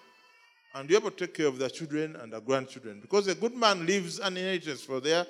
and 0.74 0.88
you 0.88 0.96
have 0.96 1.04
to 1.04 1.10
take 1.10 1.34
care 1.34 1.46
of 1.46 1.58
their 1.58 1.68
children 1.68 2.16
and 2.16 2.32
their 2.32 2.40
grandchildren. 2.40 3.00
Because 3.00 3.28
a 3.28 3.34
good 3.34 3.54
man 3.54 3.84
leaves 3.86 4.18
an 4.18 4.36
inheritance 4.36 4.82
for 4.82 5.00
their 5.00 5.26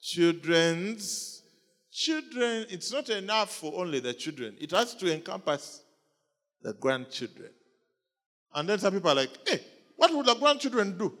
children's 0.00 1.42
children. 1.90 2.66
It's 2.70 2.92
not 2.92 3.08
enough 3.10 3.54
for 3.54 3.72
only 3.80 4.00
the 4.00 4.14
children, 4.14 4.56
it 4.60 4.70
has 4.70 4.94
to 4.96 5.12
encompass 5.12 5.82
the 6.62 6.72
grandchildren. 6.72 7.50
And 8.54 8.68
then 8.68 8.78
some 8.78 8.94
people 8.94 9.10
are 9.10 9.16
like, 9.16 9.30
hey, 9.46 9.60
what 9.96 10.14
would 10.14 10.26
the 10.26 10.34
grandchildren 10.34 10.96
do? 10.96 11.16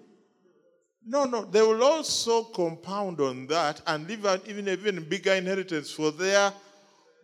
No, 1.06 1.24
no, 1.24 1.44
they 1.44 1.60
will 1.60 1.82
also 1.82 2.44
compound 2.44 3.20
on 3.20 3.46
that 3.48 3.82
and 3.86 4.08
leave 4.08 4.24
an 4.24 4.40
even, 4.46 4.68
even 4.68 5.08
bigger 5.08 5.34
inheritance 5.34 5.90
for 5.90 6.10
their 6.10 6.50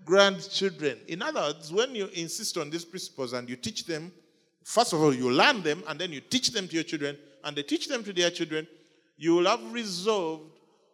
grandchildren. 0.04 0.98
In 1.08 1.22
other 1.22 1.40
words, 1.40 1.72
when 1.72 1.94
you 1.94 2.06
insist 2.08 2.58
on 2.58 2.68
these 2.68 2.84
principles 2.84 3.32
and 3.32 3.48
you 3.48 3.56
teach 3.56 3.86
them 3.86 4.12
First 4.70 4.92
of 4.92 5.02
all, 5.02 5.12
you 5.12 5.32
learn 5.32 5.62
them 5.62 5.82
and 5.88 6.00
then 6.00 6.12
you 6.12 6.20
teach 6.20 6.52
them 6.52 6.68
to 6.68 6.74
your 6.74 6.84
children 6.84 7.18
and 7.42 7.56
they 7.56 7.64
teach 7.64 7.88
them 7.88 8.04
to 8.04 8.12
their 8.12 8.30
children. 8.30 8.68
You 9.16 9.34
will 9.34 9.46
have 9.46 9.72
resolved 9.72 10.44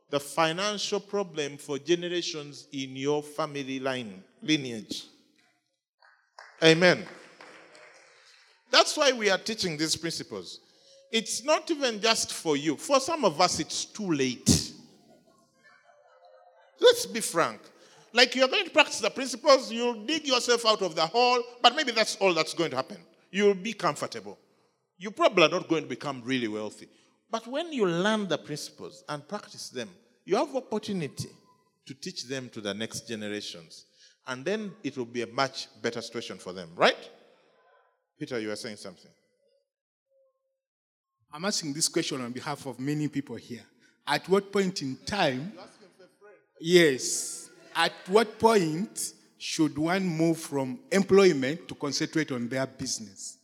the 0.08 0.18
financial 0.18 0.98
problem 0.98 1.58
for 1.58 1.78
generations 1.78 2.68
in 2.72 2.96
your 2.96 3.22
family 3.22 3.78
line, 3.78 4.24
lineage. 4.40 5.04
Amen. 6.64 7.04
That's 8.70 8.96
why 8.96 9.12
we 9.12 9.28
are 9.28 9.36
teaching 9.36 9.76
these 9.76 9.94
principles. 9.94 10.60
It's 11.12 11.44
not 11.44 11.70
even 11.70 12.00
just 12.00 12.32
for 12.32 12.56
you. 12.56 12.78
For 12.78 12.98
some 12.98 13.26
of 13.26 13.38
us, 13.42 13.60
it's 13.60 13.84
too 13.84 14.10
late. 14.10 14.72
Let's 16.80 17.04
be 17.04 17.20
frank. 17.20 17.60
Like 18.14 18.34
you're 18.34 18.48
going 18.48 18.64
to 18.64 18.70
practice 18.70 19.00
the 19.00 19.10
principles, 19.10 19.70
you'll 19.70 20.06
dig 20.06 20.26
yourself 20.26 20.64
out 20.64 20.80
of 20.80 20.94
the 20.94 21.06
hole, 21.06 21.42
but 21.62 21.76
maybe 21.76 21.92
that's 21.92 22.16
all 22.16 22.32
that's 22.32 22.54
going 22.54 22.70
to 22.70 22.76
happen 22.76 22.96
you'll 23.36 23.54
be 23.54 23.74
comfortable. 23.74 24.38
You 24.96 25.10
probably 25.10 25.44
are 25.44 25.50
not 25.50 25.68
going 25.68 25.82
to 25.82 25.88
become 25.88 26.22
really 26.24 26.48
wealthy. 26.48 26.88
But 27.30 27.46
when 27.46 27.70
you 27.70 27.86
learn 27.86 28.28
the 28.28 28.38
principles 28.38 29.04
and 29.10 29.28
practice 29.28 29.68
them, 29.68 29.90
you 30.24 30.36
have 30.36 30.56
opportunity 30.56 31.28
to 31.86 31.94
teach 31.94 32.24
them 32.24 32.48
to 32.50 32.62
the 32.62 32.72
next 32.72 33.06
generations. 33.06 33.84
And 34.26 34.42
then 34.42 34.72
it 34.82 34.96
will 34.96 35.04
be 35.04 35.20
a 35.22 35.26
much 35.26 35.68
better 35.82 36.00
situation 36.00 36.38
for 36.38 36.54
them, 36.54 36.70
right? 36.74 36.96
Peter, 38.18 38.40
you 38.40 38.50
are 38.50 38.56
saying 38.56 38.76
something. 38.76 39.10
I'm 41.30 41.44
asking 41.44 41.74
this 41.74 41.88
question 41.88 42.22
on 42.22 42.32
behalf 42.32 42.64
of 42.64 42.80
many 42.80 43.08
people 43.08 43.36
here. 43.36 43.64
At 44.06 44.26
what 44.30 44.50
point 44.50 44.80
in 44.80 44.96
time? 45.04 45.52
Yes. 46.58 47.50
At 47.74 47.92
what 48.08 48.38
point 48.38 49.12
should 49.38 49.76
one 49.76 50.06
move 50.06 50.38
from 50.38 50.78
employment 50.90 51.68
to 51.68 51.74
concentrate 51.74 52.32
on 52.32 52.48
their 52.48 52.66
business? 52.66 53.38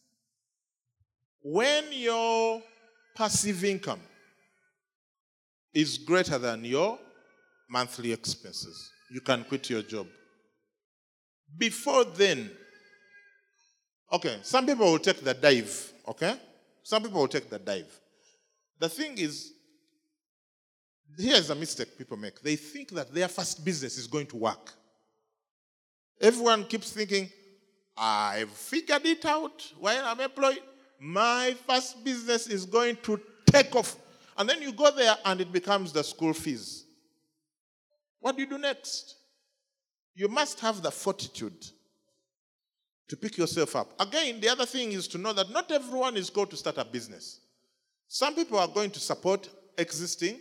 When 1.43 1.85
your 1.91 2.63
passive 3.15 3.65
income 3.65 4.01
is 5.75 5.99
greater 5.99 6.39
than 6.39 6.65
your 6.65 6.99
monthly 7.69 8.13
expenses, 8.13 8.91
you 9.11 9.21
can 9.21 9.45
quit 9.45 9.69
your 9.69 9.83
job. 9.83 10.07
Before 11.57 12.05
then, 12.05 12.51
okay, 14.13 14.39
some 14.43 14.67
people 14.67 14.91
will 14.91 14.99
take 14.99 15.23
the 15.23 15.35
dive, 15.35 15.93
okay? 16.09 16.35
Some 16.83 17.03
people 17.03 17.21
will 17.21 17.29
take 17.29 17.51
the 17.51 17.59
dive. 17.59 18.01
The 18.79 18.89
thing 18.89 19.19
is, 19.19 19.53
here's 21.19 21.51
a 21.51 21.55
mistake 21.55 21.99
people 21.99 22.17
make. 22.17 22.41
They 22.41 22.57
think 22.57 22.91
that 22.91 23.13
their 23.13 23.29
first 23.29 23.65
business 23.65 23.99
is 23.99 24.07
going 24.07 24.27
to 24.27 24.37
work. 24.37 24.73
Everyone 26.23 26.65
keeps 26.65 26.93
thinking, 26.93 27.29
I've 27.97 28.51
figured 28.51 29.05
it 29.05 29.25
out 29.25 29.73
while 29.79 30.05
I'm 30.05 30.21
employed. 30.21 30.61
My 31.01 31.57
first 31.67 32.05
business 32.05 32.47
is 32.47 32.65
going 32.65 32.97
to 33.03 33.21
take 33.47 33.75
off. 33.75 33.97
And 34.39 34.49
then 34.49 34.63
you 34.63 34.73
go 34.73 34.91
there 34.93 35.17
and 35.25 35.41
it 35.41 35.53
becomes 35.53 35.93
the 35.93 36.05
school 36.05 36.33
fees. 36.33 36.85
What 38.21 38.37
do 38.37 38.43
you 38.43 38.49
do 38.49 38.57
next? 38.57 39.17
You 40.15 40.29
must 40.29 40.61
have 40.61 40.81
the 40.81 40.93
fortitude 40.93 41.67
to 43.09 43.17
pick 43.17 43.37
yourself 43.37 43.75
up. 43.75 43.93
Again, 44.01 44.41
the 44.41 44.49
other 44.49 44.65
thing 44.65 44.93
is 44.93 45.09
to 45.09 45.19
know 45.19 45.33
that 45.33 45.51
not 45.51 45.73
everyone 45.73 46.17
is 46.17 46.31
going 46.31 46.47
to 46.49 46.57
start 46.57 46.79
a 46.79 46.85
business. 46.85 47.41
Some 48.07 48.35
people 48.37 48.59
are 48.59 48.69
going 48.69 48.91
to 48.93 49.01
support 49.01 49.49
existing 49.77 50.39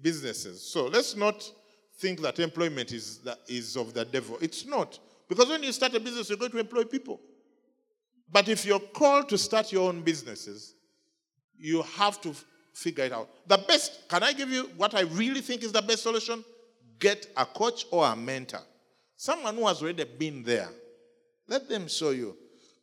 businesses. 0.00 0.62
So 0.62 0.86
let's 0.86 1.14
not 1.16 1.48
think 1.98 2.20
that 2.22 2.38
employment 2.38 2.92
is, 2.92 3.20
is 3.46 3.76
of 3.76 3.92
the 3.92 4.04
devil. 4.04 4.38
It's 4.40 4.64
not. 4.64 4.98
Because 5.28 5.48
when 5.48 5.62
you 5.62 5.72
start 5.72 5.94
a 5.94 6.00
business, 6.00 6.28
you're 6.28 6.38
going 6.38 6.50
to 6.52 6.58
employ 6.58 6.84
people. 6.84 7.20
But 8.30 8.48
if 8.48 8.64
you're 8.64 8.80
called 8.80 9.28
to 9.30 9.38
start 9.38 9.72
your 9.72 9.88
own 9.88 10.02
businesses, 10.02 10.74
you 11.58 11.82
have 11.82 12.20
to 12.22 12.34
figure 12.72 13.04
it 13.04 13.12
out. 13.12 13.28
The 13.46 13.58
best, 13.58 14.08
can 14.08 14.22
I 14.22 14.32
give 14.32 14.50
you 14.50 14.70
what 14.76 14.94
I 14.94 15.02
really 15.02 15.40
think 15.40 15.62
is 15.62 15.72
the 15.72 15.82
best 15.82 16.02
solution? 16.02 16.44
Get 16.98 17.26
a 17.36 17.44
coach 17.44 17.86
or 17.90 18.06
a 18.06 18.16
mentor. 18.16 18.60
Someone 19.16 19.56
who 19.56 19.66
has 19.66 19.82
already 19.82 20.04
been 20.04 20.42
there. 20.42 20.68
Let 21.46 21.68
them 21.68 21.88
show 21.88 22.10
you. 22.10 22.36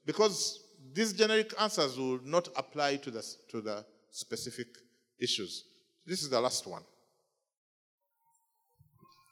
Because 0.06 0.60
these 0.94 1.14
generic 1.14 1.54
answers 1.60 1.98
will 1.98 2.20
not 2.24 2.50
apply 2.56 2.98
to 2.98 3.12
the, 3.12 3.26
to 3.50 3.62
the 3.62 3.86
specific 4.12 4.68
issues. 5.20 5.64
This 6.06 6.22
is 6.22 6.30
the 6.30 6.40
last 6.40 6.68
one. 6.68 6.84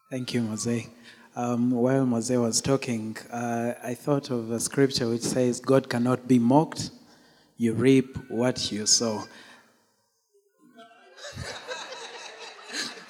Thank 0.09 0.34
you, 0.34 0.41
Mose. 0.41 0.88
Um, 1.36 1.71
while 1.71 2.05
Mose 2.05 2.29
was 2.29 2.61
talking, 2.61 3.17
uh, 3.31 3.73
I 3.84 3.95
thought 3.95 4.29
of 4.29 4.51
a 4.51 4.59
scripture 4.59 5.09
which 5.09 5.23
says, 5.23 5.59
God 5.59 5.89
cannot 5.89 6.27
be 6.27 6.38
mocked. 6.38 6.91
You 7.57 7.73
reap 7.73 8.15
what 8.29 8.71
you 8.71 8.86
sow. 8.86 9.23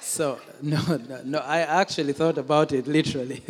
so, 0.00 0.40
no, 0.62 0.80
no, 1.06 1.20
no, 1.22 1.38
I 1.40 1.58
actually 1.60 2.14
thought 2.14 2.38
about 2.38 2.72
it 2.72 2.86
literally. 2.86 3.42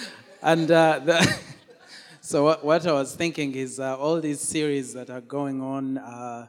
and 0.42 0.70
uh, 0.70 0.98
the 0.98 1.38
so, 2.20 2.44
what, 2.44 2.62
what, 2.62 2.86
I 2.86 2.92
was 2.92 3.14
thinking 3.14 3.54
is 3.54 3.80
uh, 3.80 3.96
all 3.96 4.20
these 4.20 4.40
series 4.40 4.92
that 4.92 5.08
are 5.08 5.22
going 5.22 5.62
on 5.62 5.96
uh, 5.96 6.48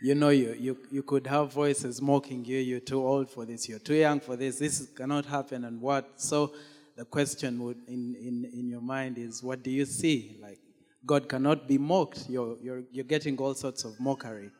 you 0.00 0.14
know 0.14 0.28
you, 0.28 0.54
you, 0.56 0.78
you 0.92 1.02
could 1.02 1.26
have 1.26 1.52
voices 1.52 2.00
mocking 2.00 2.44
you 2.44 2.58
you're 2.58 2.78
too 2.78 3.04
old 3.04 3.28
for 3.28 3.44
this 3.44 3.68
you're 3.68 3.80
too 3.80 3.96
young 3.96 4.20
for 4.20 4.36
this 4.36 4.60
this 4.60 4.86
cannot 4.94 5.26
happen 5.26 5.64
and 5.64 5.80
what 5.80 6.20
so 6.20 6.52
the 6.98 7.04
question 7.04 7.62
would 7.62 7.78
in, 7.86 8.16
in, 8.20 8.50
in 8.52 8.68
your 8.68 8.80
mind 8.80 9.18
is 9.18 9.40
what 9.40 9.62
do 9.62 9.70
you 9.70 9.86
see? 9.86 10.36
Like 10.42 10.58
god 11.06 11.28
cannot 11.28 11.68
be 11.68 11.78
mocked. 11.78 12.28
You're, 12.28 12.56
you're, 12.60 12.82
you're 12.90 13.04
getting 13.04 13.38
all 13.38 13.54
sorts 13.54 13.84
of 13.84 13.98
mockery. 14.00 14.50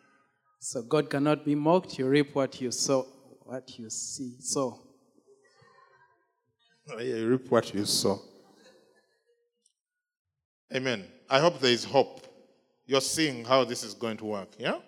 So 0.60 0.82
god 0.82 1.10
cannot 1.10 1.44
be 1.44 1.56
mocked. 1.56 1.98
You 1.98 2.08
reap 2.08 2.36
what 2.36 2.60
you 2.60 2.70
sow 2.70 3.06
what 3.42 3.78
you 3.78 3.90
see 3.90 4.36
so 4.40 4.78
oh, 6.92 6.98
yeah, 7.00 7.16
you 7.16 7.28
reap 7.28 7.50
what 7.50 7.74
you 7.74 7.84
sow. 7.84 8.20
Amen. 10.72 11.04
I 11.28 11.40
hope 11.40 11.58
there 11.58 11.72
is 11.72 11.82
hope. 11.82 12.24
You're 12.86 13.00
seeing 13.00 13.44
how 13.44 13.64
this 13.64 13.82
is 13.82 13.94
going 13.94 14.16
to 14.18 14.24
work 14.24 14.50
yeah? 14.58 14.78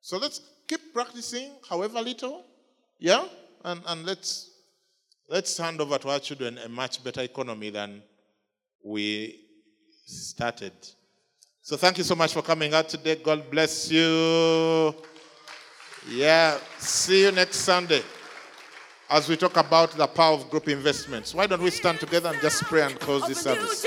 So 0.00 0.18
let's 0.18 0.40
keep 0.66 0.92
practicing, 0.92 1.52
however 1.68 2.00
little, 2.00 2.44
yeah, 2.98 3.26
and, 3.64 3.80
and 3.86 4.04
let's 4.04 4.53
let's 5.28 5.56
hand 5.56 5.80
over 5.80 5.98
to 5.98 6.08
our 6.10 6.18
children 6.18 6.58
a 6.58 6.68
much 6.68 7.02
better 7.02 7.22
economy 7.22 7.70
than 7.70 8.02
we 8.84 9.40
started. 10.06 10.72
So 11.62 11.76
thank 11.76 11.98
you 11.98 12.04
so 12.04 12.14
much 12.14 12.32
for 12.32 12.42
coming 12.42 12.74
out 12.74 12.88
today. 12.88 13.16
God 13.16 13.50
bless 13.50 13.90
you. 13.90 14.94
Yeah, 16.10 16.58
see 16.78 17.24
you 17.24 17.32
next 17.32 17.56
Sunday 17.56 18.02
as 19.08 19.28
we 19.28 19.36
talk 19.36 19.56
about 19.56 19.92
the 19.92 20.06
power 20.06 20.34
of 20.34 20.50
group 20.50 20.68
investments. 20.68 21.34
Why 21.34 21.46
don't 21.46 21.62
we 21.62 21.70
stand 21.70 22.00
together 22.00 22.30
and 22.30 22.40
just 22.42 22.62
pray 22.64 22.82
and 22.82 22.98
close 23.00 23.26
this 23.26 23.40
service? 23.40 23.86